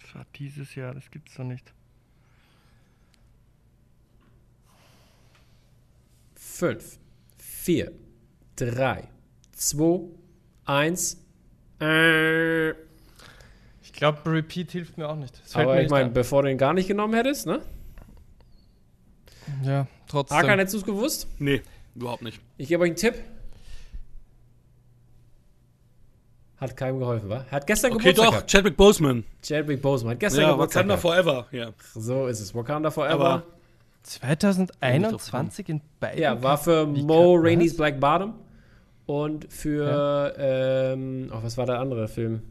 Das 0.01 0.15
war 0.15 0.25
dieses 0.35 0.73
Jahr, 0.75 0.93
das 0.93 1.11
gibt's 1.11 1.35
doch 1.35 1.43
nicht. 1.43 1.73
Fünf, 6.35 6.97
vier, 7.37 7.91
drei, 8.55 9.09
zwei, 9.51 10.07
eins. 10.65 11.17
Äh, 11.79 12.73
glaube, 13.97 14.19
Repeat 14.25 14.71
hilft 14.71 14.97
mir 14.97 15.09
auch 15.09 15.15
nicht. 15.15 15.41
Das 15.43 15.55
aber 15.55 15.75
mir 15.75 15.83
ich 15.83 15.89
meine, 15.89 16.05
ein. 16.05 16.13
bevor 16.13 16.43
du 16.43 16.49
ihn 16.51 16.57
gar 16.57 16.73
nicht 16.73 16.87
genommen 16.87 17.13
hättest, 17.13 17.45
ne? 17.45 17.61
Ja, 19.63 19.87
trotzdem. 20.07 20.37
Hakan, 20.37 20.59
hättest 20.59 20.73
du 20.75 20.77
es 20.79 20.85
gewusst? 20.85 21.27
Nee, 21.39 21.61
überhaupt 21.95 22.21
nicht. 22.21 22.39
Ich 22.57 22.67
gebe 22.69 22.83
euch 22.83 22.89
einen 22.89 22.95
Tipp. 22.95 23.15
Hat 26.57 26.75
keinem 26.75 26.97
geholfen, 26.99 27.29
wa? 27.29 27.45
Hat 27.51 27.67
gestern 27.67 27.91
Okay, 27.91 27.99
Geburtstag 27.99 28.25
doch, 28.25 28.31
gehabt. 28.33 28.49
Chadwick 28.51 28.77
Boseman. 28.77 29.23
Chadwick 29.43 29.81
Boseman 29.81 30.13
hat 30.13 30.19
gestern 30.19 30.41
Ja, 30.41 30.51
Geburtstag 30.53 30.87
Wakanda 30.87 30.95
gehabt. 30.95 31.25
Forever. 31.25 31.47
Ja. 31.51 31.69
So 31.93 32.25
ist 32.27 32.39
es. 32.39 32.55
Wakanda 32.55 32.89
Forever. 32.91 33.25
Aber- 33.29 33.43
2021 34.03 35.69
in 35.69 35.81
beiden. 35.99 36.21
Ja, 36.21 36.41
war 36.41 36.57
für 36.57 36.93
Wie 36.95 37.03
Mo 37.03 37.35
Rainey's 37.35 37.71
was? 37.73 37.77
Black 37.77 37.99
Bottom 37.99 38.33
und 39.05 39.51
für, 39.51 40.33
ähm, 40.37 41.29
oh, 41.33 41.39
was 41.43 41.57
war 41.57 41.65
der 41.65 41.79
andere 41.79 42.07
Film? 42.07 42.41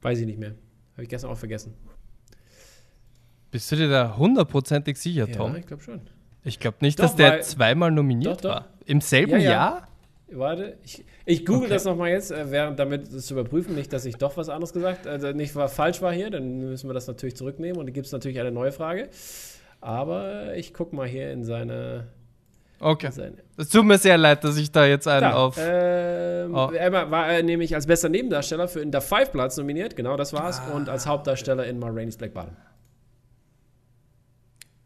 Weiß 0.00 0.18
ich 0.20 0.26
nicht 0.26 0.38
mehr. 0.38 0.54
Habe 0.94 1.02
ich 1.04 1.08
gestern 1.08 1.30
auch 1.30 1.36
vergessen. 1.38 1.74
Bist 3.50 3.70
du 3.70 3.76
dir 3.76 3.88
da 3.88 4.16
hundertprozentig 4.16 4.96
sicher, 4.96 5.30
Tom? 5.30 5.52
Ja, 5.52 5.58
ich 5.58 5.66
glaube 5.66 5.82
schon. 5.82 6.00
Ich 6.44 6.58
glaube 6.58 6.78
nicht, 6.80 6.98
Doch, 6.98 7.04
dass 7.04 7.16
der 7.16 7.32
weil- 7.32 7.42
zweimal 7.42 7.90
nominiert 7.90 8.36
Doch, 8.36 8.40
doch. 8.40 8.50
war. 8.50 8.68
Im 8.86 9.00
selben 9.00 9.32
Ja, 9.32 9.38
ja. 9.38 9.50
Jahr? 9.50 9.88
Warte, 10.34 10.78
ich, 10.82 11.04
ich 11.26 11.44
google 11.44 11.64
Okay. 11.64 11.74
das 11.74 11.84
nochmal 11.84 12.08
jetzt, 12.10 12.30
äh, 12.32 12.50
während, 12.50 12.78
damit 12.78 13.06
es 13.12 13.26
zu 13.26 13.34
überprüfen, 13.34 13.74
nicht, 13.74 13.92
dass 13.92 14.06
ich 14.06 14.16
doch 14.16 14.36
was 14.38 14.48
anderes 14.48 14.72
gesagt, 14.72 15.06
also 15.06 15.30
nicht 15.32 15.54
war, 15.54 15.68
falsch 15.68 16.00
war 16.00 16.12
hier, 16.12 16.30
dann 16.30 16.58
müssen 16.58 16.88
wir 16.88 16.94
das 16.94 17.06
natürlich 17.06 17.36
zurücknehmen 17.36 17.76
und 17.78 17.86
dann 17.86 17.92
gibt 17.92 18.06
es 18.06 18.12
natürlich 18.12 18.40
eine 18.40 18.50
neue 18.50 18.72
Frage. 18.72 19.10
Aber 19.82 20.56
ich 20.56 20.72
gucke 20.72 20.96
mal 20.96 21.06
hier 21.06 21.30
in 21.32 21.44
seine, 21.44 22.06
Okay. 22.84 23.06
in 23.06 23.12
seine 23.12 23.34
Es 23.56 23.68
tut 23.68 23.84
mir 23.84 23.96
sehr 23.96 24.18
leid, 24.18 24.42
dass 24.42 24.56
ich 24.56 24.70
da 24.72 24.84
jetzt 24.84 25.06
einen 25.06 25.20
Da, 25.22 25.34
auf. 25.34 25.56
ähm, 25.58 26.54
Oh. 26.54 26.70
er 26.72 26.92
war- 27.10 27.28
er 27.28 27.42
nämlich 27.44 27.74
als 27.74 27.86
bester 27.86 28.08
Nebendarsteller 28.08 28.66
für 28.66 28.80
In 28.80 28.92
the 28.92 29.00
Five 29.00 29.30
Platz 29.30 29.56
nominiert, 29.56 29.94
genau 29.94 30.16
das 30.16 30.32
war's, 30.32 30.60
und 30.74 30.88
als 30.88 31.06
Hauptdarsteller 31.06 31.64
in 31.66 31.78
Ma 31.78 31.86
Rainey's 31.88 32.16
Black 32.16 32.34
Bottom. 32.34 32.56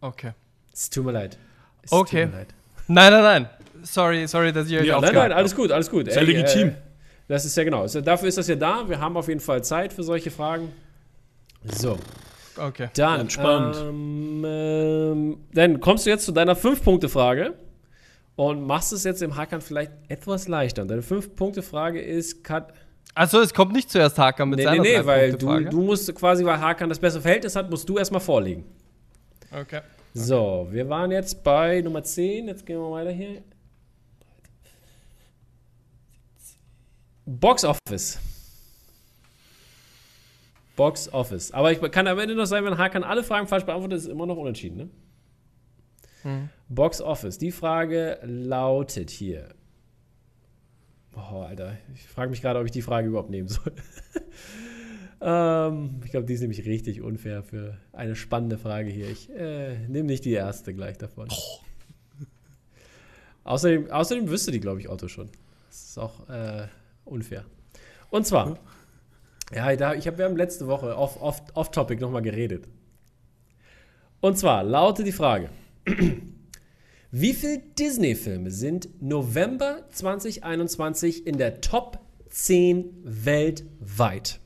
Okay. 0.01 0.33
Es 0.73 0.91
tut 0.91 1.05
mir 1.07 1.13
leid. 1.13 1.39
Es 1.83 1.93
Okay. 1.93 2.25
Tut 2.25 2.33
mir 2.33 2.39
leid. 2.39 2.49
Nein, 2.89 3.13
nein, 3.13 3.23
nein. 3.23 3.49
Sorry, 3.83 4.27
sorry, 4.29 4.53
dass 4.53 4.69
ich 4.69 4.79
euch 4.79 4.87
Ja, 4.87 5.01
Nein, 5.01 5.15
nein, 5.15 5.33
alles 5.33 5.55
gut, 5.55 5.71
alles 5.73 5.91
gut. 5.91 6.11
Sehr 6.11 6.23
legitim. 6.23 6.69
Äh, 6.69 6.73
das 7.29 7.45
ist 7.45 7.57
ja 7.57 7.65
genau. 7.65 7.83
Also 7.83 8.01
dafür 8.01 8.29
ist 8.29 8.39
das 8.39 8.49
ja 8.49 8.57
da. 8.57 8.89
Wir 8.89 9.01
haben 9.01 9.17
auf 9.17 9.29
jeden 9.29 9.41
Fall 9.41 9.63
Zeit 9.65 9.93
für 9.93 10.03
solche 10.03 10.31
Fragen. 10.31 10.73
So. 11.65 11.99
Okay. 12.59 12.89
dann. 12.95 13.21
Entspannt. 13.21 13.77
Ähm, 13.77 14.45
ähm, 14.47 15.37
dann 15.53 15.81
kommst 15.81 16.07
du 16.07 16.11
jetzt 16.11 16.25
zu 16.25 16.33
deiner 16.33 16.55
5-Punkte-Frage 16.57 17.55
und 18.37 18.67
machst 18.67 18.93
es 18.93 19.05
jetzt 19.05 19.23
im 19.23 19.35
Hackern 19.37 19.63
vielleicht 19.63 19.93
etwas 20.09 20.47
leichter. 20.47 20.83
Und 20.83 20.89
deine 20.89 21.03
5-Punkte-Frage 21.03 22.01
ist. 22.01 22.45
Kat 22.45 22.73
Also 23.15 23.41
es 23.41 23.53
kommt 23.53 23.73
nicht 23.73 23.91
zuerst 23.91 24.19
Hakan 24.19 24.51
mit 24.51 24.59
nee, 24.59 24.65
nee, 24.65 24.71
seiner 24.71 24.83
nee, 24.83 25.07
weil 25.07 25.33
du, 25.33 25.65
du 25.65 25.83
musst 25.83 26.15
quasi, 26.15 26.45
weil 26.45 26.61
Hakan 26.61 26.91
das 26.91 26.99
bessere 26.99 27.23
Verhältnis 27.23 27.57
hat, 27.57 27.71
musst 27.71 27.89
du 27.89 27.99
erstmal 27.99 28.21
vorlegen. 28.21 28.65
Okay. 29.51 29.81
So, 30.13 30.69
wir 30.71 30.89
waren 30.89 31.11
jetzt 31.11 31.43
bei 31.43 31.81
Nummer 31.81 32.03
10. 32.03 32.49
Jetzt 32.49 32.65
gehen 32.67 32.79
wir 32.79 32.91
weiter 32.91 33.11
hier. 33.11 33.43
Box 37.25 37.65
Office. 37.65 38.19
Box 40.77 41.13
Office. 41.13 41.53
Aber 41.53 41.73
ich 41.73 41.81
kann 41.91 42.07
am 42.07 42.19
Ende 42.19 42.35
noch 42.35 42.45
sein, 42.45 42.65
wenn 42.65 42.77
Hakan 42.77 43.03
alle 43.03 43.25
Fragen 43.25 43.47
falsch 43.47 43.65
beantwortet, 43.65 43.99
ist 43.99 44.05
es 44.05 44.11
immer 44.11 44.27
noch 44.27 44.37
unentschieden, 44.37 44.77
ne? 44.77 44.91
Box 46.69 47.01
Office. 47.01 47.39
Die 47.39 47.53
Frage 47.53 48.19
lautet 48.23 49.11
hier. 49.11 49.49
Oh, 51.15 51.41
Alter. 51.41 51.77
Ich 51.95 52.07
frage 52.09 52.31
mich 52.31 52.43
gerade, 52.43 52.59
ob 52.61 52.67
ich 52.67 52.73
die 52.73 52.83
Frage 52.83 53.09
überhaupt 53.09 53.31
nehmen 53.31 53.49
soll. 53.49 53.73
ähm, 55.21 56.01
ich 56.05 56.11
glaube, 56.11 56.27
die 56.27 56.35
ist 56.35 56.41
nämlich 56.41 56.67
richtig 56.67 57.01
unfair 57.01 57.43
für 57.43 57.79
eine 57.93 58.17
spannende 58.17 58.59
Frage 58.59 58.91
hier. 58.91 59.09
Ich 59.09 59.31
äh, 59.31 59.79
nehme 59.89 60.09
nicht 60.09 60.25
die 60.25 60.33
erste 60.33 60.75
gleich 60.75 60.99
davon. 60.99 61.29
Außerdem, 63.45 63.91
außerdem 63.91 64.29
wüsste 64.29 64.51
die, 64.51 64.61
glaube 64.61 64.81
ich, 64.81 64.89
Otto 64.89 65.09
schon. 65.09 65.31
Das 65.69 65.91
ist 65.91 65.99
auch 65.99 66.29
äh, 66.29 66.67
unfair. 67.05 67.45
Und 68.11 68.27
zwar, 68.27 68.59
ja, 69.55 69.75
da, 69.77 69.95
ich 69.95 70.07
hab, 70.09 70.19
wir 70.19 70.25
haben 70.25 70.37
letzte 70.37 70.67
Woche 70.67 70.97
off- 70.97 71.21
off- 71.23 71.43
off-topic 71.55 72.01
nochmal 72.01 72.23
geredet. 72.23 72.67
Und 74.21 74.37
zwar 74.37 74.65
lautet 74.65 75.07
die 75.07 75.13
Frage: 75.13 75.51
Wie 77.11 77.33
viele 77.33 77.59
Disney-Filme 77.79 78.51
sind 78.51 79.01
November 79.01 79.89
2021 79.91 81.27
in 81.27 81.39
der 81.39 81.61
Top 81.61 82.01
10 82.31 82.91
weltweit? 83.05 84.41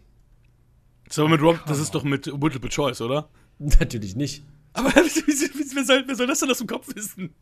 Das 1.06 1.18
mit 1.28 1.42
Rob, 1.42 1.60
das 1.66 1.80
ist 1.80 1.94
doch 1.94 2.04
mit 2.04 2.26
Multiple 2.32 2.70
Choice, 2.70 3.00
oder? 3.00 3.28
Natürlich 3.58 4.14
nicht. 4.14 4.44
Aber 4.72 4.90
wer 4.94 5.84
soll, 5.84 6.04
wer 6.06 6.14
soll 6.14 6.26
das 6.26 6.40
denn 6.40 6.50
aus 6.50 6.58
dem 6.58 6.66
Kopf 6.66 6.94
wissen? 6.94 7.34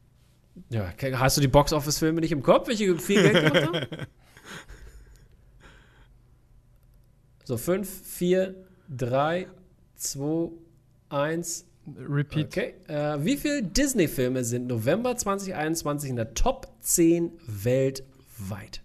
Ja, 0.71 0.93
hast 1.13 1.37
du 1.37 1.41
die 1.41 1.49
Box-Office-Filme 1.49 2.21
nicht 2.21 2.33
im 2.33 2.43
Kopf, 2.43 2.69
welche 2.69 2.97
viel 2.99 3.23
Geld 3.23 3.53
gemacht 3.53 3.67
haben? 3.67 3.87
So, 7.45 7.57
5, 7.57 7.89
4, 8.05 8.55
3, 8.91 9.49
2, 9.95 10.51
1. 11.09 11.68
Repeat. 11.97 12.47
Okay. 12.47 12.75
Äh, 12.89 13.25
wie 13.25 13.37
viele 13.37 13.63
Disney-Filme 13.63 14.45
sind 14.45 14.67
November 14.67 15.17
2021 15.17 16.11
in 16.11 16.17
der 16.17 16.35
Top 16.35 16.69
10 16.81 17.33
weltweit? 17.47 18.83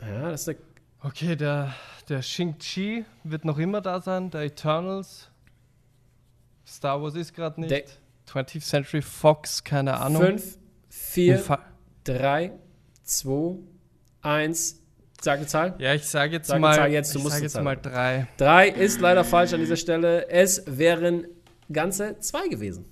Ja, 0.00 0.30
das 0.30 0.40
ist 0.42 0.48
der 0.48 0.56
Okay, 1.00 1.36
der, 1.36 1.74
der 2.08 2.22
Shang-Chi 2.22 3.04
wird 3.24 3.44
noch 3.44 3.58
immer 3.58 3.82
da 3.82 4.00
sein, 4.00 4.30
der 4.30 4.42
Eternals. 4.42 5.28
Star 6.66 7.02
Wars 7.02 7.14
ist 7.14 7.34
gerade 7.34 7.60
nicht. 7.60 7.70
Der- 7.70 7.84
20th 8.26 8.62
Century 8.66 9.02
Fox, 9.02 9.62
keine 9.64 9.98
Ahnung. 10.00 10.22
5, 10.22 10.58
4, 10.88 11.38
Infa- 11.44 11.58
3, 12.04 12.52
2, 13.02 13.58
1. 14.22 14.80
Sag 15.24 15.38
eine 15.38 15.46
Zahl. 15.46 15.74
Ja, 15.78 15.94
ich 15.94 16.06
sage 16.06 16.34
jetzt 16.34 16.48
Sag 16.48 16.60
mal, 16.60 16.76
Zahl 16.76 16.92
jetzt, 16.92 17.14
du 17.14 17.18
ich 17.18 17.24
musst 17.24 17.36
sage 17.36 17.46
jetzt 17.46 17.60
mal 17.60 17.76
drei. 17.76 18.26
3 18.36 18.68
ist 18.68 19.00
leider 19.00 19.24
falsch 19.24 19.54
an 19.54 19.60
dieser 19.60 19.76
Stelle. 19.76 20.28
Es 20.28 20.62
wären 20.66 21.26
ganze 21.72 22.18
zwei 22.18 22.46
gewesen. 22.48 22.84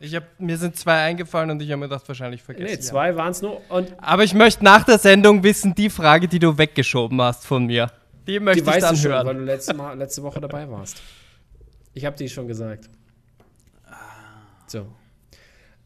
Ich 0.00 0.14
hab, 0.14 0.24
mir 0.38 0.58
sind 0.58 0.76
zwei 0.76 1.04
eingefallen 1.04 1.50
und 1.52 1.62
ich 1.62 1.70
habe 1.70 1.80
mir 1.80 1.88
das 1.88 2.06
wahrscheinlich 2.06 2.42
vergessen. 2.42 2.74
Nee, 2.74 2.80
zwei 2.80 3.16
waren 3.16 3.30
es 3.30 3.40
nur. 3.40 3.62
Und 3.70 3.94
Aber 3.98 4.24
ich 4.24 4.34
möchte 4.34 4.62
nach 4.62 4.84
der 4.84 4.98
Sendung 4.98 5.42
wissen, 5.42 5.74
die 5.74 5.88
Frage, 5.88 6.28
die 6.28 6.38
du 6.40 6.58
weggeschoben 6.58 7.22
hast 7.22 7.46
von 7.46 7.64
mir. 7.66 7.90
Die 8.26 8.38
möchte 8.38 8.62
die 8.64 8.70
ich 8.70 8.76
dann 8.78 8.94
du 8.94 9.00
schon, 9.00 9.12
hören. 9.12 9.26
weil 9.26 9.34
du 9.36 9.44
letzte, 9.44 9.72
Mal, 9.72 9.96
letzte 9.96 10.22
Woche 10.22 10.40
dabei 10.40 10.68
warst. 10.68 11.00
Ich 11.94 12.04
habe 12.04 12.16
die 12.16 12.28
schon 12.28 12.46
gesagt. 12.46 12.90
So. 14.66 14.86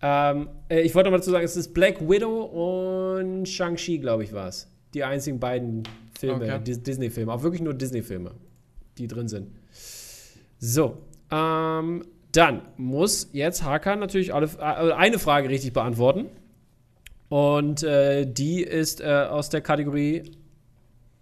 Ähm, 0.03 0.49
äh, 0.68 0.80
ich 0.82 0.94
wollte 0.94 1.11
mal 1.11 1.16
dazu 1.18 1.30
sagen, 1.30 1.44
es 1.44 1.57
ist 1.57 1.72
Black 1.74 2.01
Widow 2.09 2.42
und 3.18 3.47
Shang-Chi, 3.49 3.99
glaube 3.99 4.24
ich, 4.24 4.32
war 4.32 4.49
es. 4.49 4.68
Die 4.94 5.05
einzigen 5.05 5.40
beiden 5.40 5.82
Filme, 6.18 6.44
Okay. 6.44 6.61
Dis- 6.64 6.82
Disney-Filme, 6.82 7.32
auch 7.32 7.42
wirklich 7.42 7.62
nur 7.62 7.74
Disney-Filme, 7.74 8.32
die 8.99 9.07
drin 9.09 9.28
sind. 9.28 9.49
So. 10.59 10.99
Ähm, 11.30 12.05
dann 12.32 12.62
muss 12.76 13.30
jetzt 13.32 13.62
Hakan 13.64 13.99
natürlich 13.99 14.32
alle, 14.34 14.47
äh, 14.59 14.92
eine 14.92 15.18
Frage 15.18 15.49
richtig 15.49 15.72
beantworten. 15.72 16.26
Und 17.28 17.82
äh, 17.82 18.24
die 18.26 18.62
ist 18.62 19.01
äh, 19.01 19.26
aus 19.28 19.49
der 19.49 19.61
Kategorie 19.62 20.30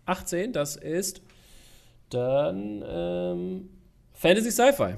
18. 0.06 0.52
Das 0.52 0.76
ist 0.76 1.22
dann 2.10 2.84
ähm, 2.86 3.68
Fantasy 4.12 4.50
Sci-Fi. 4.50 4.94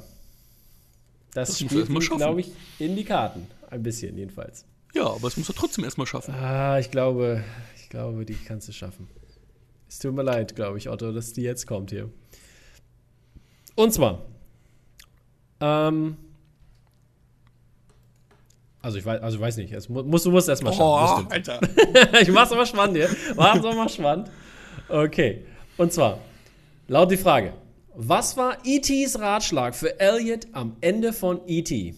Das, 1.33 1.49
Das 1.51 1.59
spielt, 1.61 1.89
glaube 2.17 2.41
ich, 2.41 2.51
in 2.79 2.97
die 2.97 3.05
Karten. 3.05 3.47
Ein 3.71 3.83
bisschen 3.83 4.17
jedenfalls. 4.17 4.65
Ja, 4.95 5.07
aber 5.07 5.29
es 5.29 5.37
muss 5.37 5.49
er 5.49 5.55
trotzdem 5.55 5.85
erstmal 5.85 6.07
schaffen. 6.07 6.35
Ah, 6.35 6.79
ich 6.79 6.91
glaube, 6.91 7.45
ich 7.77 7.89
glaube, 7.89 8.25
die 8.25 8.35
kannst 8.35 8.69
du 8.69 8.73
schaffen. 8.73 9.09
Es 9.89 9.99
tut 9.99 10.15
mir 10.15 10.23
leid, 10.23 10.57
glaube 10.57 10.79
ich, 10.79 10.89
Otto, 10.89 11.13
dass 11.13 11.33
die 11.33 11.43
jetzt 11.43 11.67
kommt 11.67 11.91
hier. 11.91 12.11
Und 13.75 13.93
zwar, 13.93 14.23
ähm, 15.61 16.17
also 18.81 18.99
ich 18.99 19.05
weiß, 19.05 19.21
also 19.21 19.37
ich 19.37 19.43
weiß 19.43 19.57
nicht, 19.59 19.73
es 19.73 19.89
mu 19.89 20.03
musst, 20.03 20.27
du 20.27 20.31
musst 20.31 20.49
erstmal 20.49 20.73
schaffen. 20.73 21.29
das 21.31 21.43
stimmt. 21.49 21.77
Alter. 21.77 22.21
ich 22.23 22.31
mach's 22.31 22.53
aber 22.53 22.67
spannend 22.67 22.97
hier. 22.97 23.11
Mach's 23.35 23.59
aber 23.59 23.75
mal 23.75 23.89
spannend. 23.89 24.31
Okay. 24.89 25.45
Und 25.77 25.93
zwar, 25.93 26.21
laut 26.89 27.11
die 27.11 27.17
Frage: 27.17 27.53
Was 27.95 28.37
war 28.37 28.59
E.T.s 28.65 29.19
Ratschlag 29.19 29.75
für 29.75 29.99
Elliot 30.01 30.47
am 30.53 30.77
Ende 30.81 31.13
von 31.13 31.41
E.T.? 31.47 31.95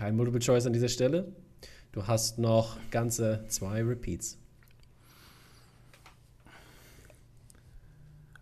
Kein 0.00 0.16
Multiple 0.16 0.40
Choice 0.40 0.64
an 0.64 0.72
dieser 0.72 0.88
Stelle. 0.88 1.30
Du 1.92 2.06
hast 2.06 2.38
noch 2.38 2.78
ganze 2.90 3.44
zwei 3.48 3.82
Repeats. 3.82 4.38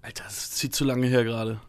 Alter, 0.00 0.22
das 0.22 0.52
zieht 0.52 0.72
zu 0.72 0.84
lange 0.84 1.08
her 1.08 1.24
gerade. 1.24 1.60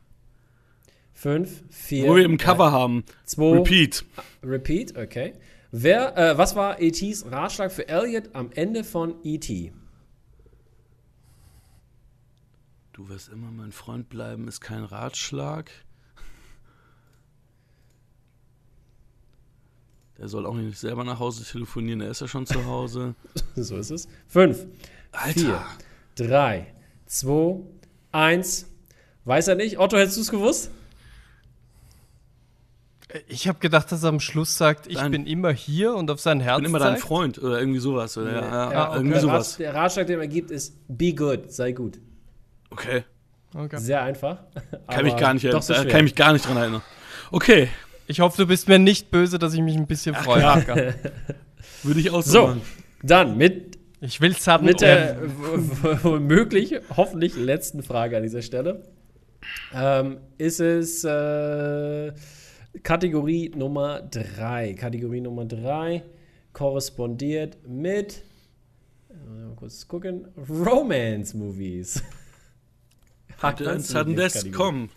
Fünf, 1.12 1.64
vier. 1.72 2.08
Wo 2.08 2.18
wir 2.18 2.24
im 2.24 2.38
Cover 2.38 2.72
haben. 2.72 3.04
zwei, 3.26 3.58
Repeat. 3.58 4.06
Repeat, 4.44 4.96
okay. 4.96 5.34
Wer, 5.72 6.16
äh, 6.16 6.38
was 6.38 6.56
war 6.56 6.80
E.T.s 6.80 7.26
Ratschlag 7.26 7.72
für 7.72 7.88
Elliot 7.88 8.36
am 8.36 8.52
Ende 8.52 8.84
von 8.84 9.16
E.T.? 9.24 9.74
Du 12.94 13.10
wirst 13.10 13.30
immer 13.30 13.50
mein 13.50 13.72
Freund 13.72 14.08
bleiben, 14.08 14.48
ist 14.48 14.62
kein 14.62 14.84
Ratschlag. 14.84 15.72
Der 20.20 20.28
soll 20.28 20.46
auch 20.46 20.54
nicht 20.54 20.78
selber 20.78 21.04
nach 21.06 21.20
Hause 21.20 21.44
telefonieren, 21.46 22.02
er 22.02 22.10
ist 22.12 22.20
ja 22.22 22.28
schon 22.28 22.46
zu 22.46 22.66
Hause. 22.66 23.16
So 23.56 23.78
ist 23.78 23.90
es. 23.90 24.08
Fünf, 24.28 24.66
Alter. 25.12 25.40
vier, 25.40 25.62
drei, 26.16 26.68
zwei, 27.06 27.62
eins. 28.12 28.66
Weiß 29.26 29.48
er 29.48 29.56
nicht? 29.56 29.80
Otto, 29.80 29.98
hättest 29.98 30.18
du 30.18 30.22
es 30.22 30.32
gewusst? 30.32 30.72
Ich 33.28 33.48
habe 33.48 33.58
gedacht, 33.60 33.92
dass 33.92 34.04
er 34.04 34.10
am 34.10 34.20
Schluss 34.20 34.56
sagt, 34.56 34.86
ich 34.86 34.96
Dein- 34.98 35.12
bin 35.12 35.26
immer 35.26 35.52
hier 35.52 35.96
und 35.96 36.12
auf 36.12 36.20
sein 36.20 36.40
Ich 36.42 36.46
Herz 36.46 36.58
bin 36.58 36.66
immer 36.66 36.78
dein 36.80 36.94
zeigt. 36.94 37.02
Freund 37.02 37.38
oder 37.40 37.60
irgendwie 37.60 37.80
sowas. 37.80 38.16
Oder? 38.18 38.32
Ja, 38.34 38.42
ja, 38.42 38.72
Ja, 38.72 38.94
irgendwie 38.96 39.14
der, 39.14 39.22
sowas. 39.22 39.54
Rat, 39.54 39.60
der 39.60 39.74
Ratschlag, 39.76 40.08
den 40.08 40.20
er 40.20 40.28
gibt, 40.28 40.52
ist 40.52 40.76
be 40.88 41.14
good, 41.14 41.52
sei 41.52 41.72
gut. 41.72 42.00
Okay. 42.70 43.04
Okay. 43.56 43.78
Sehr 43.80 44.04
einfach. 44.04 44.44
Kann 44.88 45.04
mich 45.06 45.16
gar 45.18 45.34
nicht, 45.34 45.44
doch 45.52 45.64
so 45.64 45.74
da 45.74 45.82
schwer. 45.82 45.92
kann 45.92 46.00
ich 46.02 46.04
mich 46.12 46.16
gar 46.16 46.34
nicht 46.34 46.48
dran 46.48 46.58
erinnern. 46.58 46.82
Okay, 47.32 47.70
Ich 48.10 48.22
hoffe, 48.22 48.42
du 48.42 48.48
bist 48.48 48.68
mir 48.68 48.80
nicht 48.80 49.12
böse, 49.12 49.38
dass 49.38 49.54
ich 49.54 49.62
mich 49.62 49.76
ein 49.76 49.86
bisschen 49.86 50.16
freue. 50.16 50.44
Hakan. 50.44 50.96
würde 51.84 52.00
ich 52.00 52.10
auch 52.10 52.24
so 52.24 52.32
So, 52.32 52.48
machen. 52.48 52.62
dann 53.04 53.38
mit, 53.38 53.78
Ich 54.02 54.20
will 54.20 54.36
Sudden 54.36 54.66
mit 54.66 54.82
der 54.82 55.16
womöglich, 56.02 56.74
hoffentlich 56.98 57.36
letzten 57.36 57.84
Frage 57.84 58.18
an 58.18 58.24
dieser 58.24 58.42
Stelle. 58.42 58.84
Ähm, 59.76 60.18
ist 60.40 60.60
es 60.60 61.04
äh, 61.04 62.12
Kategorie 62.82 63.50
Nummer 63.56 64.02
3. 64.02 64.74
Kategorie 64.74 65.22
Nummer 65.22 65.46
3 65.46 66.04
korrespondiert 66.52 67.60
mit, 67.68 68.24
äh, 69.12 69.14
mal 69.46 69.56
kurz 69.56 69.88
gucken, 69.88 70.28
Romance-Movies. 70.50 72.02
Könnte 73.40 73.70
ein 73.70 73.78
Death 73.78 73.94
Lieblingskategorie. 74.08 74.52
kommen. 74.52 74.90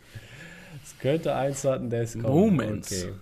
Könnte 1.03 1.35
ein 1.35 1.53
Sudden 1.53 1.91
Death 1.91 2.13
kommen. 2.13 2.23
Moments. 2.23 2.93
Okay. 2.93 3.13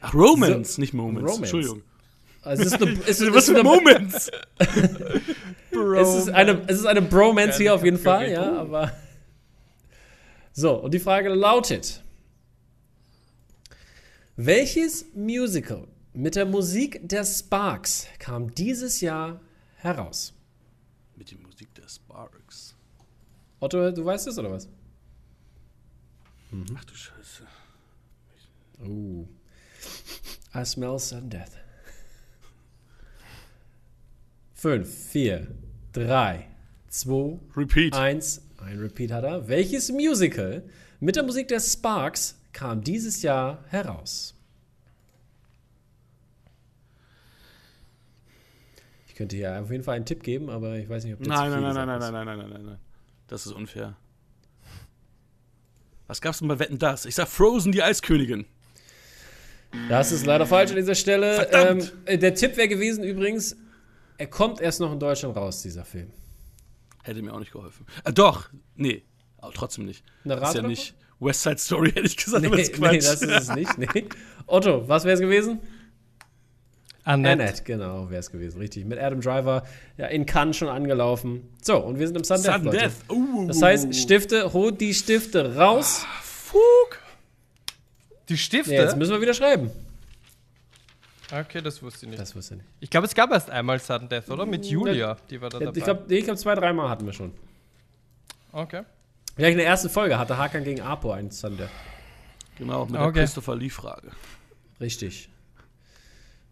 Ach, 0.00 0.14
Romance, 0.14 0.78
nicht 0.78 0.94
Moments. 0.94 1.22
Romance. 1.22 1.38
Entschuldigung. 1.38 1.82
Also 2.42 2.62
es 2.62 2.72
ist 2.72 2.80
eine, 2.80 2.92
es 3.08 3.20
ist, 3.20 3.34
Was 3.34 3.42
es 3.42 3.48
ist 3.48 3.56
für 3.56 3.64
Moments? 3.64 4.30
es 5.96 6.14
ist 6.14 6.28
eine, 6.30 6.62
es 6.68 6.78
ist 6.78 6.86
eine 6.86 7.02
Bromance 7.02 7.58
hier 7.58 7.74
auf 7.74 7.84
jeden 7.84 7.98
Fall, 7.98 8.30
ja, 8.30 8.52
aber. 8.52 8.92
So, 10.52 10.76
und 10.76 10.94
die 10.94 11.00
Frage 11.00 11.28
lautet: 11.28 12.04
Welches 14.36 15.06
Musical 15.16 15.88
mit 16.12 16.36
der 16.36 16.46
Musik 16.46 17.00
der 17.02 17.24
Sparks 17.24 18.06
kam 18.20 18.54
dieses 18.54 19.00
Jahr 19.00 19.40
heraus? 19.74 20.32
Mit 21.16 21.32
der 21.32 21.38
Musik 21.38 21.74
der 21.74 21.88
Sparks. 21.88 22.76
Otto, 23.58 23.90
du 23.90 24.04
weißt 24.04 24.28
es 24.28 24.38
oder 24.38 24.52
was? 24.52 24.68
Ach 26.76 26.84
du 26.84 26.94
Scheiße. 26.94 27.46
Oh. 28.84 29.26
I 30.54 30.64
smell 30.64 30.98
sudden 30.98 31.30
death. 31.30 31.56
Fünf, 34.54 34.88
vier, 34.88 35.46
drei, 35.92 36.48
zwei, 36.88 37.38
Repeat. 37.56 37.94
eins. 37.94 38.42
Ein 38.58 38.78
Repeat 38.78 39.12
hat 39.12 39.24
er. 39.24 39.46
Welches 39.48 39.92
Musical 39.92 40.62
mit 41.00 41.14
der 41.16 41.22
Musik 41.22 41.48
der 41.48 41.60
Sparks 41.60 42.36
kam 42.52 42.82
dieses 42.82 43.22
Jahr 43.22 43.64
heraus? 43.68 44.34
Ich 49.06 49.14
könnte 49.14 49.36
hier 49.36 49.60
auf 49.60 49.70
jeden 49.70 49.84
Fall 49.84 49.96
einen 49.96 50.06
Tipp 50.06 50.22
geben, 50.22 50.48
aber 50.50 50.76
ich 50.76 50.88
weiß 50.88 51.04
nicht, 51.04 51.14
ob 51.14 51.20
der 51.22 51.28
Nein, 51.28 51.50
nein, 51.50 51.62
nein, 51.62 51.74
nein, 51.74 51.86
nein, 51.86 52.00
nein, 52.00 52.12
nein, 52.26 52.38
nein, 52.38 52.50
nein, 52.50 52.64
nein. 52.66 52.78
Das 53.28 53.46
ist 53.46 53.52
unfair. 53.52 53.96
Was 56.08 56.20
gab's 56.20 56.40
denn 56.40 56.48
bei 56.48 56.58
Wetten 56.58 56.78
das? 56.78 57.04
Ich 57.04 57.14
sag 57.14 57.28
Frozen, 57.28 57.70
die 57.70 57.82
Eiskönigin. 57.82 58.46
Das 59.88 60.10
ist 60.10 60.24
leider 60.26 60.46
falsch 60.46 60.70
an 60.70 60.76
dieser 60.76 60.94
Stelle. 60.94 61.34
Verdammt! 61.34 61.92
Ähm, 62.06 62.14
äh, 62.14 62.18
der 62.18 62.34
Tipp 62.34 62.56
wäre 62.56 62.68
gewesen 62.68 63.04
übrigens, 63.04 63.56
er 64.16 64.26
kommt 64.26 64.60
erst 64.60 64.80
noch 64.80 64.90
in 64.92 64.98
Deutschland 64.98 65.36
raus, 65.36 65.62
dieser 65.62 65.84
Film. 65.84 66.10
Hätte 67.04 67.22
mir 67.22 67.32
auch 67.32 67.38
nicht 67.38 67.52
geholfen. 67.52 67.86
Äh, 68.04 68.12
doch, 68.12 68.48
nee, 68.74 69.04
aber 69.36 69.52
trotzdem 69.52 69.84
nicht. 69.84 70.02
Eine 70.24 70.36
Das 70.36 70.50
ist 70.50 70.56
ja 70.56 70.62
nicht 70.62 70.94
West 71.20 71.42
Side 71.42 71.58
Story, 71.58 71.90
hätte 71.94 72.06
ich 72.06 72.16
gesagt, 72.16 72.40
Nee, 72.42 72.48
aber 72.48 72.56
das 72.56 72.68
ist 72.68 72.74
Quatsch. 72.76 72.92
nee, 72.92 72.98
das 72.98 73.22
ist 73.22 73.48
es 73.50 73.54
nicht. 73.54 73.78
Nee. 73.78 74.04
Otto, 74.46 74.88
was 74.88 75.04
wäre 75.04 75.14
es 75.14 75.20
gewesen? 75.20 75.60
Annette. 77.08 77.42
Annette, 77.42 77.62
genau, 77.64 78.10
wäre 78.10 78.20
es 78.20 78.30
gewesen. 78.30 78.58
Richtig. 78.58 78.84
Mit 78.84 78.98
Adam 78.98 79.20
Driver 79.20 79.64
ja, 79.96 80.06
in 80.06 80.26
Cannes 80.26 80.56
schon 80.56 80.68
angelaufen. 80.68 81.48
So, 81.62 81.78
und 81.78 81.98
wir 81.98 82.06
sind 82.06 82.16
im 82.16 82.24
Sudden 82.24 82.42
Death, 82.42 82.52
Sudden 82.52 82.64
Leute. 82.66 82.78
Death. 82.78 83.10
Uh, 83.10 83.46
Das 83.46 83.62
heißt, 83.62 83.94
Stifte, 83.94 84.52
holt 84.52 84.80
die 84.80 84.92
Stifte 84.94 85.56
raus. 85.56 86.04
Fug. 86.22 86.98
Die 88.28 88.36
Stifte? 88.36 88.70
Nee, 88.72 88.76
jetzt 88.78 88.96
müssen 88.96 89.12
wir 89.12 89.20
wieder 89.22 89.32
schreiben. 89.34 89.70
okay, 91.32 91.60
das 91.62 91.82
wusste 91.82 92.04
ich 92.06 92.10
nicht. 92.10 92.20
Das 92.20 92.34
wusste 92.36 92.54
ich 92.54 92.58
nicht. 92.60 92.70
Ich 92.80 92.90
glaube, 92.90 93.06
es 93.06 93.14
gab 93.14 93.30
erst 93.32 93.50
einmal 93.50 93.78
Sudden 93.78 94.08
Death, 94.08 94.28
oder? 94.30 94.44
Mit 94.46 94.66
Julia, 94.66 95.16
die 95.30 95.40
war 95.40 95.48
da 95.50 95.58
Ja, 95.58 95.64
dabei. 95.66 95.78
ich 95.78 95.84
glaube, 95.84 96.04
nee, 96.08 96.16
ich 96.16 96.24
glaub, 96.24 96.38
zwei, 96.38 96.54
dreimal 96.54 96.88
hatten 96.90 97.06
wir 97.06 97.12
schon. 97.12 97.32
okay. 98.52 98.82
Vielleicht 99.34 99.52
in 99.52 99.58
der 99.58 99.66
ersten 99.68 99.88
Folge 99.88 100.18
hatte 100.18 100.36
Hakan 100.36 100.64
gegen 100.64 100.80
Apo 100.80 101.12
einen 101.12 101.30
Sudden 101.30 101.58
Death. 101.58 101.68
Genau, 102.58 102.86
mit 102.86 102.96
Okay. 103.00 103.12
der 103.14 103.22
Christopher 103.22 103.54
Lee-Frage. 103.56 104.10
Richtig. 104.80 105.28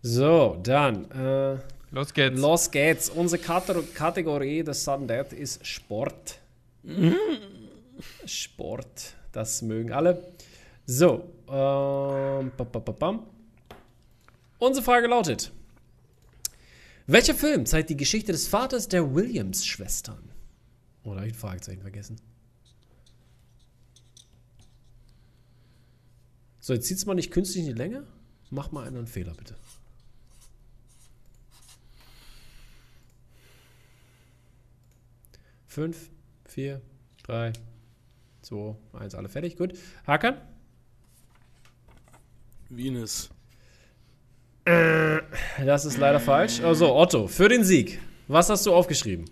So, 0.09 0.57
dann. 0.63 1.11
Äh, 1.11 1.59
Los 1.91 2.15
geht's. 2.15 2.41
Los 2.41 2.71
geht's. 2.71 3.11
Unsere 3.11 3.43
Kate- 3.43 3.83
Kategorie 3.93 4.63
des 4.63 4.85
Sudden 4.85 5.09
Death 5.09 5.33
ist 5.33 5.67
Sport. 5.67 6.39
Sport. 8.25 9.15
Das 9.33 9.63
mögen 9.63 9.91
alle. 9.93 10.23
So. 10.87 11.25
Ähm, 11.49 12.53
bam, 12.57 12.71
bam, 12.71 12.85
bam. 12.97 13.27
Unsere 14.59 14.85
Frage 14.85 15.09
lautet: 15.09 15.51
Welcher 17.09 17.35
Film 17.35 17.67
zeigt 17.67 17.91
die 17.91 17.97
Geschichte 17.97 18.31
des 18.31 18.47
Vaters 18.47 18.87
der 18.87 19.13
Williams-Schwestern? 19.13 20.31
Oder 21.03 21.17
habe 21.17 21.27
ich 21.27 21.35
ein 21.35 21.39
Fragezeichen 21.39 21.83
vergessen? 21.83 22.17
So, 26.61 26.75
jetzt 26.75 26.87
zieht 26.87 26.99
es 26.99 27.07
mal 27.07 27.15
nicht 27.15 27.33
künstlich 27.33 27.65
in 27.65 27.71
die 27.75 27.77
Länge. 27.79 28.05
Mach 28.51 28.71
mal 28.71 28.87
einen 28.87 29.09
Fehler, 29.09 29.35
bitte. 29.35 29.57
5, 35.77 36.11
4, 36.47 36.81
3, 37.27 37.53
2, 38.41 38.77
1, 38.99 39.15
alle 39.15 39.29
fertig. 39.29 39.59
Gut. 39.59 39.75
Hakan? 40.07 40.37
Venus. 42.71 43.29
Das 44.65 45.85
ist 45.85 45.99
leider 45.99 46.19
falsch. 46.19 46.63
Also, 46.63 46.97
Otto, 46.97 47.27
für 47.29 47.51
den 47.51 47.63
Sieg. 47.63 48.01
Was 48.27 48.49
hast 48.49 48.65
du 48.65 48.73
aufgeschrieben? 48.73 49.27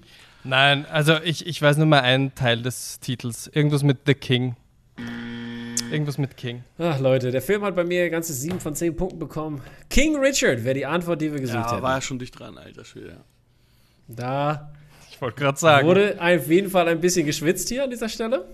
Nein, 0.45 0.85
also 0.85 1.17
ich, 1.25 1.47
ich 1.47 1.63
weiß 1.63 1.79
nur 1.79 1.87
mal 1.87 2.03
einen 2.03 2.35
Teil 2.35 2.61
des 2.61 3.01
Titels. 3.01 3.47
Irgendwas 3.47 3.83
mit 3.83 4.01
The 4.05 4.13
King. 4.13 4.55
Irgendwas 5.91 6.19
mit 6.19 6.37
King. 6.37 6.63
Ach 6.77 7.01
Leute, 7.01 7.31
der 7.31 7.41
Film 7.41 7.63
hat 7.65 7.75
bei 7.75 7.85
mir 7.85 8.11
ganze 8.11 8.35
7 8.35 8.61
von 8.61 8.75
10 8.75 8.97
Punkten 8.97 9.19
bekommen. 9.19 9.63
King 9.89 10.17
Richard 10.17 10.63
wäre 10.63 10.75
die 10.75 10.85
Antwort, 10.85 11.23
die 11.23 11.33
wir 11.33 11.41
gesucht 11.41 11.57
ja, 11.57 11.73
hätten. 11.73 11.83
war 11.83 11.95
ja 11.95 12.01
schon 12.03 12.19
dicht 12.19 12.39
dran, 12.39 12.59
alter 12.59 12.85
Schwede. 12.85 13.25
Da 14.09 14.75
Ich 15.15 15.21
wollte 15.21 15.41
gerade 15.41 15.59
sagen. 15.59 15.87
wurde 15.87 16.17
auf 16.21 16.49
jeden 16.49 16.69
Fall 16.69 16.89
ein 16.89 17.01
bisschen 17.01 17.25
geschwitzt 17.25 17.69
hier 17.69 17.85
an 17.85 17.91
dieser 17.91 18.09
Stelle. 18.09 18.47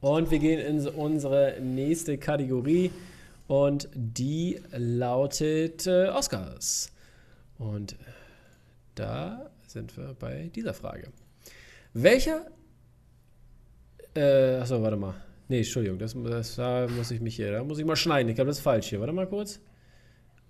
Und 0.00 0.30
wir 0.30 0.38
gehen 0.38 0.60
in 0.60 0.86
unsere 0.86 1.58
nächste 1.60 2.18
Kategorie. 2.18 2.92
Und 3.48 3.88
die 3.94 4.60
lautet 4.70 5.88
äh, 5.88 6.06
Oscars. 6.06 6.92
Und 7.58 7.96
da 8.94 9.50
sind 9.66 9.96
wir 9.96 10.14
bei 10.16 10.52
dieser 10.54 10.72
Frage. 10.72 11.08
Welcher. 11.94 12.46
Äh, 14.14 14.58
achso, 14.58 14.80
warte 14.82 14.96
mal. 14.96 15.14
Nee, 15.48 15.58
Entschuldigung, 15.58 15.98
das, 15.98 16.14
das, 16.14 16.54
da 16.54 16.86
muss 16.86 17.10
ich 17.10 17.20
mich 17.20 17.34
hier, 17.34 17.50
da 17.50 17.64
muss 17.64 17.80
ich 17.80 17.84
mal 17.84 17.96
schneiden. 17.96 18.28
Ich 18.28 18.36
glaube, 18.36 18.48
das 18.48 18.58
ist 18.58 18.62
falsch 18.62 18.86
hier. 18.86 19.00
Warte 19.00 19.12
mal 19.12 19.26
kurz. 19.26 19.58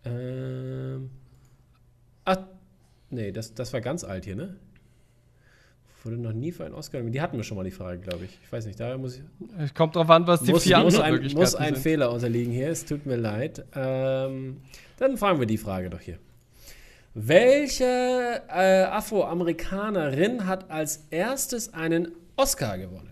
Ähm. 0.04 1.10
Ach, 2.26 2.38
nee, 3.08 3.32
das, 3.32 3.54
das 3.54 3.72
war 3.72 3.80
ganz 3.80 4.04
alt 4.04 4.26
hier, 4.26 4.36
ne? 4.36 4.56
Wurde 6.04 6.18
noch 6.18 6.34
nie 6.34 6.52
für 6.52 6.66
einen 6.66 6.74
Oscar. 6.74 7.00
Die 7.00 7.20
hatten 7.22 7.38
wir 7.38 7.44
schon 7.44 7.56
mal 7.56 7.64
die 7.64 7.70
Frage, 7.70 7.98
glaube 7.98 8.26
ich. 8.26 8.38
Ich 8.42 8.52
weiß 8.52 8.66
nicht, 8.66 8.78
daher 8.78 8.98
muss 8.98 9.16
ich. 9.16 9.22
Es 9.58 9.72
kommt 9.72 9.96
drauf 9.96 10.10
an, 10.10 10.26
was 10.26 10.42
die 10.42 10.52
muss, 10.52 10.64
vier 10.64 10.78
muss, 10.80 10.98
ein, 10.98 11.32
muss 11.32 11.54
ein 11.54 11.74
sind. 11.74 11.82
Fehler 11.82 12.12
unterliegen 12.12 12.52
hier. 12.52 12.68
Es 12.68 12.84
tut 12.84 13.06
mir 13.06 13.16
leid. 13.16 13.64
Ähm, 13.74 14.60
dann 14.98 15.16
fragen 15.16 15.40
wir 15.40 15.46
die 15.46 15.56
Frage 15.56 15.88
doch 15.88 16.00
hier. 16.00 16.18
Welche 17.14 17.84
äh, 18.48 18.82
Afroamerikanerin 18.82 20.46
hat 20.46 20.70
als 20.70 21.06
erstes 21.10 21.72
einen 21.72 22.12
Oscar 22.36 22.76
gewonnen? 22.76 23.08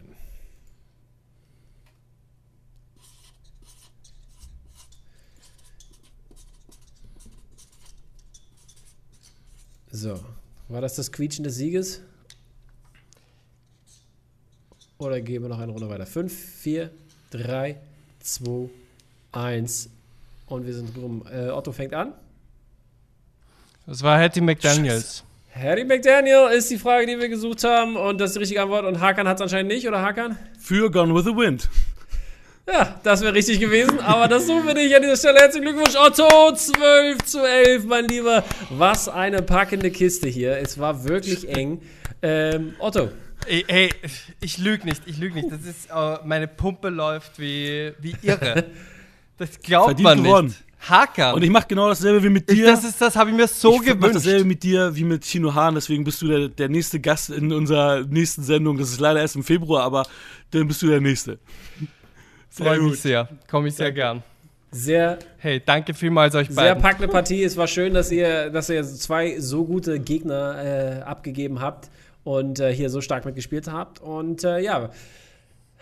So, 9.91 10.21
war 10.69 10.83
das 10.83 10.97
das 10.97 11.11
Quietschen 11.11 11.45
des 11.45 11.57
Sieges? 11.57 12.03
Oder 15.03 15.21
gehen 15.21 15.43
wir 15.43 15.49
noch 15.49 15.59
eine 15.59 15.73
Runde 15.73 15.89
weiter? 15.89 16.07
5, 16.07 16.33
4, 16.33 16.91
3, 17.33 17.77
2, 18.21 18.71
1. 19.33 19.91
Und 20.47 20.67
wir 20.67 20.75
sind 20.75 20.97
rum. 20.97 21.25
Äh, 21.33 21.49
Otto 21.49 21.73
fängt 21.73 21.93
an. 21.93 22.13
Das 23.87 24.03
war 24.03 24.19
Hattie 24.19 24.41
McDaniels. 24.41 25.25
Harry 25.55 25.85
McDaniel 25.85 26.49
ist 26.57 26.71
die 26.71 26.79
Frage, 26.79 27.07
die 27.07 27.19
wir 27.19 27.29
gesucht 27.29 27.65
haben. 27.65 27.97
Und 27.97 28.21
das 28.21 28.31
ist 28.31 28.35
die 28.37 28.41
richtige 28.41 28.63
Antwort. 28.63 28.85
Und 28.85 29.01
Hakan 29.01 29.27
hat 29.27 29.39
es 29.39 29.43
anscheinend 29.43 29.73
nicht, 29.73 29.87
oder 29.89 30.01
Hakan? 30.01 30.39
Für 30.59 30.91
Gone 30.91 31.13
with 31.15 31.25
the 31.25 31.37
Wind. 31.37 31.69
Ja, 32.69 33.01
das 33.03 33.23
wäre 33.23 33.35
richtig 33.35 33.59
gewesen. 33.59 33.99
Aber 34.01 34.29
das 34.29 34.47
suchen 34.47 34.69
wir 34.69 34.75
nicht 34.75 34.95
an 34.95 35.03
dieser 35.03 35.17
Stelle. 35.17 35.41
Herzlichen 35.41 35.65
Glückwunsch, 35.65 35.97
Otto. 35.97 36.55
12 36.55 37.25
zu 37.25 37.41
11, 37.45 37.85
mein 37.87 38.07
Lieber. 38.07 38.45
Was 38.71 39.09
eine 39.09 39.43
packende 39.43 39.91
Kiste 39.91 40.29
hier. 40.29 40.59
Es 40.59 40.79
war 40.79 41.05
wirklich 41.05 41.49
eng. 41.49 41.83
Ähm, 42.23 42.75
Otto, 42.79 43.11
Ey, 43.47 43.65
ey, 43.67 43.91
ich 44.41 44.59
lüge 44.59 44.85
nicht, 44.85 45.03
ich 45.07 45.19
lüge 45.19 45.35
nicht. 45.35 45.51
Das 45.51 45.65
ist, 45.65 45.91
äh, 45.91 46.19
meine 46.25 46.49
Pumpe 46.49 46.89
läuft 46.89 47.39
wie, 47.39 47.93
wie 48.01 48.15
irre. 48.23 48.65
Das 49.39 49.59
glaubt 49.61 49.87
Verdient 49.87 50.05
man 50.05 50.23
gewonnen. 50.23 50.47
nicht. 50.49 50.65
Hacker. 50.89 51.35
Und 51.35 51.43
ich 51.43 51.51
mache 51.51 51.67
genau 51.67 51.89
dasselbe 51.89 52.23
wie 52.23 52.29
mit 52.29 52.49
ich, 52.51 52.59
dir. 52.59 52.67
das 52.67 52.85
ist, 52.85 53.01
das 53.01 53.17
habe 53.17 53.31
ich 53.31 53.37
mir 53.37 53.49
so 53.49 53.73
ich 53.73 53.79
mach 53.81 53.87
gewünscht. 53.87 54.15
dasselbe 54.17 54.45
mit 54.45 54.63
dir 54.63 54.95
wie 54.95 55.05
mit 55.05 55.23
Tino 55.23 55.53
Hahn, 55.55 55.75
deswegen 55.75 56.05
bist 56.05 56.21
du 56.23 56.29
der, 56.29 56.49
der 56.49 56.69
nächste 56.69 57.01
Gast 57.01 57.31
in 57.31 57.53
unserer 57.53 58.03
nächsten 58.03 58.43
Sendung. 58.43 58.79
Das 58.79 58.91
ist 58.91 59.01
leider 59.01 59.21
erst 59.21 59.35
im 59.35 59.43
Februar, 59.43 59.83
aber 59.85 60.07
dann 60.51 60.69
bist 60.69 60.83
du 60.83 60.89
der 60.89 61.01
Nächste. 61.01 61.39
Freue 62.51 62.81
mich 62.83 63.01
sehr. 63.01 63.29
Komme 63.51 63.69
ich 63.69 63.75
sehr 63.75 63.91
gern. 63.91 64.23
sehr 64.71 65.19
Hey, 65.39 65.61
danke 65.65 65.95
vielmals 65.95 66.35
euch 66.35 66.49
Sehr 66.49 66.57
beiden. 66.57 66.83
packende 66.83 67.09
Partie. 67.09 67.43
Es 67.43 67.57
war 67.57 67.67
schön, 67.67 67.95
dass 67.95 68.13
ihr, 68.13 68.51
dass 68.51 68.69
ihr 68.69 68.85
zwei 68.85 69.41
so 69.41 69.65
gute 69.65 69.99
Gegner 69.99 71.01
äh, 71.01 71.03
abgegeben 71.03 71.61
habt 71.61 71.89
und 72.25 72.61
äh, 72.61 72.73
hier 72.73 72.91
so 72.91 73.01
stark 73.01 73.25
mitgespielt 73.25 73.71
habt. 73.71 74.01
Und 74.01 74.45
äh, 74.45 74.61
ja, 74.61 74.91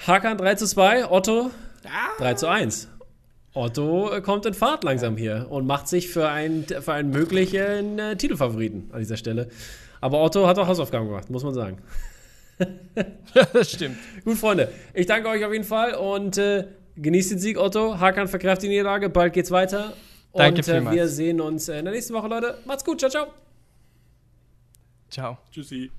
Hakan 0.07 0.39
3 0.39 0.55
zu 0.55 0.67
2, 0.67 1.11
Otto 1.11 1.51
3 2.19 2.35
zu 2.35 2.49
1. 2.49 2.89
Otto 3.53 4.13
äh, 4.13 4.21
kommt 4.21 4.47
in 4.47 4.55
Fahrt 4.55 4.85
langsam 4.85 5.17
hier 5.17 5.47
und 5.51 5.67
macht 5.67 5.89
sich 5.89 6.09
für 6.09 6.29
einen, 6.29 6.65
für 6.65 6.93
einen 6.93 7.11
möglichen 7.11 7.99
äh, 7.99 8.17
Titelfavoriten 8.17 8.91
an 8.93 9.01
dieser 9.01 9.17
Stelle. 9.17 9.49
Aber 10.01 10.23
Otto 10.23 10.47
hat 10.47 10.59
auch 10.59 10.67
Hausaufgaben 10.67 11.07
gemacht, 11.07 11.31
muss 11.31 11.45
man 11.45 11.55
sagen. 11.55 11.79
Ja, 13.35 13.47
das 13.55 13.71
stimmt. 13.71 13.97
Gut, 14.23 14.37
Freunde, 14.37 14.71
ich 14.93 15.07
danke 15.07 15.31
euch 15.31 15.43
auf 15.47 15.53
jeden 15.53 15.65
Fall 15.65 15.95
und 15.95 16.37
äh, 16.37 16.67
genießt 16.97 17.31
den 17.31 17.39
Sieg, 17.39 17.59
Otto. 17.59 17.99
Hakan 17.99 18.29
verkräftet 18.29 18.65
die 18.65 18.69
Niederlage. 18.69 19.09
Bald 19.09 19.33
geht's 19.33 19.51
weiter. 19.51 19.95
Danke 20.35 20.59
und 20.59 20.69
äh, 20.69 20.73
vielmals. 20.75 20.97
wir 20.97 21.09
sehen 21.09 21.41
uns 21.41 21.71
äh, 21.71 21.79
in 21.79 21.87
der 21.87 21.95
nächsten 21.95 22.13
Woche, 22.13 22.29
Leute. 22.29 22.59
Macht's 22.67 22.85
gut. 22.85 22.99
Ciao, 22.99 23.11
ciao. 23.11 23.27
Ciao. 25.09 25.39
Tschüssi. 25.51 25.91